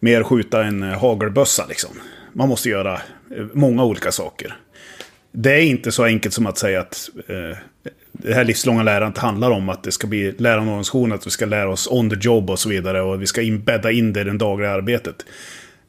mer 0.00 0.22
skjuta 0.22 0.64
en 0.64 0.82
eh, 0.82 0.98
hagelbössa 0.98 1.66
liksom. 1.68 1.90
Man 2.32 2.48
måste 2.48 2.68
göra 2.68 2.94
eh, 3.36 3.46
många 3.52 3.84
olika 3.84 4.12
saker. 4.12 4.56
Det 5.32 5.52
är 5.52 5.60
inte 5.60 5.92
så 5.92 6.04
enkelt 6.04 6.34
som 6.34 6.46
att 6.46 6.58
säga 6.58 6.80
att 6.80 7.10
eh, 7.26 7.58
det 8.12 8.34
här 8.34 8.44
livslånga 8.44 8.82
lärandet 8.82 9.18
handlar 9.18 9.50
om 9.50 9.68
att 9.68 9.82
det 9.82 9.92
ska 9.92 10.06
bli 10.06 10.32
lärandeorganisation, 10.32 11.12
att 11.12 11.26
vi 11.26 11.30
ska 11.30 11.46
lära 11.46 11.70
oss 11.70 11.88
on 11.90 12.10
the 12.10 12.16
job 12.20 12.50
och 12.50 12.58
så 12.58 12.68
vidare. 12.68 13.02
Och 13.02 13.22
vi 13.22 13.26
ska 13.26 13.42
inbädda 13.42 13.90
in 13.90 14.12
det 14.12 14.20
i 14.20 14.24
det 14.24 14.38
dagliga 14.38 14.70
arbetet. 14.70 15.26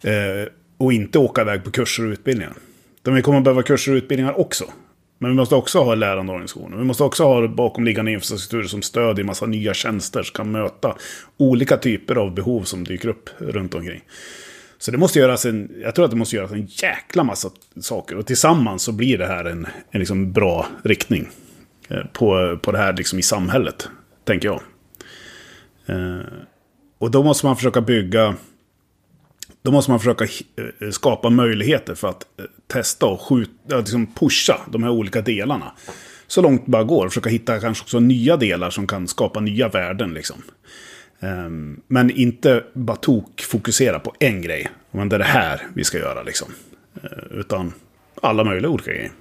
Eh, 0.04 0.48
och 0.78 0.94
inte 0.94 1.20
åka 1.20 1.42
iväg 1.42 1.64
på 1.64 1.72
kurser 1.72 2.06
och 2.06 2.12
utbildningar. 2.12 2.54
De 3.02 3.14
vi 3.14 3.22
kommer 3.22 3.38
att 3.38 3.44
behöva 3.44 3.64
kurser 3.64 3.92
och 3.92 3.96
utbildningar 3.96 4.40
också. 4.40 4.66
Men 5.24 5.32
vi 5.32 5.38
måste 5.38 5.56
också 5.56 5.80
ha 5.80 5.96
lärande 5.96 6.32
organisationer. 6.32 6.78
Vi 6.78 6.84
måste 6.84 7.04
också 7.04 7.24
ha 7.24 7.48
bakomliggande 7.48 8.12
infrastruktur 8.12 8.64
som 8.64 8.82
stödjer 8.82 9.26
massa 9.26 9.46
nya 9.46 9.74
tjänster 9.74 10.24
som 10.24 10.34
kan 10.34 10.52
möta 10.52 10.96
olika 11.38 11.78
typer 11.78 12.16
av 12.16 12.34
behov 12.34 12.64
som 12.64 12.84
dyker 12.84 13.10
upp 13.10 13.30
runt 13.38 13.76
omkring. 13.76 14.02
Så 14.78 14.92
det 14.92 14.98
måste 14.98 15.20
göras 15.20 15.46
en, 15.46 15.72
jag 15.82 15.96
tror 15.96 16.06
att 16.06 16.12
det 16.12 16.18
måste 16.18 16.36
göras 16.36 16.52
en 16.52 16.66
jäkla 16.66 17.24
massa 17.24 17.50
saker. 17.82 18.18
Och 18.18 18.26
tillsammans 18.26 18.84
så 18.84 18.92
blir 18.92 19.18
det 19.18 19.26
här 19.26 19.46
en, 19.46 19.68
en 19.92 20.00
liksom 20.00 20.34
bra 20.34 20.68
riktning 20.84 21.30
eh, 21.90 22.06
på, 22.14 22.58
på 22.62 22.72
det 22.72 22.78
här 22.78 22.94
liksom 22.94 23.20
i 23.20 23.22
samhället, 23.22 23.90
tänker 24.24 24.48
jag. 24.48 24.62
Eh, 25.86 26.26
och 26.98 27.12
då 27.12 27.24
måste 27.24 27.46
man 27.46 27.56
försöka 27.56 27.82
bygga 27.82 28.36
då 29.64 29.72
måste 29.72 29.92
man 29.92 30.00
försöka 30.00 30.24
eh, 30.24 30.90
skapa 30.92 31.30
möjligheter 31.30 31.96
för 31.96 32.08
att 32.08 32.26
eh, 32.40 32.46
testa 32.68 33.06
och 33.06 33.22
skjuta, 33.22 33.78
liksom 33.78 34.08
pusha 34.08 34.60
de 34.72 34.84
här 34.84 34.90
olika 34.90 35.22
delarna. 35.22 35.72
Så 36.28 36.42
långt 36.42 36.66
det 36.66 36.72
bara 36.72 36.84
går. 36.84 37.10
Försöka 37.10 37.30
hitta 37.30 37.60
kanske 37.60 37.84
också 37.84 38.00
nya 38.00 38.38
delar 38.38 38.70
som 38.70 38.88
kan 38.88 39.08
skapa 39.08 39.40
nya 39.40 39.70
värden. 39.70 40.14
Liksom. 40.14 40.44
Ehm, 41.20 41.82
men 41.88 42.10
inte 42.10 42.64
bara 42.74 42.98
tok 42.98 43.42
fokusera 43.42 44.00
på 44.00 44.14
en 44.20 44.42
grej. 44.42 44.70
Men 44.92 45.10
det 45.10 45.16
är 45.16 45.20
det 45.20 45.26
här 45.26 45.62
vi 45.74 45.84
ska 45.84 45.98
göra 45.98 46.24
liksom. 46.24 46.48
Eh, 47.04 47.40
utan 47.40 47.74
alla 48.22 48.44
möjliga 48.44 48.72
olika 48.72 48.92
grejer. 48.92 49.12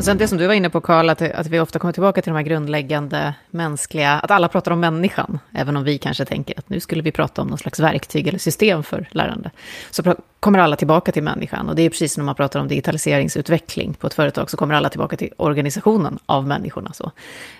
Och 0.00 0.04
sen 0.04 0.18
det 0.18 0.28
som 0.28 0.38
du 0.38 0.46
var 0.46 0.54
inne 0.54 0.70
på, 0.70 0.80
Karl, 0.80 1.10
att, 1.10 1.22
att 1.22 1.46
vi 1.46 1.60
ofta 1.60 1.78
kommer 1.78 1.92
tillbaka 1.92 2.22
till 2.22 2.32
de 2.32 2.36
här 2.36 2.42
grundläggande 2.42 3.34
mänskliga, 3.50 4.12
att 4.12 4.30
alla 4.30 4.48
pratar 4.48 4.70
om 4.70 4.80
människan, 4.80 5.38
även 5.54 5.76
om 5.76 5.84
vi 5.84 5.98
kanske 5.98 6.24
tänker 6.24 6.58
att 6.58 6.68
nu 6.68 6.80
skulle 6.80 7.02
vi 7.02 7.12
prata 7.12 7.42
om 7.42 7.48
någon 7.48 7.58
slags 7.58 7.80
verktyg 7.80 8.26
eller 8.26 8.38
system 8.38 8.82
för 8.82 9.08
lärande. 9.10 9.50
Så 9.90 10.14
kommer 10.40 10.58
alla 10.58 10.76
tillbaka 10.76 11.12
till 11.12 11.22
människan. 11.22 11.68
Och 11.68 11.76
det 11.76 11.82
är 11.82 11.90
precis 11.90 12.12
som 12.12 12.20
när 12.20 12.26
man 12.26 12.34
pratar 12.34 12.60
om 12.60 12.68
digitaliseringsutveckling 12.68 13.94
på 13.94 14.06
ett 14.06 14.14
företag, 14.14 14.50
så 14.50 14.56
kommer 14.56 14.74
alla 14.74 14.88
tillbaka 14.88 15.16
till 15.16 15.32
organisationen 15.36 16.18
av 16.26 16.46
människorna. 16.46 16.92
Så. 16.92 17.12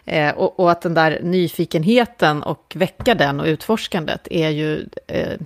Eh, 0.04 0.30
och, 0.34 0.60
och, 0.60 0.70
att 0.70 0.82
den 0.82 0.94
där 0.94 1.20
nyfikenheten 1.22 2.42
och 2.42 2.72
väcka 2.76 3.14
den 3.14 3.40
och 3.40 3.46
utforskandet 3.46 4.28
är 4.30 4.48
ju... 4.48 4.88
Eh, 5.06 5.38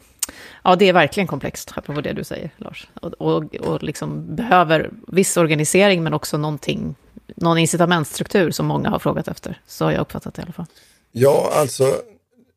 Ja, 0.64 0.76
det 0.76 0.88
är 0.88 0.92
verkligen 0.92 1.26
komplext, 1.26 1.72
apropå 1.76 2.00
det 2.00 2.12
du 2.12 2.24
säger, 2.24 2.50
Lars. 2.56 2.88
Och, 2.94 3.12
och, 3.12 3.54
och 3.54 3.82
liksom 3.82 4.36
behöver 4.36 4.90
viss 5.08 5.36
organisering, 5.36 6.02
men 6.02 6.14
också 6.14 6.36
någonting, 6.36 6.94
någon 7.36 7.58
incitamentstruktur 7.58 8.50
som 8.50 8.66
många 8.66 8.90
har 8.90 8.98
frågat 8.98 9.28
efter. 9.28 9.60
Så 9.66 9.84
har 9.84 9.92
jag 9.92 10.00
uppfattat 10.00 10.34
det 10.34 10.40
i 10.40 10.42
alla 10.42 10.52
fall. 10.52 10.66
Ja, 11.12 11.52
alltså, 11.54 12.02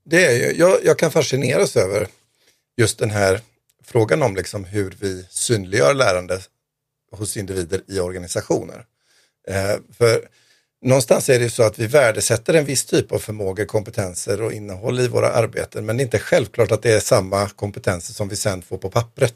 det 0.06 0.26
är 0.26 0.32
ju, 0.32 0.58
jag, 0.60 0.78
jag 0.84 1.00
kan 1.00 1.12
fascineras 1.12 1.76
över 1.76 2.08
just 2.78 3.00
den 3.00 3.10
här 3.12 3.40
frågan 3.84 4.24
om 4.24 4.36
liksom 4.36 4.64
hur 4.64 4.96
vi 5.00 5.24
synliggör 5.30 5.94
lärande 5.94 6.40
hos 7.12 7.38
individer 7.38 7.82
i 7.88 8.00
organisationer. 8.00 8.86
Eh, 9.48 9.80
för 9.98 10.28
någonstans 10.82 11.30
är 11.30 11.40
det 11.40 11.50
så 11.50 11.64
att 11.64 11.80
vi 11.80 11.88
värdesätter 11.88 12.54
en 12.54 12.66
viss 12.66 12.86
typ 12.86 13.12
av 13.12 13.20
förmågor, 13.20 13.66
kompetenser 13.66 14.42
och 14.42 14.54
innehåll 14.54 15.00
i 15.00 15.08
våra 15.08 15.30
arbeten. 15.32 15.86
Men 15.86 15.98
det 15.98 16.02
är 16.02 16.06
inte 16.06 16.20
självklart 16.20 16.72
att 16.72 16.82
det 16.82 16.94
är 16.94 17.00
samma 17.00 17.50
kompetenser 17.50 18.14
som 18.14 18.30
vi 18.30 18.36
sen 18.36 18.62
får 18.62 18.78
på 18.78 18.90
pappret 18.90 19.36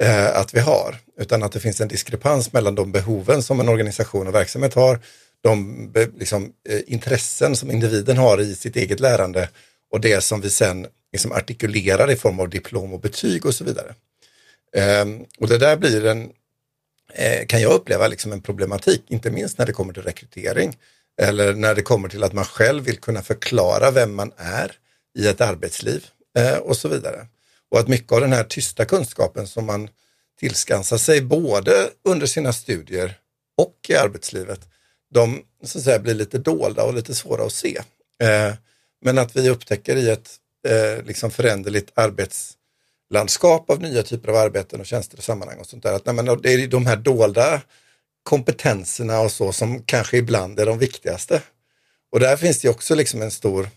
eh, 0.00 0.36
att 0.36 0.54
vi 0.54 0.60
har. 0.60 0.96
Utan 1.18 1.42
att 1.42 1.52
det 1.52 1.60
finns 1.60 1.80
en 1.80 1.88
diskrepans 1.88 2.52
mellan 2.52 2.74
de 2.74 2.92
behoven 2.92 3.42
som 3.42 3.60
en 3.60 3.68
organisation 3.68 4.26
och 4.26 4.34
verksamhet 4.34 4.74
har, 4.74 5.00
de 5.40 5.92
liksom, 6.18 6.52
eh, 6.68 6.80
intressen 6.86 7.56
som 7.56 7.70
individen 7.70 8.16
har 8.16 8.40
i 8.40 8.54
sitt 8.54 8.76
eget 8.76 9.00
lärande 9.00 9.48
och 9.90 10.00
det 10.00 10.20
som 10.20 10.40
vi 10.40 10.50
sen 10.50 10.86
liksom, 11.12 11.32
artikulerar 11.32 12.10
i 12.10 12.16
form 12.16 12.40
av 12.40 12.48
diplom 12.48 12.92
och 12.92 13.00
betyg 13.00 13.46
och 13.46 13.54
så 13.54 13.64
vidare. 13.64 13.94
Eh, 14.76 15.04
och 15.38 15.48
det 15.48 15.58
där 15.58 15.76
blir 15.76 16.06
en 16.06 16.30
Eh, 17.16 17.46
kan 17.46 17.60
jag 17.60 17.72
uppleva 17.72 18.08
liksom 18.08 18.32
en 18.32 18.40
problematik, 18.40 19.02
inte 19.08 19.30
minst 19.30 19.58
när 19.58 19.66
det 19.66 19.72
kommer 19.72 19.92
till 19.92 20.02
rekrytering 20.02 20.76
eller 21.22 21.54
när 21.54 21.74
det 21.74 21.82
kommer 21.82 22.08
till 22.08 22.24
att 22.24 22.32
man 22.32 22.44
själv 22.44 22.84
vill 22.84 22.98
kunna 22.98 23.22
förklara 23.22 23.90
vem 23.90 24.14
man 24.14 24.32
är 24.36 24.72
i 25.18 25.28
ett 25.28 25.40
arbetsliv 25.40 26.06
eh, 26.38 26.56
och 26.56 26.76
så 26.76 26.88
vidare. 26.88 27.26
Och 27.70 27.78
att 27.78 27.88
mycket 27.88 28.12
av 28.12 28.20
den 28.20 28.32
här 28.32 28.44
tysta 28.44 28.84
kunskapen 28.84 29.46
som 29.46 29.66
man 29.66 29.88
tillskansar 30.40 30.98
sig 30.98 31.20
både 31.20 31.90
under 32.04 32.26
sina 32.26 32.52
studier 32.52 33.18
och 33.56 33.76
i 33.88 33.94
arbetslivet, 33.94 34.60
de 35.14 35.42
så 35.64 35.78
att 35.78 35.84
säga, 35.84 35.98
blir 35.98 36.14
lite 36.14 36.38
dolda 36.38 36.84
och 36.84 36.94
lite 36.94 37.14
svåra 37.14 37.44
att 37.44 37.52
se. 37.52 37.76
Eh, 38.22 38.54
men 39.04 39.18
att 39.18 39.36
vi 39.36 39.50
upptäcker 39.50 39.96
i 39.96 40.10
ett 40.10 40.30
eh, 40.68 41.04
liksom 41.04 41.30
föränderligt 41.30 41.92
arbets 41.94 42.52
landskap 43.10 43.70
av 43.70 43.80
nya 43.80 44.02
typer 44.02 44.28
av 44.28 44.36
arbeten 44.36 44.80
och 44.80 44.86
tjänster 44.86 45.18
och 45.18 45.24
sammanhang 45.24 45.58
och 45.58 45.66
sånt 45.66 45.82
där. 45.82 45.92
Att, 45.92 46.06
nej, 46.06 46.14
men 46.14 46.42
det 46.42 46.52
är 46.52 46.68
de 46.68 46.86
här 46.86 46.96
dolda 46.96 47.62
kompetenserna 48.22 49.20
och 49.20 49.32
så 49.32 49.52
som 49.52 49.82
kanske 49.82 50.16
ibland 50.16 50.60
är 50.60 50.66
de 50.66 50.78
viktigaste. 50.78 51.42
Och 52.12 52.20
där 52.20 52.36
finns 52.36 52.60
det 52.60 52.68
också 52.68 52.94
liksom 52.94 53.22
en 53.22 53.30
stor, 53.30 53.68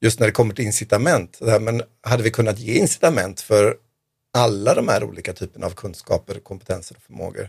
just 0.00 0.20
när 0.20 0.26
det 0.26 0.32
kommer 0.32 0.54
till 0.54 0.64
incitament, 0.64 1.38
här, 1.40 1.60
men 1.60 1.82
hade 2.02 2.22
vi 2.22 2.30
kunnat 2.30 2.58
ge 2.58 2.78
incitament 2.78 3.40
för 3.40 3.76
alla 4.34 4.74
de 4.74 4.88
här 4.88 5.04
olika 5.04 5.32
typerna 5.32 5.66
av 5.66 5.70
kunskaper, 5.70 6.34
kompetenser 6.40 6.96
och 6.96 7.02
förmågor 7.02 7.48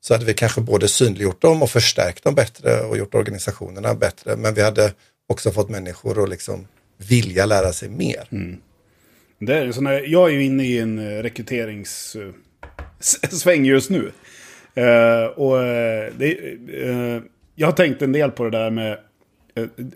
så 0.00 0.14
hade 0.14 0.24
vi 0.24 0.34
kanske 0.34 0.60
både 0.60 0.88
synliggjort 0.88 1.42
dem 1.42 1.62
och 1.62 1.70
förstärkt 1.70 2.24
dem 2.24 2.34
bättre 2.34 2.80
och 2.80 2.98
gjort 2.98 3.14
organisationerna 3.14 3.94
bättre. 3.94 4.36
Men 4.36 4.54
vi 4.54 4.62
hade 4.62 4.92
också 5.26 5.50
fått 5.50 5.70
människor 5.70 6.22
att 6.22 6.28
liksom 6.28 6.66
vilja 6.96 7.46
lära 7.46 7.72
sig 7.72 7.88
mer. 7.88 8.28
Mm. 8.32 8.60
Det 9.42 9.58
är 9.58 9.72
såna, 9.72 10.00
jag 10.00 10.28
är 10.28 10.34
ju 10.34 10.44
inne 10.44 10.64
i 10.64 10.78
en 10.78 10.98
eh, 10.98 11.22
rekryteringssväng 11.22 13.60
eh, 13.60 13.64
just 13.66 13.90
nu. 13.90 14.10
Uh, 14.78 15.24
och 15.26 15.56
det, 16.18 16.38
uh, 16.84 17.22
jag 17.54 17.66
har 17.66 17.72
tänkt 17.72 18.02
en 18.02 18.12
del 18.12 18.30
på 18.30 18.44
det 18.44 18.50
där 18.50 18.70
med 18.70 18.98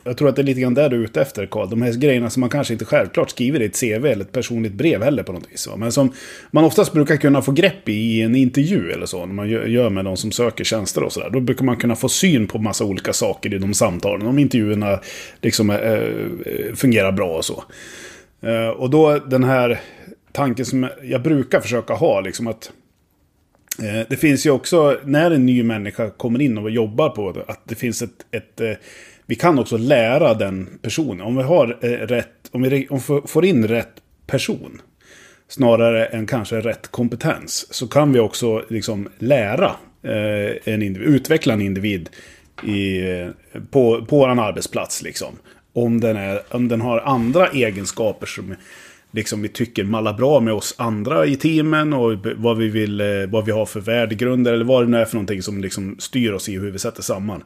jag 0.05 0.17
tror 0.17 0.29
att 0.29 0.37
det 0.37 0.43
är 0.43 0.45
lite 0.45 0.61
grann 0.61 0.75
där 0.75 0.89
du 0.89 0.97
är 0.97 1.01
ute 1.01 1.23
efter, 1.23 1.47
Karl. 1.47 1.71
De 1.71 1.83
här 1.83 1.93
grejerna 1.93 2.31
som 2.31 2.41
man 2.41 2.51
kanske 2.51 2.73
inte 2.73 2.85
självklart 2.85 3.31
skriver 3.31 3.63
i 3.63 3.65
ett 3.65 3.81
CV 3.81 4.07
eller 4.07 4.25
ett 4.25 4.33
personligt 4.33 4.73
brev 4.73 5.03
heller 5.03 5.23
på 5.23 5.33
något 5.33 5.53
vis. 5.53 5.69
Men 5.77 5.93
som 5.93 6.13
man 6.51 6.65
oftast 6.65 6.93
brukar 6.93 7.17
kunna 7.17 7.43
få 7.43 7.53
grepp 7.53 7.89
i 7.89 7.93
i 7.93 8.23
en 8.23 8.35
intervju 8.35 8.91
eller 8.91 9.07
så. 9.07 9.27
När 9.27 9.35
man 9.35 9.49
gör 9.49 9.91
med 9.91 10.05
de 10.05 10.17
som 10.17 10.33
söker 10.33 10.65
tjänster 10.65 11.03
och 11.03 11.13
sådär. 11.13 11.31
Då 11.31 11.41
brukar 11.41 11.65
man 11.65 11.77
kunna 11.77 11.97
få 11.97 12.09
syn 12.09 12.47
på 12.47 12.59
massa 12.59 12.85
olika 12.85 13.13
saker 13.13 13.55
i 13.55 13.59
de 13.59 13.75
samtalen. 13.75 14.27
Om 14.27 14.39
intervjuerna 14.39 15.01
liksom 15.43 15.79
fungerar 16.75 17.13
bra 17.13 17.37
och 17.37 17.45
så. 17.45 17.65
Eh, 18.45 18.69
och 18.69 18.91
då 18.91 19.19
den 19.19 19.45
här 19.45 19.81
tanken 20.33 20.67
som 20.67 20.89
jag 21.03 21.23
brukar 21.23 21.61
försöka 21.61 21.95
ha, 21.95 22.21
liksom 22.21 22.47
att 22.47 22.73
eh, 23.79 24.07
det 24.09 24.17
finns 24.17 24.47
ju 24.47 24.51
också, 24.51 24.99
när 25.05 25.31
en 25.31 25.47
ny 25.47 25.63
människa 25.63 26.11
kommer 26.11 26.41
in 26.41 26.59
och 26.59 26.71
jobbar 26.71 27.09
på 27.09 27.33
det, 27.33 27.45
att 27.49 27.61
det 27.65 27.75
finns 27.75 28.03
ett, 28.03 28.27
ett 28.31 28.61
eh, 28.61 28.73
vi 29.27 29.35
kan 29.35 29.59
också 29.59 29.77
lära 29.77 30.35
den 30.35 30.79
personen. 30.83 31.21
Om 31.21 31.37
vi, 31.37 31.43
har 31.43 31.67
rätt, 32.07 32.29
om 32.51 32.63
vi, 32.63 32.89
om 32.89 32.99
vi 33.09 33.21
får 33.27 33.45
in 33.45 33.69
rätt 33.69 33.93
person, 34.27 34.81
snarare 35.49 36.07
än 36.07 36.27
kanske 36.27 36.61
rätt 36.61 36.89
kompetens, 36.89 37.75
så 37.75 37.87
kan 37.87 38.13
vi 38.13 38.21
också 38.21 38.65
liksom 38.69 39.09
lära 39.19 39.71
en 40.65 40.83
individ, 40.83 41.09
utveckla 41.09 41.55
en 41.55 41.61
individ 41.61 42.11
i, 42.63 43.01
på, 43.71 44.07
på 44.07 44.17
vår 44.17 44.29
arbetsplats. 44.29 45.03
Liksom. 45.03 45.39
Om, 45.77 46.01
den 46.01 46.17
är, 46.17 46.41
om 46.51 46.69
den 46.69 46.81
har 46.81 47.01
andra 47.01 47.49
egenskaper 47.49 48.27
som 48.27 48.55
liksom 49.11 49.43
vi 49.43 49.49
tycker 49.49 49.85
mallar 49.85 50.13
bra 50.13 50.41
med 50.41 50.55
oss 50.55 50.75
andra 50.79 51.27
i 51.27 51.37
teamen 51.37 51.93
och 51.93 52.27
vad 52.37 52.57
vi, 52.57 52.69
vill, 52.69 53.01
eh, 53.01 53.07
vad 53.29 53.45
vi 53.45 53.53
har 53.53 53.67
för 53.67 53.81
värdegrunder 53.81 54.53
eller 54.53 54.65
vad 54.65 54.83
det 54.83 54.91
nu 54.91 54.99
är 54.99 55.05
för 55.05 55.15
någonting 55.15 55.43
som 55.43 55.61
liksom 55.61 55.97
styr 55.99 56.33
oss 56.33 56.49
i 56.49 56.59
hur 56.59 56.71
vi 56.71 56.79
sätter 56.79 57.03
samman. 57.03 57.43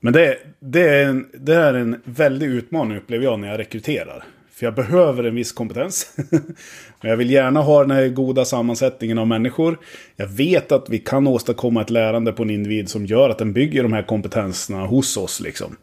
Men 0.00 0.12
det, 0.12 0.38
det, 0.60 0.88
är 0.88 1.04
en, 1.08 1.26
det 1.32 1.54
är 1.54 1.74
en 1.74 2.00
väldig 2.04 2.46
utmaning 2.46 2.96
upplever 2.96 3.24
jag 3.24 3.40
när 3.40 3.48
jag 3.48 3.58
rekryterar. 3.58 4.24
För 4.52 4.66
jag 4.66 4.74
behöver 4.74 5.24
en 5.24 5.34
viss 5.34 5.52
kompetens. 5.52 6.16
Men 7.00 7.10
jag 7.10 7.16
vill 7.16 7.30
gärna 7.30 7.60
ha 7.60 7.80
den 7.80 7.90
här 7.90 8.08
goda 8.08 8.44
sammansättningen 8.44 9.18
av 9.18 9.26
människor. 9.26 9.78
Jag 10.16 10.26
vet 10.26 10.72
att 10.72 10.90
vi 10.90 10.98
kan 10.98 11.26
åstadkomma 11.26 11.80
ett 11.80 11.90
lärande 11.90 12.32
på 12.32 12.42
en 12.42 12.50
individ 12.50 12.88
som 12.88 13.06
gör 13.06 13.30
att 13.30 13.38
den 13.38 13.52
bygger 13.52 13.82
de 13.82 13.92
här 13.92 14.02
kompetenserna 14.02 14.86
hos 14.86 15.16
oss. 15.16 15.40
Liksom. 15.40 15.76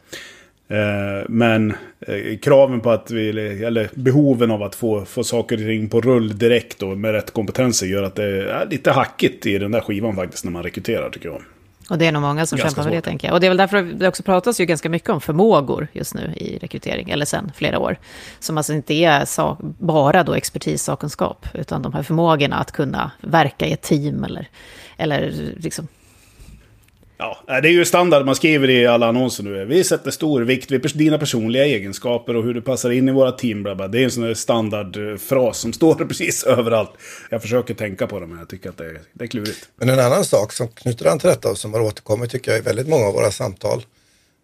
Eh, 0.73 1.25
men 1.29 1.73
eh, 2.07 2.37
kraven 2.41 2.81
på 2.81 2.91
att 2.91 3.11
vi, 3.11 3.29
eller 3.63 3.89
behoven 3.93 4.51
av 4.51 4.63
att 4.63 4.75
få, 4.75 5.05
få 5.05 5.23
saker 5.23 5.55
och 5.55 5.61
ting 5.61 5.89
på 5.89 6.01
rull 6.01 6.37
direkt 6.37 6.83
och 6.83 6.97
med 6.97 7.11
rätt 7.11 7.31
kompetenser 7.31 7.87
gör 7.87 8.03
att 8.03 8.15
det 8.15 8.23
är 8.23 8.67
lite 8.69 8.91
hackigt 8.91 9.45
i 9.45 9.57
den 9.57 9.71
där 9.71 9.81
skivan 9.81 10.15
faktiskt 10.15 10.43
när 10.43 10.51
man 10.51 10.63
rekryterar 10.63 11.09
tycker 11.09 11.29
jag. 11.29 11.41
Och 11.89 11.97
det 11.97 12.05
är 12.05 12.11
nog 12.11 12.21
många 12.21 12.45
som 12.45 12.57
Ganska 12.57 12.69
kämpar 12.69 12.89
med 12.89 12.97
det, 12.97 13.01
tänker 13.01 13.27
jag. 13.27 13.33
Och 13.33 13.39
det 13.39 13.47
är 13.47 13.49
väl 13.49 13.57
därför 13.57 13.81
det 13.81 14.07
också 14.07 14.23
pratas 14.23 14.61
ju 14.61 14.65
ganska 14.65 14.89
mycket 14.89 15.09
om 15.09 15.21
förmågor 15.21 15.87
just 15.93 16.13
nu 16.13 16.33
i 16.35 16.57
rekrytering, 16.57 17.09
eller 17.09 17.25
sen 17.25 17.51
flera 17.55 17.79
år. 17.79 17.97
Som 18.39 18.57
alltså 18.57 18.73
inte 18.73 18.93
är 18.93 19.25
sak, 19.25 19.57
bara 19.79 20.23
då 20.23 20.33
expertis, 20.33 20.83
sakkunskap, 20.83 21.47
utan 21.53 21.81
de 21.81 21.93
här 21.93 22.03
förmågorna 22.03 22.55
att 22.55 22.71
kunna 22.71 23.11
verka 23.21 23.65
i 23.65 23.73
ett 23.73 23.81
team 23.81 24.23
eller, 24.23 24.47
eller 24.97 25.33
liksom 25.57 25.87
Ja, 27.23 27.61
det 27.61 27.67
är 27.67 27.71
ju 27.71 27.85
standard 27.85 28.25
man 28.25 28.35
skriver 28.35 28.69
i 28.69 28.87
alla 28.87 29.07
annonser 29.07 29.43
nu. 29.43 29.65
Vi 29.65 29.83
sätter 29.83 30.11
stor 30.11 30.41
vikt 30.41 30.71
vid 30.71 30.91
dina 30.93 31.17
personliga 31.17 31.65
egenskaper 31.65 32.35
och 32.35 32.43
hur 32.43 32.53
du 32.53 32.61
passar 32.61 32.91
in 32.91 33.09
i 33.09 33.11
våra 33.11 33.31
team. 33.31 33.63
Bla 33.63 33.75
bla. 33.75 33.87
Det 33.87 33.99
är 33.99 34.03
en 34.03 34.11
sån 34.11 34.23
där 34.23 34.33
standardfras 34.33 35.57
som 35.57 35.73
står 35.79 35.95
precis 35.95 36.43
överallt. 36.43 36.91
Jag 37.29 37.41
försöker 37.41 37.73
tänka 37.73 38.07
på 38.07 38.19
det, 38.19 38.27
men 38.27 38.37
jag 38.37 38.49
tycker 38.49 38.69
att 38.69 38.77
det 38.77 38.85
är, 38.85 39.01
det 39.13 39.23
är 39.23 39.27
klurigt. 39.27 39.69
Men 39.75 39.89
en 39.89 39.99
annan 39.99 40.25
sak 40.25 40.53
som 40.53 40.67
knyter 40.67 41.05
an 41.05 41.19
till 41.19 41.29
detta 41.29 41.49
och 41.49 41.57
som 41.57 41.73
har 41.73 41.81
återkommit 41.81 42.31
tycker 42.31 42.51
jag 42.51 42.59
i 42.59 42.63
väldigt 42.63 42.87
många 42.87 43.05
av 43.05 43.13
våra 43.13 43.31
samtal. 43.31 43.85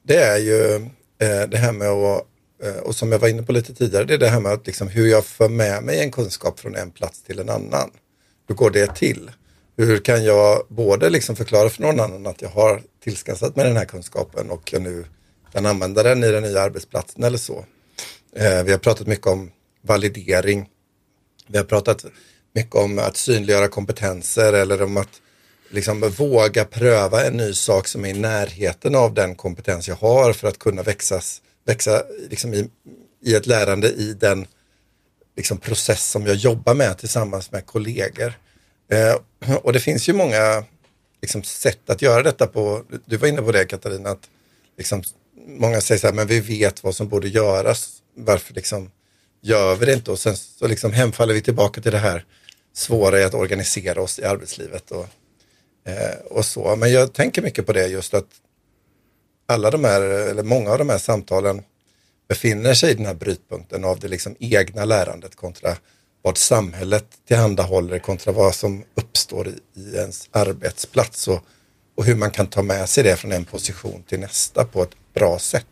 Det 0.08 0.18
är 0.18 0.38
ju 0.38 0.76
eh, 1.22 1.50
det 1.50 1.58
här 1.58 1.72
med 1.72 1.88
att 1.88 2.26
eh, 2.63 2.82
och 2.84 2.96
som 2.96 3.12
jag 3.12 3.20
var 3.20 3.28
inne 3.28 3.44
på 3.44 3.52
lite 3.52 3.74
tidigare, 3.74 4.06
det 4.06 4.13
är 4.13 4.18
det 4.18 4.30
här 4.30 4.39
med 4.39 4.52
att 4.52 4.68
liksom 4.68 4.88
hur 4.88 5.08
jag 5.08 5.26
för 5.26 5.50
med 5.50 5.84
mig 5.84 6.00
en 6.00 6.12
kunskap 6.12 6.60
från 6.60 6.76
en 6.76 6.92
plats 6.92 7.22
till 7.22 7.39
en 7.39 7.50
annan. 7.50 7.89
Hur 8.48 8.56
går 8.56 8.70
det 8.72 8.96
till? 8.96 9.32
Hur 9.82 10.00
kan 10.00 10.24
jag 10.24 10.65
både 10.70 11.10
liksom 11.10 11.36
förklara 11.36 11.70
för 11.70 11.82
någon 11.82 12.00
annan 12.00 12.28
att 12.28 12.42
jag 12.42 12.50
har 12.50 12.82
tillskansat 13.04 13.56
mig 13.56 13.65
den 13.65 13.78
här 13.78 13.86
kunskapen 13.86 14.50
och 14.50 14.74
jag 14.74 14.82
nu 14.82 15.06
kan 15.52 15.65
använda 15.65 16.04
den 16.04 16.24
i 16.24 16.32
den 16.32 16.44
nya 16.44 16.62
arbetsplatsen 16.62 17.24
eller 17.24 17.38
så. 17.38 17.65
Eh, 18.36 18.63
vi 18.63 18.72
har 18.72 18.78
pratat 18.78 19.08
mycket 19.08 19.28
om 19.28 19.52
validering. 19.82 20.70
Vi 21.48 21.58
har 21.58 21.65
pratat 21.65 22.06
mycket 22.56 22.76
om 22.76 23.00
att 23.00 23.18
synliggöra 23.18 23.68
kompetenser 23.68 24.54
eller 24.54 24.82
om 24.82 24.98
att 24.98 25.22
liksom 25.70 26.00
våga 26.18 26.65
pröva 26.65 27.26
en 27.26 27.34
ny 27.34 27.54
sak 27.54 27.88
som 27.88 28.06
är 28.06 28.10
i 28.10 28.20
närheten 28.20 28.96
av 28.96 29.13
den 29.13 29.36
kompetens 29.36 29.88
jag 29.88 29.96
har 29.96 30.34
för 30.34 30.48
att 30.48 30.60
kunna 30.60 30.84
växas, 30.84 31.42
växa 31.65 32.04
liksom 32.30 32.54
i, 32.54 32.70
i 33.24 33.36
ett 33.36 33.48
lärande 33.48 33.88
i 33.88 34.13
den 34.13 34.48
liksom 35.38 35.58
process 35.58 36.10
som 36.10 36.26
jag 36.26 36.36
jobbar 36.36 36.74
med 36.74 36.98
tillsammans 36.98 37.52
med 37.52 37.65
kollegor. 37.65 38.34
Eh, 38.91 39.56
och 39.56 39.73
det 39.73 39.80
finns 39.80 40.10
ju 40.10 40.13
många 40.13 40.63
liksom, 41.21 41.43
sätt 41.43 41.89
att 41.89 42.02
göra 42.02 42.23
detta 42.23 42.47
på. 42.47 42.84
Du 43.06 43.17
var 43.17 43.28
inne 43.28 43.41
på 43.41 43.52
det 43.52 43.65
Katarina, 43.65 44.10
att 44.10 44.30
liksom, 44.78 45.04
många 45.47 45.82
säger 45.82 45.99
så 45.99 46.08
här, 46.08 46.13
men 46.13 46.28
vi 46.28 46.39
vet 46.39 46.84
vad 46.84 46.95
som 46.95 47.08
borde 47.08 47.28
göras. 47.28 48.02
Varför 48.15 48.54
liksom, 48.54 48.91
gör 49.41 49.75
vi 49.75 49.86
det 49.86 49.93
inte? 49.93 50.12
Och 50.12 50.19
sen 50.19 50.38
så 50.38 50.67
liksom, 50.67 50.93
hemfaller 50.93 51.34
vi 51.34 51.41
tillbaka 51.41 51.82
till 51.82 51.91
det 51.91 51.97
här 51.97 52.25
svåra 52.73 53.19
i 53.19 53.23
att 53.23 53.34
organisera 53.34 54.02
oss 54.02 54.19
i 54.19 54.23
arbetslivet 54.23 54.91
och, 54.91 55.08
eh, 55.86 56.19
och 56.30 56.45
så. 56.45 56.75
Men 56.75 56.91
jag 56.91 57.13
tänker 57.13 57.41
mycket 57.41 57.65
på 57.65 57.73
det 57.73 57.88
just 57.88 58.13
att 58.13 58.28
alla 59.45 59.71
de 59.71 59.84
här, 59.84 60.02
eller 60.02 60.43
många 60.43 60.71
av 60.71 60.78
de 60.78 60.89
här 60.89 60.97
samtalen 60.97 61.62
befinner 62.28 62.73
sig 62.73 62.91
i 62.91 62.93
den 62.93 63.06
här 63.06 63.13
brytpunkten 63.13 63.86
av 63.86 63.99
det 63.99 64.08
liksom 64.08 64.36
egna 64.39 64.86
lärandet 64.86 65.36
kontra 65.36 65.78
vad 66.21 66.38
samhället 66.38 67.05
tillhandahåller 67.27 67.99
kontra 67.99 68.32
vad 68.32 68.55
som 68.55 68.84
uppstår 68.95 69.47
i, 69.47 69.60
i 69.73 69.95
ens 69.95 70.29
arbetsplats 70.32 71.27
och, 71.27 71.39
och 71.97 72.05
hur 72.05 72.15
man 72.15 72.32
kan 72.32 72.47
ta 72.47 72.62
med 72.62 72.89
sig 72.89 73.03
det 73.03 73.15
från 73.15 73.32
en 73.32 73.45
position 73.45 74.03
till 74.08 74.19
nästa 74.19 74.65
på 74.65 74.84
ett 74.84 74.95
bra 75.13 75.39
sätt. 75.39 75.65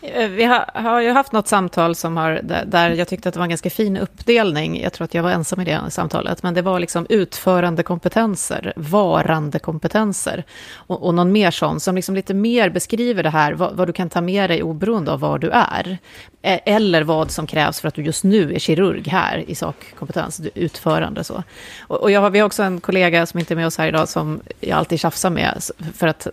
Eh, 0.00 0.28
vi 0.28 0.44
har, 0.44 0.70
har 0.74 1.00
ju 1.00 1.10
haft 1.10 1.32
något 1.32 1.48
samtal 1.48 1.94
som 1.94 2.16
har, 2.16 2.40
där 2.66 2.90
jag 2.90 3.08
tyckte 3.08 3.28
att 3.28 3.32
det 3.32 3.38
var 3.38 3.44
en 3.44 3.50
ganska 3.50 3.70
fin 3.70 3.96
uppdelning. 3.96 4.82
Jag 4.82 4.92
tror 4.92 5.04
att 5.04 5.14
jag 5.14 5.22
var 5.22 5.30
ensam 5.30 5.60
i 5.60 5.64
det 5.64 5.80
samtalet. 5.90 6.42
Men 6.42 6.54
det 6.54 6.62
var 6.62 6.80
liksom 6.80 7.06
utförande 7.08 7.82
kompetenser, 7.82 8.72
varande 8.76 9.58
kompetenser. 9.58 10.44
Och, 10.74 11.06
och 11.06 11.14
någon 11.14 11.32
mer 11.32 11.50
sån 11.50 11.80
som 11.80 11.96
liksom 11.96 12.14
lite 12.14 12.34
mer 12.34 12.70
beskriver 12.70 13.22
det 13.22 13.30
här, 13.30 13.52
vad, 13.52 13.76
vad, 13.76 13.88
du 13.88 13.92
kan 13.92 14.08
ta 14.08 14.20
med 14.20 14.50
dig 14.50 14.62
oberoende 14.62 15.12
av 15.12 15.20
var 15.20 15.38
du 15.38 15.50
är. 15.50 15.98
Eh, 16.42 16.60
eller 16.64 17.02
vad 17.02 17.30
som 17.30 17.46
krävs 17.46 17.80
för 17.80 17.88
att 17.88 17.94
du 17.94 18.02
just 18.02 18.24
nu 18.24 18.54
är 18.54 18.58
kirurg 18.58 19.08
här 19.08 19.44
i 19.50 19.54
sakkompetens, 19.54 20.40
utförande 20.54 21.24
så. 21.24 21.42
Och, 21.80 22.02
och 22.02 22.10
jag 22.10 22.20
har, 22.20 22.30
vi 22.30 22.38
har 22.38 22.46
också 22.46 22.62
en 22.62 22.80
kollega 22.80 23.26
som 23.26 23.40
inte 23.40 23.54
är 23.54 23.56
med 23.56 23.66
oss 23.66 23.78
här 23.78 23.88
idag 23.88 24.08
som 24.08 24.40
jag 24.60 24.78
alltid 24.78 25.00
tjafsar 25.00 25.30
med. 25.30 25.62
För 25.94 26.06
att 26.06 26.26
eh, 26.26 26.32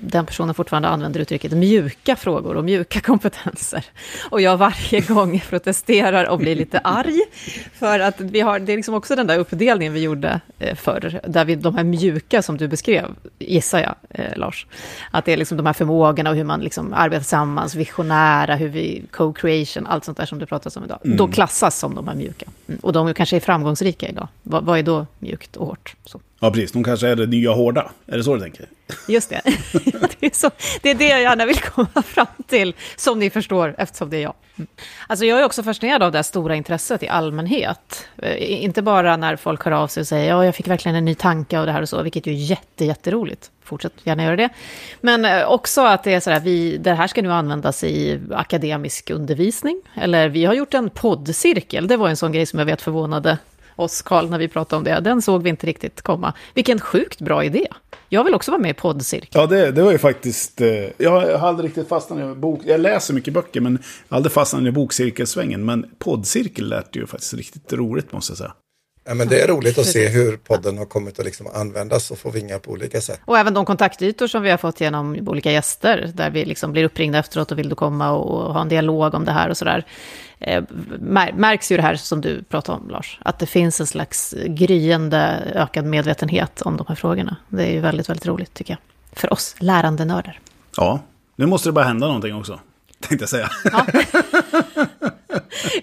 den 0.00 0.26
personen 0.26 0.54
fortfarande 0.54 0.88
använder 0.88 1.20
uttrycket 1.20 1.52
mjuka 1.52 2.16
frågor 2.16 2.56
och 2.56 2.64
mjuka 2.64 3.00
kompetenser. 3.06 3.84
Och 4.30 4.40
jag 4.40 4.56
varje 4.56 5.00
gång 5.00 5.42
protesterar 5.50 6.28
och 6.28 6.38
blir 6.38 6.54
lite 6.54 6.78
arg. 6.78 7.20
För 7.72 8.00
att 8.00 8.20
vi 8.20 8.40
har, 8.40 8.58
det 8.58 8.72
är 8.72 8.76
liksom 8.76 8.94
också 8.94 9.16
den 9.16 9.26
där 9.26 9.38
uppdelningen 9.38 9.92
vi 9.92 10.00
gjorde 10.00 10.40
eh, 10.58 10.74
förr, 10.74 11.20
där 11.28 11.44
vi, 11.44 11.54
de 11.54 11.74
här 11.74 11.84
mjuka 11.84 12.42
som 12.42 12.56
du 12.56 12.68
beskrev, 12.68 13.04
gissar 13.38 13.78
jag, 13.78 13.94
eh, 14.10 14.36
Lars. 14.36 14.66
Att 15.10 15.24
det 15.24 15.32
är 15.32 15.36
liksom 15.36 15.56
de 15.56 15.66
här 15.66 15.72
förmågorna 15.72 16.30
och 16.30 16.36
hur 16.36 16.44
man 16.44 16.60
liksom 16.60 16.92
arbetar 16.92 17.20
tillsammans, 17.20 17.74
visionära, 17.74 18.54
hur 18.54 18.68
vi 18.68 19.04
co-creation, 19.10 19.86
allt 19.86 20.04
sånt 20.04 20.18
där 20.18 20.26
som 20.26 20.38
du 20.38 20.46
pratar 20.46 20.78
om 20.78 20.84
idag. 20.84 20.98
Mm. 21.04 21.16
Då 21.16 21.28
klassas 21.28 21.78
som 21.78 21.94
de 21.94 22.08
här 22.08 22.14
mjuka. 22.14 22.46
Mm. 22.68 22.80
Och 22.82 22.92
de 22.92 23.14
kanske 23.14 23.36
är 23.36 23.40
framgångsrika 23.40 24.08
idag. 24.08 24.28
Vad, 24.42 24.64
vad 24.64 24.78
är 24.78 24.82
då 24.82 25.06
mjukt 25.18 25.56
och 25.56 25.66
hårt? 25.66 25.94
Så. 26.04 26.20
Ja, 26.40 26.50
precis. 26.50 26.72
De 26.72 26.84
kanske 26.84 27.08
är 27.08 27.16
det 27.16 27.26
nya 27.26 27.52
hårda. 27.52 27.90
Är 28.06 28.16
det 28.16 28.24
så 28.24 28.34
du 28.34 28.40
tänker? 28.40 28.66
Just 29.08 29.30
det. 29.30 29.40
det, 30.20 30.26
är 30.26 30.34
så, 30.34 30.50
det 30.82 30.90
är 30.90 30.94
det 30.94 31.08
jag 31.08 31.22
gärna 31.22 31.46
vill 31.46 31.60
komma 31.60 32.02
fram 32.02 32.26
till, 32.46 32.74
som 32.96 33.18
ni 33.18 33.30
förstår, 33.30 33.74
eftersom 33.78 34.10
det 34.10 34.16
är 34.16 34.22
jag. 34.22 34.34
Mm. 34.56 34.68
Alltså 35.06 35.24
jag 35.24 35.40
är 35.40 35.44
också 35.44 35.62
fascinerad 35.62 36.02
av 36.02 36.12
det 36.12 36.18
här 36.18 36.22
stora 36.22 36.56
intresset 36.56 37.02
i 37.02 37.08
allmänhet. 37.08 38.08
Eh, 38.22 38.64
inte 38.64 38.82
bara 38.82 39.16
när 39.16 39.36
folk 39.36 39.64
hör 39.64 39.72
av 39.72 39.88
sig 39.88 40.00
och 40.00 40.06
säger 40.06 40.28
ja, 40.28 40.44
jag 40.44 40.54
fick 40.54 40.68
verkligen 40.68 40.96
en 40.96 41.04
ny 41.04 41.14
tanke 41.14 41.58
och 41.58 41.66
det 41.66 41.72
här 41.72 41.82
och 41.82 41.88
så, 41.88 42.02
vilket 42.02 42.26
ju 42.26 42.32
är 42.32 42.36
jätte, 42.36 42.84
jätteroligt. 42.84 43.50
Fortsätt 43.64 43.92
gärna 44.04 44.24
göra 44.24 44.36
det. 44.36 44.48
Men 45.00 45.24
eh, 45.24 45.44
också 45.44 45.80
att 45.80 46.04
det 46.04 46.14
är 46.14 46.20
så 46.20 46.30
här, 46.30 46.40
vi, 46.40 46.76
det 46.76 46.94
här 46.94 47.06
ska 47.06 47.22
nu 47.22 47.32
användas 47.32 47.84
i 47.84 48.20
akademisk 48.32 49.10
undervisning. 49.10 49.82
Eller 49.94 50.28
vi 50.28 50.44
har 50.44 50.54
gjort 50.54 50.74
en 50.74 50.90
poddcirkel, 50.90 51.88
det 51.88 51.96
var 51.96 52.08
en 52.08 52.16
sån 52.16 52.32
grej 52.32 52.46
som 52.46 52.58
jag 52.58 52.66
vet 52.66 52.82
förvånade 52.82 53.38
oss, 53.76 54.02
Karl, 54.02 54.28
när 54.30 54.38
vi 54.38 54.48
pratade 54.48 54.78
om 54.78 54.84
det. 54.84 55.00
Den 55.00 55.22
såg 55.22 55.42
vi 55.42 55.50
inte 55.50 55.66
riktigt 55.66 56.02
komma. 56.02 56.32
Vilken 56.54 56.80
sjukt 56.80 57.20
bra 57.20 57.44
idé. 57.44 57.66
Jag 58.08 58.24
vill 58.24 58.34
också 58.34 58.50
vara 58.50 58.62
med 58.62 58.70
i 58.70 58.74
poddcirkeln. 58.74 59.40
Ja, 59.40 59.46
det, 59.46 59.70
det 59.70 59.82
var 59.82 59.92
ju 59.92 59.98
faktiskt... 59.98 60.60
Eh, 60.60 60.68
jag 60.96 61.10
har 61.38 61.48
aldrig 61.48 61.68
riktigt 61.68 61.88
fastnat 61.88 62.18
i 62.18 62.34
bok... 62.34 62.60
Jag 62.64 62.80
läser 62.80 63.14
mycket 63.14 63.34
böcker, 63.34 63.60
men 63.60 63.78
aldrig 64.08 64.32
fastnat 64.32 64.62
i 64.62 64.70
bokcirkelsvängen. 64.70 65.64
Men 65.64 65.86
poddcirkel 65.98 66.68
lät 66.68 66.96
ju 66.96 67.06
faktiskt 67.06 67.34
riktigt 67.34 67.72
roligt, 67.72 68.12
måste 68.12 68.30
jag 68.30 68.38
säga. 68.38 68.52
Ja, 69.08 69.14
men 69.14 69.28
det 69.28 69.40
är 69.40 69.48
roligt 69.48 69.78
att 69.78 69.86
se 69.86 70.08
hur 70.08 70.36
podden 70.36 70.78
har 70.78 70.84
kommit 70.84 71.18
att 71.18 71.24
liksom 71.24 71.46
användas 71.54 72.10
och 72.10 72.18
få 72.18 72.30
vingar 72.30 72.58
på 72.58 72.70
olika 72.70 73.00
sätt. 73.00 73.20
Och 73.24 73.38
även 73.38 73.54
de 73.54 73.64
kontaktytor 73.64 74.26
som 74.26 74.42
vi 74.42 74.50
har 74.50 74.58
fått 74.58 74.80
genom 74.80 75.28
olika 75.28 75.52
gäster, 75.52 76.10
där 76.14 76.30
vi 76.30 76.44
liksom 76.44 76.72
blir 76.72 76.84
uppringda 76.84 77.18
efteråt 77.18 77.52
och 77.52 77.58
vill 77.58 77.68
du 77.68 77.74
komma 77.74 78.10
och 78.10 78.54
ha 78.54 78.60
en 78.60 78.68
dialog 78.68 79.14
om 79.14 79.24
det 79.24 79.32
här 79.32 79.48
och 79.48 79.56
sådär. 79.56 79.84
Eh, 80.38 80.62
märks 81.34 81.72
ju 81.72 81.76
det 81.76 81.82
här 81.82 81.96
som 81.96 82.20
du 82.20 82.42
pratade 82.42 82.78
om, 82.78 82.90
Lars, 82.90 83.18
att 83.22 83.38
det 83.38 83.46
finns 83.46 83.80
en 83.80 83.86
slags 83.86 84.34
gryende 84.46 85.52
ökad 85.54 85.84
medvetenhet 85.84 86.62
om 86.62 86.76
de 86.76 86.86
här 86.88 86.94
frågorna. 86.94 87.36
Det 87.48 87.62
är 87.62 87.72
ju 87.72 87.80
väldigt, 87.80 88.08
väldigt 88.08 88.26
roligt 88.26 88.54
tycker 88.54 88.72
jag. 88.72 89.18
För 89.18 89.32
oss 89.32 89.56
lärande 89.58 90.04
nördar. 90.04 90.40
Ja, 90.76 91.00
nu 91.36 91.46
måste 91.46 91.68
det 91.68 91.72
bara 91.72 91.84
hända 91.84 92.06
någonting 92.06 92.34
också. 92.34 92.60
Tänkte 93.00 93.22
jag 93.22 93.28
säga. 93.28 93.50
Ja, 93.64 93.86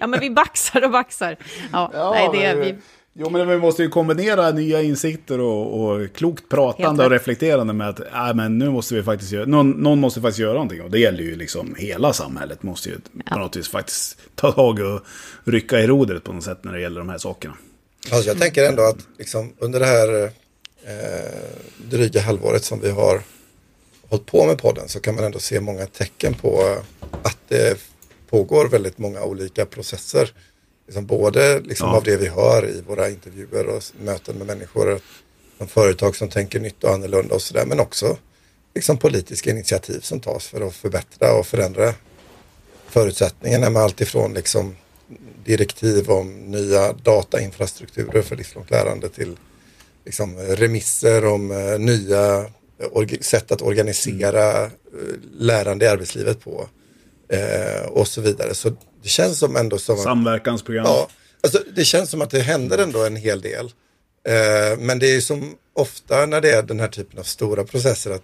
ja 0.00 0.06
men 0.06 0.20
vi 0.20 0.30
baxar 0.30 0.84
och 0.84 0.90
baxar. 0.90 1.36
Ja, 1.72 1.90
ja 1.94 2.10
nej, 2.10 2.28
det, 2.32 2.54
vi, 2.54 2.76
Jo, 3.16 3.30
men 3.30 3.48
vi 3.48 3.58
måste 3.58 3.82
ju 3.82 3.88
kombinera 3.88 4.50
nya 4.50 4.82
insikter 4.82 5.40
och, 5.40 5.80
och 5.80 6.12
klokt 6.12 6.48
pratande 6.48 7.04
och 7.04 7.10
reflekterande 7.10 7.72
med 7.72 7.88
att 7.88 8.00
äh, 8.00 8.34
men 8.34 8.58
nu 8.58 8.70
måste 8.70 8.94
vi 8.94 9.02
faktiskt 9.02 9.32
göra, 9.32 9.46
någon, 9.46 9.70
någon, 9.70 10.00
måste 10.00 10.20
faktiskt 10.20 10.38
göra 10.38 10.52
någonting. 10.52 10.82
Och 10.82 10.90
det 10.90 10.98
gäller 10.98 11.22
ju 11.22 11.36
liksom 11.36 11.74
hela 11.78 12.12
samhället 12.12 12.62
måste 12.62 12.88
ju 12.88 12.98
ja. 13.12 13.34
på 13.34 13.38
något 13.38 13.56
vis 13.56 13.68
faktiskt 13.68 14.18
ta 14.34 14.52
tag 14.52 14.80
och 14.80 15.00
rycka 15.44 15.80
i 15.80 15.86
rodret 15.86 16.24
på 16.24 16.32
något 16.32 16.44
sätt 16.44 16.64
när 16.64 16.72
det 16.72 16.80
gäller 16.80 16.98
de 16.98 17.08
här 17.08 17.18
sakerna. 17.18 17.54
Alltså 18.12 18.28
jag 18.28 18.38
tänker 18.38 18.64
ändå 18.64 18.82
att 18.82 18.98
liksom 19.18 19.52
under 19.58 19.80
det 19.80 19.86
här 19.86 20.24
eh, 20.24 20.30
dryga 21.90 22.20
halvåret 22.20 22.64
som 22.64 22.80
vi 22.80 22.90
har 22.90 23.20
hållit 24.08 24.26
på 24.26 24.46
med 24.46 24.58
podden 24.58 24.88
så 24.88 25.00
kan 25.00 25.14
man 25.14 25.24
ändå 25.24 25.38
se 25.38 25.60
många 25.60 25.86
tecken 25.86 26.34
på 26.34 26.76
att 27.22 27.38
det 27.48 27.78
pågår 28.30 28.68
väldigt 28.68 28.98
många 28.98 29.22
olika 29.22 29.66
processer 29.66 30.30
liksom 30.86 31.06
både 31.06 31.60
liksom 31.60 31.88
ja. 31.88 31.96
av 31.96 32.04
det 32.04 32.16
vi 32.16 32.28
hör 32.28 32.68
i 32.68 32.80
våra 32.80 33.10
intervjuer 33.10 33.66
och 33.66 33.82
möten 34.00 34.38
med 34.38 34.46
människor, 34.46 35.00
de 35.58 35.68
företag 35.68 36.16
som 36.16 36.28
tänker 36.28 36.60
nytt 36.60 36.84
och 36.84 36.90
annorlunda 36.90 37.34
och 37.34 37.42
sådär, 37.42 37.66
men 37.66 37.80
också 37.80 38.16
liksom 38.74 38.96
politiska 38.96 39.50
initiativ 39.50 40.00
som 40.00 40.20
tas 40.20 40.46
för 40.46 40.60
att 40.60 40.74
förbättra 40.74 41.32
och 41.32 41.46
förändra 41.46 41.94
förutsättningarna 42.88 43.70
med 43.70 43.82
allt 43.82 44.00
ifrån 44.00 44.34
liksom 44.34 44.76
direktiv 45.44 46.10
om 46.10 46.50
nya 46.50 46.92
datainfrastrukturer 46.92 48.22
för 48.22 48.36
livslångt 48.36 48.70
lärande 48.70 49.08
till 49.08 49.36
liksom 50.04 50.36
remisser 50.36 51.24
om 51.24 51.50
uh, 51.50 51.78
nya 51.78 52.46
sätt 53.20 53.52
att 53.52 53.62
organisera 53.62 54.64
uh, 54.64 54.70
lärande 55.32 55.84
i 55.84 55.88
arbetslivet 55.88 56.40
på 56.40 56.68
uh, 57.32 57.88
och 57.88 58.08
så 58.08 58.20
vidare. 58.20 58.54
Så 58.54 58.72
det 59.04 59.10
känns 59.10 59.38
som 59.38 59.56
ändå 59.56 59.78
som... 59.78 59.96
Samverkansprogram. 59.96 60.84
Ja, 60.86 61.08
alltså, 61.42 61.62
det 61.74 61.84
känns 61.84 62.10
som 62.10 62.22
att 62.22 62.30
det 62.30 62.40
händer 62.40 62.78
ändå 62.78 63.04
en 63.04 63.16
hel 63.16 63.40
del. 63.40 63.72
Eh, 64.28 64.78
men 64.78 64.98
det 64.98 65.14
är 65.14 65.20
som 65.20 65.54
ofta 65.74 66.26
när 66.26 66.40
det 66.40 66.50
är 66.50 66.62
den 66.62 66.80
här 66.80 66.88
typen 66.88 67.18
av 67.18 67.22
stora 67.22 67.64
processer 67.64 68.10
att 68.10 68.22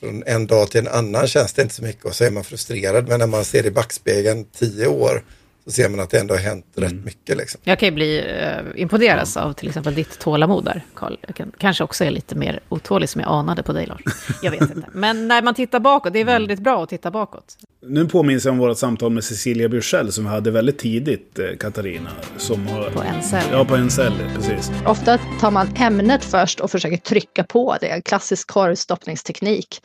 från 0.00 0.22
en 0.26 0.46
dag 0.46 0.70
till 0.70 0.80
en 0.80 0.88
annan 0.88 1.26
känns 1.26 1.52
det 1.52 1.62
inte 1.62 1.74
så 1.74 1.82
mycket 1.82 2.04
och 2.04 2.14
så 2.14 2.24
är 2.24 2.30
man 2.30 2.44
frustrerad. 2.44 3.08
Men 3.08 3.18
när 3.18 3.26
man 3.26 3.44
ser 3.44 3.66
i 3.66 3.70
backspegeln 3.70 4.44
tio 4.44 4.86
år 4.86 5.24
så 5.70 5.82
ser 5.82 5.88
man 5.88 6.00
att 6.00 6.10
det 6.10 6.18
ändå 6.18 6.34
har 6.34 6.40
hänt 6.40 6.66
mm. 6.76 6.90
rätt 6.90 7.04
mycket. 7.04 7.36
Liksom. 7.36 7.60
Jag 7.64 7.78
kan 7.78 7.88
ju 7.88 7.94
bli 7.94 8.18
eh, 8.18 8.82
imponeras 8.82 9.36
ja. 9.36 9.42
av 9.42 9.52
till 9.52 9.68
exempel 9.68 9.94
ditt 9.94 10.18
tålamod 10.18 10.64
där, 10.64 10.84
Carl. 10.94 11.16
Jag 11.26 11.36
kan, 11.36 11.52
kanske 11.58 11.84
också 11.84 12.04
är 12.04 12.10
lite 12.10 12.34
mer 12.34 12.60
otålig 12.68 13.08
som 13.08 13.20
jag 13.20 13.30
anade 13.30 13.62
på 13.62 13.72
dig, 13.72 13.86
Lars. 13.86 14.00
Jag 14.42 14.50
vet 14.50 14.60
inte. 14.60 14.88
Men 14.92 15.28
när 15.28 15.42
man 15.42 15.54
tittar 15.54 15.80
bakåt, 15.80 16.12
det 16.12 16.18
är 16.18 16.24
väldigt 16.24 16.60
bra 16.60 16.82
att 16.82 16.88
titta 16.88 17.10
bakåt. 17.10 17.56
Nu 17.86 18.06
påminns 18.06 18.44
jag 18.44 18.52
om 18.52 18.58
vårt 18.58 18.78
samtal 18.78 19.12
med 19.12 19.24
Cecilia 19.24 19.68
Bjursell 19.68 20.12
som 20.12 20.24
vi 20.24 20.30
hade 20.30 20.50
väldigt 20.50 20.78
tidigt, 20.78 21.38
eh, 21.38 21.56
Katarina. 21.60 22.10
Som 22.36 22.66
har, 22.66 22.90
på 22.90 23.02
en 23.02 23.22
cell. 23.22 23.44
Ja, 23.52 23.64
på 23.64 23.76
en 23.76 23.90
cell, 23.90 24.12
precis. 24.34 24.70
Ofta 24.86 25.18
tar 25.40 25.50
man 25.50 25.68
ämnet 25.76 26.24
först 26.24 26.60
och 26.60 26.70
försöker 26.70 26.96
trycka 26.96 27.44
på 27.44 27.76
det, 27.80 28.04
klassisk 28.04 28.48
korvstoppningsteknik. 28.48 29.80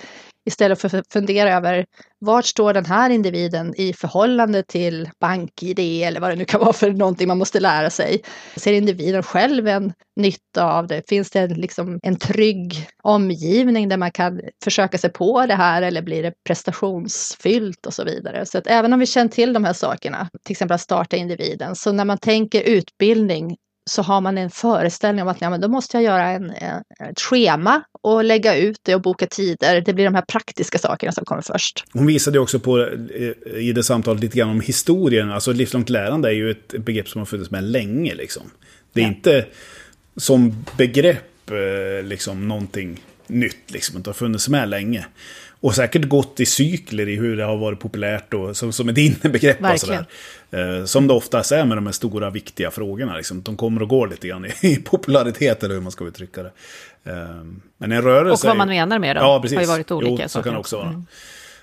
Istället 0.46 0.82
för 0.82 0.98
att 0.98 1.14
fundera 1.14 1.54
över 1.54 1.86
vart 2.20 2.46
står 2.46 2.74
den 2.74 2.86
här 2.86 3.10
individen 3.10 3.74
i 3.78 3.94
förhållande 3.94 4.64
till 4.64 5.10
bank-id 5.20 5.80
eller 5.80 6.20
vad 6.20 6.32
det 6.32 6.36
nu 6.36 6.46
kan 6.46 6.60
vara 6.60 6.74
för 6.74 6.92
någonting 6.92 7.28
man 7.28 7.38
måste 7.38 7.60
lära 7.60 7.90
sig. 7.90 8.22
Ser 8.56 8.74
individen 8.74 9.24
själv 9.24 9.68
en 9.68 9.94
nytta 10.16 10.64
av 10.64 10.88
det? 10.88 11.10
Finns 11.10 11.32
det 11.32 11.48
liksom 11.48 12.00
en 12.04 12.16
trygg 12.16 12.88
omgivning 13.04 13.90
där 13.90 13.98
man 13.98 14.12
kan 14.12 14.42
försöka 14.64 14.98
sig 14.98 15.10
på 15.10 15.46
det 15.46 15.56
här 15.56 15.82
eller 15.82 16.02
blir 16.02 16.24
det 16.24 16.34
prestationsfyllt 16.48 17.86
och 17.86 17.94
så 17.94 18.04
vidare? 18.04 18.46
Så 18.46 18.58
att 18.58 18.68
även 18.68 18.94
om 18.94 19.00
vi 19.00 19.06
känner 19.06 19.30
till 19.30 19.54
de 19.54 19.64
här 19.64 19.74
sakerna, 19.74 20.30
till 20.46 20.54
exempel 20.54 20.76
att 20.76 20.82
starta 20.82 21.16
individen, 21.18 21.76
så 21.76 21.92
när 21.92 22.06
man 22.06 22.18
tänker 22.18 22.62
utbildning 22.62 23.58
så 23.90 24.02
har 24.02 24.22
man 24.22 24.38
en 24.38 24.50
föreställning 24.50 25.22
om 25.22 25.28
att 25.28 25.42
ja, 25.42 25.50
men 25.50 25.62
då 25.62 25.68
måste 25.68 25.98
jag 25.98 26.04
göra 26.04 26.28
en, 26.30 26.50
en, 26.50 26.84
ett 27.10 27.20
schema 27.20 27.82
och 28.02 28.24
lägga 28.24 28.56
ut 28.56 28.80
det 28.84 28.96
och 28.96 29.02
boka 29.02 29.28
tider. 29.28 29.82
Det 29.82 29.94
blir 29.94 30.06
de 30.06 30.16
här 30.16 30.22
praktiska 30.22 30.78
sakerna 30.78 31.12
som 31.12 31.26
kommer 31.26 31.42
först. 31.42 31.86
Hon 31.94 32.06
visade 32.06 32.40
också 32.40 32.60
på 32.60 32.80
eh, 32.80 33.56
i 33.56 33.74
det 33.76 33.84
samtalet 33.84 34.22
lite 34.22 34.38
grann 34.38 34.50
om 34.50 34.62
historien. 34.62 35.32
Alltså 35.32 35.52
livslångt 35.52 35.90
lärande 35.90 36.30
är 36.30 36.34
ju 36.34 36.52
ett 36.52 36.68
begrepp 36.68 37.10
som 37.10 37.20
har 37.20 37.26
funnits 37.26 37.52
med 37.52 37.64
länge. 37.64 38.16
Liksom. 38.16 38.44
Det 38.94 39.00
är 39.00 39.04
ja. 39.04 39.10
inte 39.10 39.46
som 40.18 40.66
begrepp 40.78 41.52
eh, 41.52 42.08
liksom 42.08 42.48
någonting 42.48 43.02
nytt. 43.28 43.72
Liksom. 43.72 44.02
Det 44.02 44.10
har 44.10 44.14
funnits 44.14 44.50
med 44.50 44.70
länge. 44.70 45.06
Och 45.66 45.76
säkert 45.76 46.06
gått 46.06 46.40
i 46.40 46.46
cykler 46.46 47.10
i 47.10 47.16
hur 47.16 47.38
det 47.38 47.44
har 47.44 47.58
varit 47.58 47.80
populärt 47.80 48.34
och 48.34 48.58
som, 48.58 48.74
som 48.74 48.90
ett 48.90 48.98
innebegrepp. 48.98 49.62
Och 49.74 49.80
sådär. 49.80 50.06
Eh, 50.52 50.86
som 50.86 51.08
det 51.08 51.14
oftast 51.14 51.52
är 51.52 51.66
med 51.66 51.78
de 51.78 51.86
här 51.86 51.94
stora 51.94 52.30
viktiga 52.30 52.72
frågorna. 52.72 53.18
Liksom. 53.18 53.42
De 53.42 53.58
kommer 53.58 53.82
och 53.82 53.90
går 53.90 54.08
lite 54.08 54.28
grann 54.28 54.46
i, 54.46 54.54
i 54.62 54.76
popularitet 54.76 55.64
eller 55.64 55.76
hur 55.76 55.82
man 55.82 55.92
ska 55.92 56.06
uttrycka 56.06 56.44
det. 56.44 56.52
Eh, 57.04 57.44
men 57.78 57.92
en 57.92 58.02
rörelse... 58.02 58.48
Och 58.48 58.50
vad 58.50 58.58
man 58.58 58.68
menar 58.68 59.00
med 59.00 59.16
det 59.16 59.20
ja, 59.20 59.42
precis. 59.42 59.56
har 59.56 59.64
ju 59.64 59.68
varit 59.68 59.92
olika. 59.92 60.24
Jo, 60.24 60.30
så 60.30 60.44
kan 60.44 60.54
det 60.54 60.60
också 60.60 60.78
vara. 60.78 60.88
Mm. 60.88 61.06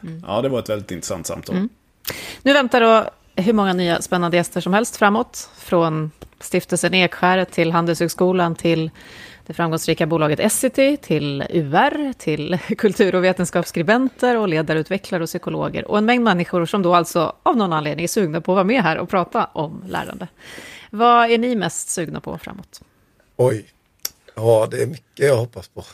Mm. 0.03 0.25
Ja, 0.27 0.43
det 0.43 0.49
var 0.49 0.59
ett 0.59 0.69
väldigt 0.69 0.91
intressant 0.91 1.27
samtal. 1.27 1.57
Mm. 1.57 1.69
Nu 2.43 2.53
väntar 2.53 2.81
då 2.81 3.11
hur 3.43 3.53
många 3.53 3.73
nya 3.73 4.03
spännande 4.03 4.37
gäster 4.37 4.61
som 4.61 4.75
helst 4.75 4.97
framåt. 4.97 5.51
Från 5.59 6.11
stiftelsen 6.43 6.95
Ekskäret, 6.95 7.53
till 7.53 7.73
Handelshögskolan 7.73 8.55
till 8.55 8.91
det 9.47 9.53
framgångsrika 9.53 10.07
bolaget 10.07 10.41
Essity, 10.41 10.97
till 10.97 11.45
UR, 11.51 12.13
till 12.13 12.59
kultur 12.79 13.15
och 13.15 13.25
vetenskapsskribenter 13.25 14.37
och 14.37 14.49
ledarutvecklare 14.49 15.23
och 15.23 15.29
psykologer 15.29 15.85
och 15.85 15.99
en 15.99 16.05
mängd 16.05 16.25
människor 16.25 16.67
som 16.67 16.83
då 16.83 16.95
alltså 16.95 17.37
av 17.43 17.57
någon 17.57 17.73
anledning 17.73 18.05
är 18.05 18.09
sugna 18.09 18.41
på 18.41 18.53
att 18.53 18.57
vara 18.57 18.65
med 18.65 18.83
här 18.83 18.99
och 18.99 19.09
prata 19.09 19.45
om 19.45 19.85
lärande. 19.87 20.29
Vad 20.91 21.31
är 21.31 21.39
ni 21.39 21.57
mest 21.57 21.89
sugna 21.89 22.21
på 22.21 22.39
framåt? 22.39 22.81
Oj, 23.37 23.67
ja 24.35 24.69
det 24.71 24.83
är 24.83 24.87
mycket 24.87 25.27
jag 25.27 25.37
hoppas 25.37 25.69
på. 25.69 25.85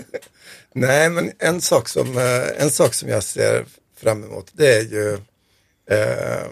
Nej, 0.72 1.10
men 1.10 1.32
en 1.38 1.60
sak, 1.60 1.88
som, 1.88 2.18
eh, 2.18 2.62
en 2.62 2.70
sak 2.70 2.94
som 2.94 3.08
jag 3.08 3.22
ser 3.22 3.64
fram 3.96 4.24
emot 4.24 4.50
det 4.52 4.76
är 4.76 4.82
ju 4.82 5.12
eh, 5.90 6.46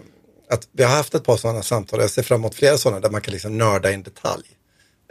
att 0.51 0.69
vi 0.73 0.83
har 0.83 0.91
haft 0.91 1.15
ett 1.15 1.25
par 1.25 1.37
sådana 1.37 1.63
samtal, 1.63 2.01
jag 2.01 2.11
ser 2.11 2.23
fram 2.23 2.41
emot 2.41 2.55
flera 2.55 2.79
sådana 2.79 3.01
där 3.01 3.11
man 3.11 3.21
kan 3.21 3.33
liksom 3.33 3.59
nörda 3.59 3.91
i 3.91 3.95
en 3.95 4.03
detalj. 4.03 4.47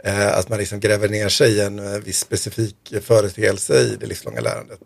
Eh, 0.04 0.38
att 0.38 0.48
man 0.48 0.58
liksom 0.58 0.80
gräver 0.80 1.08
ner 1.08 1.28
sig 1.28 1.52
i 1.52 1.60
en 1.60 1.78
eh, 1.78 1.98
viss 1.98 2.18
specifik 2.18 2.94
företeelse 3.02 3.80
i 3.80 3.96
det 4.00 4.06
livslånga 4.06 4.40
lärandet. 4.40 4.80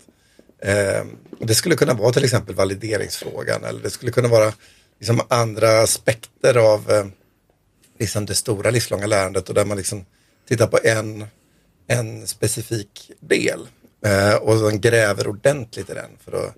Eh, 0.63 1.05
det 1.39 1.55
skulle 1.55 1.77
kunna 1.77 1.95
vara 1.95 2.13
till 2.13 2.25
exempel 2.25 2.55
valideringsfrågan 2.55 3.65
eller 3.65 3.83
det 3.83 3.91
skulle 3.91 4.13
kunna 4.13 4.29
vara 4.29 4.53
liksom 4.99 5.21
andra 5.29 5.81
aspekter 5.81 6.57
av 6.57 6.91
eh, 6.91 7.07
liksom 7.99 8.27
det 8.27 8.35
stora 8.35 8.71
livslånga 8.71 9.07
lärandet 9.07 9.49
och 9.49 9.55
där 9.55 9.65
man 9.65 9.77
liksom 9.77 10.05
tittar 10.49 10.67
på 10.67 10.79
en, 10.85 11.27
en 11.87 12.27
specifik 12.27 13.11
del 13.21 13.69
eh, 14.07 14.35
och 14.35 14.59
sen 14.59 14.81
gräver 14.81 15.29
ordentligt 15.29 15.91
i 15.91 15.95
den 15.95 16.11
för 16.25 16.47
att 16.47 16.55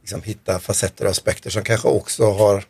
liksom 0.00 0.22
hitta 0.22 0.58
facetter 0.58 1.04
och 1.04 1.10
aspekter 1.10 1.50
som 1.50 1.64
kanske 1.64 1.88
också 1.88 2.32
har 2.32 2.64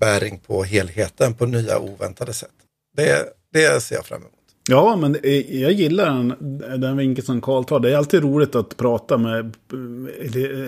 bäring 0.00 0.38
på 0.38 0.64
helheten 0.64 1.34
på 1.34 1.46
nya 1.46 1.78
oväntade 1.78 2.32
sätt. 2.32 2.50
Det, 2.96 3.28
det 3.52 3.82
ser 3.82 3.94
jag 3.94 4.06
fram 4.06 4.20
emot. 4.20 4.39
Ja, 4.70 4.96
men 4.96 5.16
jag 5.48 5.72
gillar 5.72 6.06
den, 6.06 6.80
den 6.80 6.96
vinkeln 6.96 7.26
som 7.26 7.40
Karl 7.40 7.64
tar. 7.64 7.80
Det 7.80 7.92
är 7.92 7.96
alltid 7.96 8.22
roligt 8.22 8.54
att 8.54 8.76
prata 8.76 9.18
med 9.18 9.56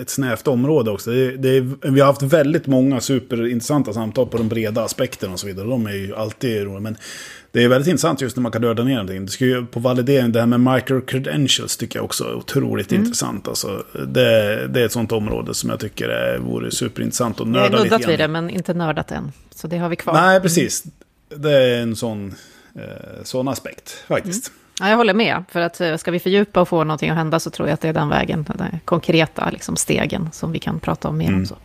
ett 0.01 0.09
snävt 0.09 0.47
område 0.47 0.91
också. 0.91 1.11
Det, 1.11 1.37
det 1.37 1.49
är, 1.49 1.89
vi 1.91 1.99
har 1.99 2.07
haft 2.07 2.21
väldigt 2.21 2.67
många 2.67 3.01
superintressanta 3.01 3.93
samtal 3.93 4.27
på 4.27 4.37
de 4.37 4.49
breda 4.49 4.83
aspekterna 4.83 5.33
och 5.33 5.39
så 5.39 5.47
vidare. 5.47 5.67
De 5.67 5.87
är 5.87 5.91
ju 5.91 6.15
alltid 6.15 6.63
roliga. 6.63 6.79
Men 6.79 6.97
det 7.51 7.63
är 7.63 7.67
väldigt 7.67 7.87
intressant 7.87 8.21
just 8.21 8.35
när 8.35 8.41
man 8.41 8.51
kan 8.51 8.61
döda 8.61 8.83
ner 8.83 8.93
någonting. 8.93 9.25
Det 9.25 9.31
ska 9.31 9.45
ju, 9.45 9.65
på 9.65 9.79
validering, 9.79 10.31
det 10.31 10.39
här 10.39 10.47
med 10.47 10.59
micro-credentials 10.59 11.79
tycker 11.79 11.99
jag 11.99 12.05
också 12.05 12.23
är 12.23 12.35
otroligt 12.35 12.91
mm. 12.91 13.03
intressant. 13.03 13.47
Alltså, 13.47 13.83
det, 14.07 14.67
det, 14.67 14.81
är 14.81 14.85
ett 14.85 14.91
sånt 14.91 15.11
område 15.11 15.53
som 15.53 15.69
jag 15.69 15.79
tycker 15.79 16.09
är, 16.09 16.37
vore 16.37 16.71
superintressant 16.71 17.41
att 17.41 17.47
nörda 17.47 17.63
lite 17.63 17.69
grann. 17.69 17.85
Jag 17.85 17.91
har 17.91 17.99
nuddat 17.99 18.09
vid 18.09 18.19
det, 18.19 18.27
men 18.27 18.49
inte 18.49 18.73
nördat 18.73 19.11
än. 19.11 19.31
Så 19.55 19.67
det 19.67 19.77
har 19.77 19.89
vi 19.89 19.95
kvar. 19.95 20.13
Nej, 20.13 20.41
precis. 20.41 20.83
Det 21.35 21.51
är 21.51 21.81
en 21.81 21.95
sån 21.95 22.33
eh, 22.79 23.23
sån 23.23 23.47
aspekt 23.47 24.03
faktiskt. 24.07 24.51
Ja, 24.79 24.89
jag 24.89 24.97
håller 24.97 25.13
med. 25.13 25.43
För 25.51 25.59
att 25.59 25.81
eh, 25.81 25.95
ska 25.97 26.11
vi 26.11 26.19
fördjupa 26.19 26.61
och 26.61 26.67
få 26.67 26.83
någonting 26.83 27.09
att 27.09 27.17
hända 27.17 27.39
så 27.39 27.49
tror 27.49 27.67
jag 27.67 27.73
att 27.73 27.81
det 27.81 27.87
är 27.89 27.93
den 27.93 28.09
vägen, 28.09 28.45
den 28.57 28.79
konkreta 28.85 29.49
liksom, 29.49 29.75
stegen 29.75 30.29
som 30.31 30.51
vi 30.51 30.59
kan 30.59 30.79
prata 30.79 31.07
om 31.07 31.17
mer 31.17 31.33
om. 31.33 31.45
Så. 31.45 31.55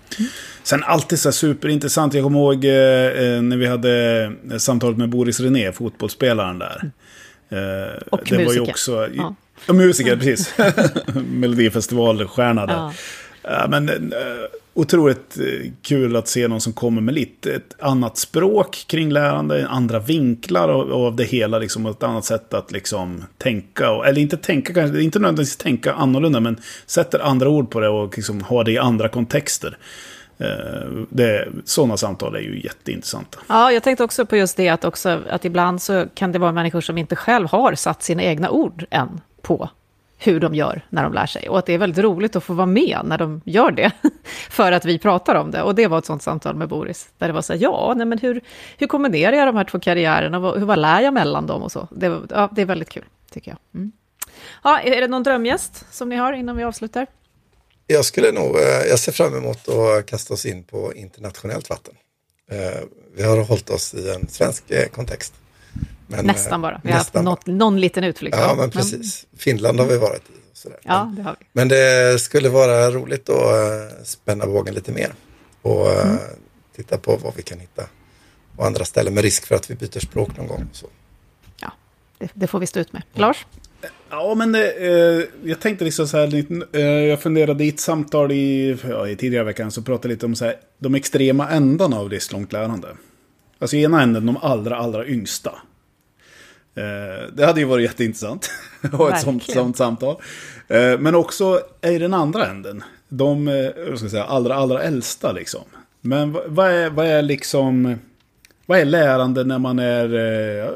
Sen 0.62 0.84
alltid 0.84 1.18
så 1.18 1.32
superintressant. 1.32 2.14
Jag 2.14 2.24
kommer 2.24 2.38
ihåg 2.38 2.64
eh, 2.64 3.42
när 3.42 3.56
vi 3.56 3.66
hade 3.66 4.24
eh, 4.50 4.56
samtalet 4.58 4.98
med 4.98 5.08
Boris 5.08 5.40
René, 5.40 5.72
fotbollsspelaren 5.72 6.58
där. 6.58 6.90
Eh, 7.50 7.96
Och 8.10 8.20
det 8.24 8.34
var 8.34 8.40
ju 8.40 8.46
musiker. 8.46 8.70
också, 8.70 9.08
Ja. 9.14 9.34
ja. 9.66 9.72
musiker, 9.72 10.16
precis. 10.16 10.54
Melodifestivalstjärna 11.24 12.66
där. 12.66 12.92
Ja. 13.42 13.66
Men, 13.68 13.88
eh, 13.88 13.98
otroligt 14.78 15.38
eh, 15.38 15.70
kul 15.82 16.16
att 16.16 16.28
se 16.28 16.48
någon 16.48 16.60
som 16.60 16.72
kommer 16.72 17.00
med 17.00 17.14
lite 17.14 17.52
ett 17.52 17.74
annat 17.78 18.16
språk 18.16 18.84
kring 18.86 19.12
lärande, 19.12 19.68
andra 19.68 19.98
vinklar 19.98 20.68
av, 20.68 20.92
av 20.92 21.16
det 21.16 21.24
hela, 21.24 21.58
liksom, 21.58 21.86
och 21.86 21.92
ett 21.92 22.02
annat 22.02 22.24
sätt 22.24 22.54
att 22.54 22.72
liksom 22.72 23.24
tänka. 23.38 23.90
Och, 23.90 24.06
eller 24.06 24.20
inte 24.20 24.36
tänka, 24.36 24.74
kanske, 24.74 25.02
inte 25.02 25.18
nödvändigtvis 25.18 25.56
tänka 25.56 25.92
annorlunda, 25.92 26.40
men 26.40 26.56
sätter 26.86 27.18
andra 27.18 27.48
ord 27.48 27.70
på 27.70 27.80
det 27.80 27.88
och 27.88 28.16
liksom 28.16 28.40
har 28.42 28.64
det 28.64 28.72
i 28.72 28.78
andra 28.78 29.08
kontexter. 29.08 29.76
Eh, 30.38 30.90
det, 31.08 31.48
sådana 31.64 31.96
samtal 31.96 32.34
är 32.34 32.40
ju 32.40 32.60
jätteintressanta. 32.62 33.38
Ja, 33.46 33.72
jag 33.72 33.82
tänkte 33.82 34.04
också 34.04 34.26
på 34.26 34.36
just 34.36 34.56
det 34.56 34.68
att, 34.68 34.84
också, 34.84 35.22
att 35.30 35.44
ibland 35.44 35.82
så 35.82 36.06
kan 36.14 36.32
det 36.32 36.38
vara 36.38 36.52
människor 36.52 36.80
som 36.80 36.98
inte 36.98 37.16
själv 37.16 37.48
har 37.48 37.74
satt 37.74 38.02
sina 38.02 38.22
egna 38.22 38.50
ord 38.50 38.84
än 38.90 39.20
på 39.42 39.70
hur 40.18 40.40
de 40.40 40.54
gör 40.54 40.86
när 40.90 41.02
de 41.02 41.12
lär 41.12 41.26
sig. 41.26 41.48
Och 41.48 41.58
att 41.58 41.66
det 41.66 41.72
är 41.72 41.78
väldigt 41.78 42.04
roligt 42.04 42.36
att 42.36 42.44
få 42.44 42.54
vara 42.54 42.66
med 42.66 42.98
när 43.04 43.18
de 43.18 43.40
gör 43.44 43.70
det, 43.70 43.90
för 44.50 44.72
att 44.72 44.84
vi 44.84 44.98
pratar 44.98 45.34
om 45.34 45.50
det. 45.50 45.62
Och 45.62 45.74
det 45.74 45.86
var 45.86 45.98
ett 45.98 46.06
sånt 46.06 46.22
samtal 46.22 46.54
med 46.56 46.68
Boris, 46.68 47.08
där 47.18 47.26
det 47.26 47.32
var 47.32 47.42
så 47.42 47.52
här, 47.52 47.60
ja, 47.62 47.94
nej, 47.96 48.06
men 48.06 48.18
hur, 48.18 48.40
hur 48.78 48.86
kombinerar 48.86 49.36
jag 49.36 49.48
de 49.48 49.56
här 49.56 49.64
två 49.64 49.80
karriärerna? 49.80 50.38
Vad- 50.38 50.58
Hur, 50.58 50.66
vad 50.66 50.78
lär 50.78 51.00
jag 51.00 51.14
mellan 51.14 51.46
dem 51.46 51.62
och 51.62 51.72
så? 51.72 51.88
Det, 51.90 52.20
ja, 52.30 52.48
det 52.52 52.62
är 52.62 52.66
väldigt 52.66 52.88
kul, 52.90 53.04
tycker 53.30 53.50
jag. 53.50 53.58
Mm. 53.74 53.92
Ja, 54.64 54.80
är 54.80 55.00
det 55.00 55.08
någon 55.08 55.22
drömgäst 55.22 55.84
som 55.90 56.08
ni 56.08 56.16
har 56.16 56.32
innan 56.32 56.56
vi 56.56 56.64
avslutar? 56.64 57.06
Jag 57.86 58.04
skulle 58.04 58.32
nog, 58.32 58.56
eh, 58.56 58.62
jag 58.88 58.98
ser 58.98 59.12
fram 59.12 59.36
emot 59.36 59.68
att 59.68 60.06
kasta 60.06 60.34
oss 60.34 60.46
in 60.46 60.64
på 60.64 60.92
internationellt 60.94 61.70
vatten. 61.70 61.94
Eh, 62.50 62.80
vi 63.16 63.22
har 63.22 63.44
hållit 63.44 63.70
oss 63.70 63.94
i 63.94 64.10
en 64.10 64.28
svensk 64.28 64.70
eh, 64.70 64.88
kontext. 64.88 65.34
Men, 66.08 66.26
nästan 66.26 66.52
eh, 66.52 66.62
bara. 66.62 66.80
Vi 66.84 66.90
har 66.90 66.98
haft 66.98 67.08
nästan 67.08 67.24
något, 67.24 67.46
någon 67.46 67.80
liten 67.80 68.04
utflykt. 68.04 68.36
Ja, 68.36 68.54
men 68.58 68.70
precis. 68.70 69.26
Finland 69.36 69.80
har 69.80 69.86
vi 69.86 69.98
varit 69.98 70.22
i. 70.30 70.32
Sådär. 70.52 70.78
Ja, 70.82 71.12
det 71.16 71.22
har 71.22 71.36
vi. 71.40 71.46
Men 71.52 71.68
det 71.68 72.20
skulle 72.20 72.48
vara 72.48 72.90
roligt 72.90 73.28
att 73.28 73.36
eh, 73.36 74.04
spänna 74.04 74.46
bågen 74.46 74.74
lite 74.74 74.92
mer 74.92 75.12
och 75.62 75.90
eh, 75.90 76.06
Mm. 76.06 76.18
titta 76.76 76.98
på 76.98 77.16
vad 77.16 77.36
vi 77.36 77.42
kan 77.42 77.58
hitta 77.58 77.82
på 78.56 78.64
andra 78.64 78.84
ställen 78.84 79.14
med 79.14 79.22
risk 79.24 79.46
för 79.46 79.54
att 79.54 79.70
vi 79.70 79.74
byter 79.74 79.98
språk 80.00 80.36
någon 80.36 80.46
gång. 80.46 80.68
Så. 80.72 80.86
Det, 82.18 82.28
det 82.34 82.46
får 82.46 82.58
vi 82.58 82.66
stå 82.66 82.80
ut 82.80 82.92
med. 82.92 83.02
Lars? 83.12 83.46
Ja, 84.10 84.34
men 84.34 84.52
det, 84.52 84.72
eh, 84.72 85.24
jag 85.44 85.60
tänkte 85.60 85.84
liksom 85.84 86.08
så 86.08 86.16
här, 86.16 86.44
eh, 86.72 86.80
jag 86.82 87.20
funderade 87.22 87.64
i 87.64 87.68
ett 87.68 87.80
samtal 87.80 88.32
i, 88.32 88.78
ja, 88.88 89.08
i 89.08 89.16
tidigare 89.16 89.44
veckan 89.44 89.70
så 89.70 89.82
pratade 89.82 90.14
lite 90.14 90.26
om 90.26 90.34
så 90.34 90.44
här, 90.44 90.56
de 90.78 90.94
extrema 90.94 91.50
ändarna 91.50 91.98
av 91.98 92.10
livslångt 92.10 92.52
lärande. 92.52 92.88
Alltså 93.58 93.76
i 93.76 93.82
ena 93.82 94.02
änden 94.02 94.26
de 94.26 94.36
allra, 94.36 94.76
allra 94.76 95.06
yngsta. 95.06 95.54
Eh, 96.74 97.32
det 97.32 97.46
hade 97.46 97.60
ju 97.60 97.66
varit 97.66 97.82
jätteintressant 97.84 98.50
att 98.82 98.92
ha 98.92 99.08
ett 99.14 99.20
sånt, 99.22 99.42
sånt 99.42 99.76
samtal. 99.76 100.16
Eh, 100.68 100.98
men 100.98 101.14
också 101.14 101.60
i 101.82 101.98
den 101.98 102.14
andra 102.14 102.46
änden, 102.46 102.82
de 103.08 103.48
eh, 103.48 103.54
vad 103.88 103.96
ska 103.98 104.04
jag 104.04 104.10
säga, 104.10 104.24
allra, 104.24 104.54
allra 104.54 104.82
äldsta 104.82 105.32
liksom. 105.32 105.62
Men 106.00 106.32
vad- 106.46 106.70
är, 106.70 106.90
vad 106.90 107.06
är 107.06 107.22
liksom, 107.22 107.98
vad 108.66 108.78
är 108.78 108.84
lärande 108.84 109.44
när 109.44 109.58
man 109.58 109.78
är, 109.78 110.14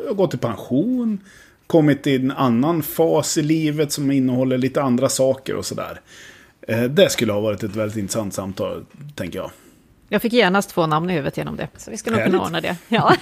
eh, 0.09 0.15
gått 0.15 0.35
i 0.35 0.39
pension, 0.39 1.19
kommit 1.67 2.07
i 2.07 2.17
en 2.17 2.31
annan 2.31 2.83
fas 2.83 3.39
i 3.39 3.43
livet 3.43 3.93
som 3.93 4.11
innehåller 4.11 4.59
lite 4.59 4.83
andra 4.83 5.09
saker 5.09 5.57
och 5.57 5.67
sådär. 5.67 6.01
Det 6.91 7.11
skulle 7.13 7.33
ha 7.33 7.41
varit 7.41 7.63
ett 7.63 7.77
väldigt 7.77 7.97
intressant 7.99 8.35
samtal, 8.35 8.85
tänker 9.15 9.39
jag. 9.39 9.51
Jag 10.13 10.23
fick 10.23 10.33
genast 10.33 10.71
två 10.71 10.87
namn 10.87 11.11
i 11.11 11.13
huvudet 11.13 11.37
genom 11.37 11.57
det, 11.57 11.69
så 11.77 11.91
vi 11.91 11.97
ska 11.97 12.11
nog 12.11 12.25
kunna 12.25 12.41
ordna 12.43 12.61
det. 12.61 12.77
Ja. 12.89 13.15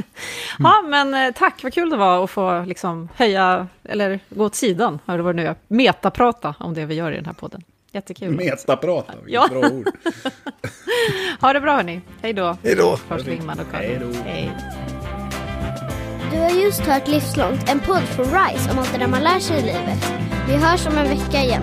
ja, 0.58 0.82
men 0.88 1.14
eh, 1.14 1.32
tack, 1.34 1.62
vad 1.62 1.74
kul 1.74 1.90
det 1.90 1.96
var 1.96 2.24
att 2.24 2.30
få 2.30 2.64
liksom 2.64 3.08
höja, 3.16 3.66
eller 3.84 4.20
gå 4.28 4.44
åt 4.44 4.54
sidan, 4.54 4.98
eller 5.08 5.18
vad 5.18 5.36
det 5.36 5.42
nu 5.42 5.48
är, 5.48 5.54
metaprata 5.68 6.54
om 6.58 6.74
det 6.74 6.84
vi 6.86 6.94
gör 6.94 7.12
i 7.12 7.16
den 7.16 7.24
här 7.26 7.32
podden. 7.32 7.62
Jättekul. 7.92 8.30
Metaprata, 8.36 9.12
vilket 9.24 9.32
Ja. 9.34 9.48
bra 9.50 9.70
ord. 9.70 9.88
Ha 11.40 11.52
det 11.52 11.60
bra 11.60 11.76
hörni, 11.76 12.00
hej 12.22 12.32
då. 12.32 12.56
Hej 12.64 12.74
då. 12.76 12.98
Lars 13.10 13.26
Lingman 13.26 13.58
och 13.60 13.70
Karin. 13.72 14.14
Hej. 14.24 14.50
Du 16.32 16.38
har 16.38 16.50
just 16.50 16.80
hört 16.80 17.08
Livslångt, 17.08 17.70
en 17.70 17.80
podd 17.80 18.02
från 18.02 18.24
RISE 18.26 18.70
om 18.72 18.78
allt 18.78 18.92
det 18.92 18.98
där 18.98 19.06
man 19.08 19.22
lär 19.22 19.40
sig 19.40 19.58
i 19.58 19.62
livet. 19.62 20.12
Vi 20.48 20.56
hörs 20.56 20.86
om 20.86 20.98
en 20.98 21.08
vecka 21.08 21.42
igen. 21.42 21.62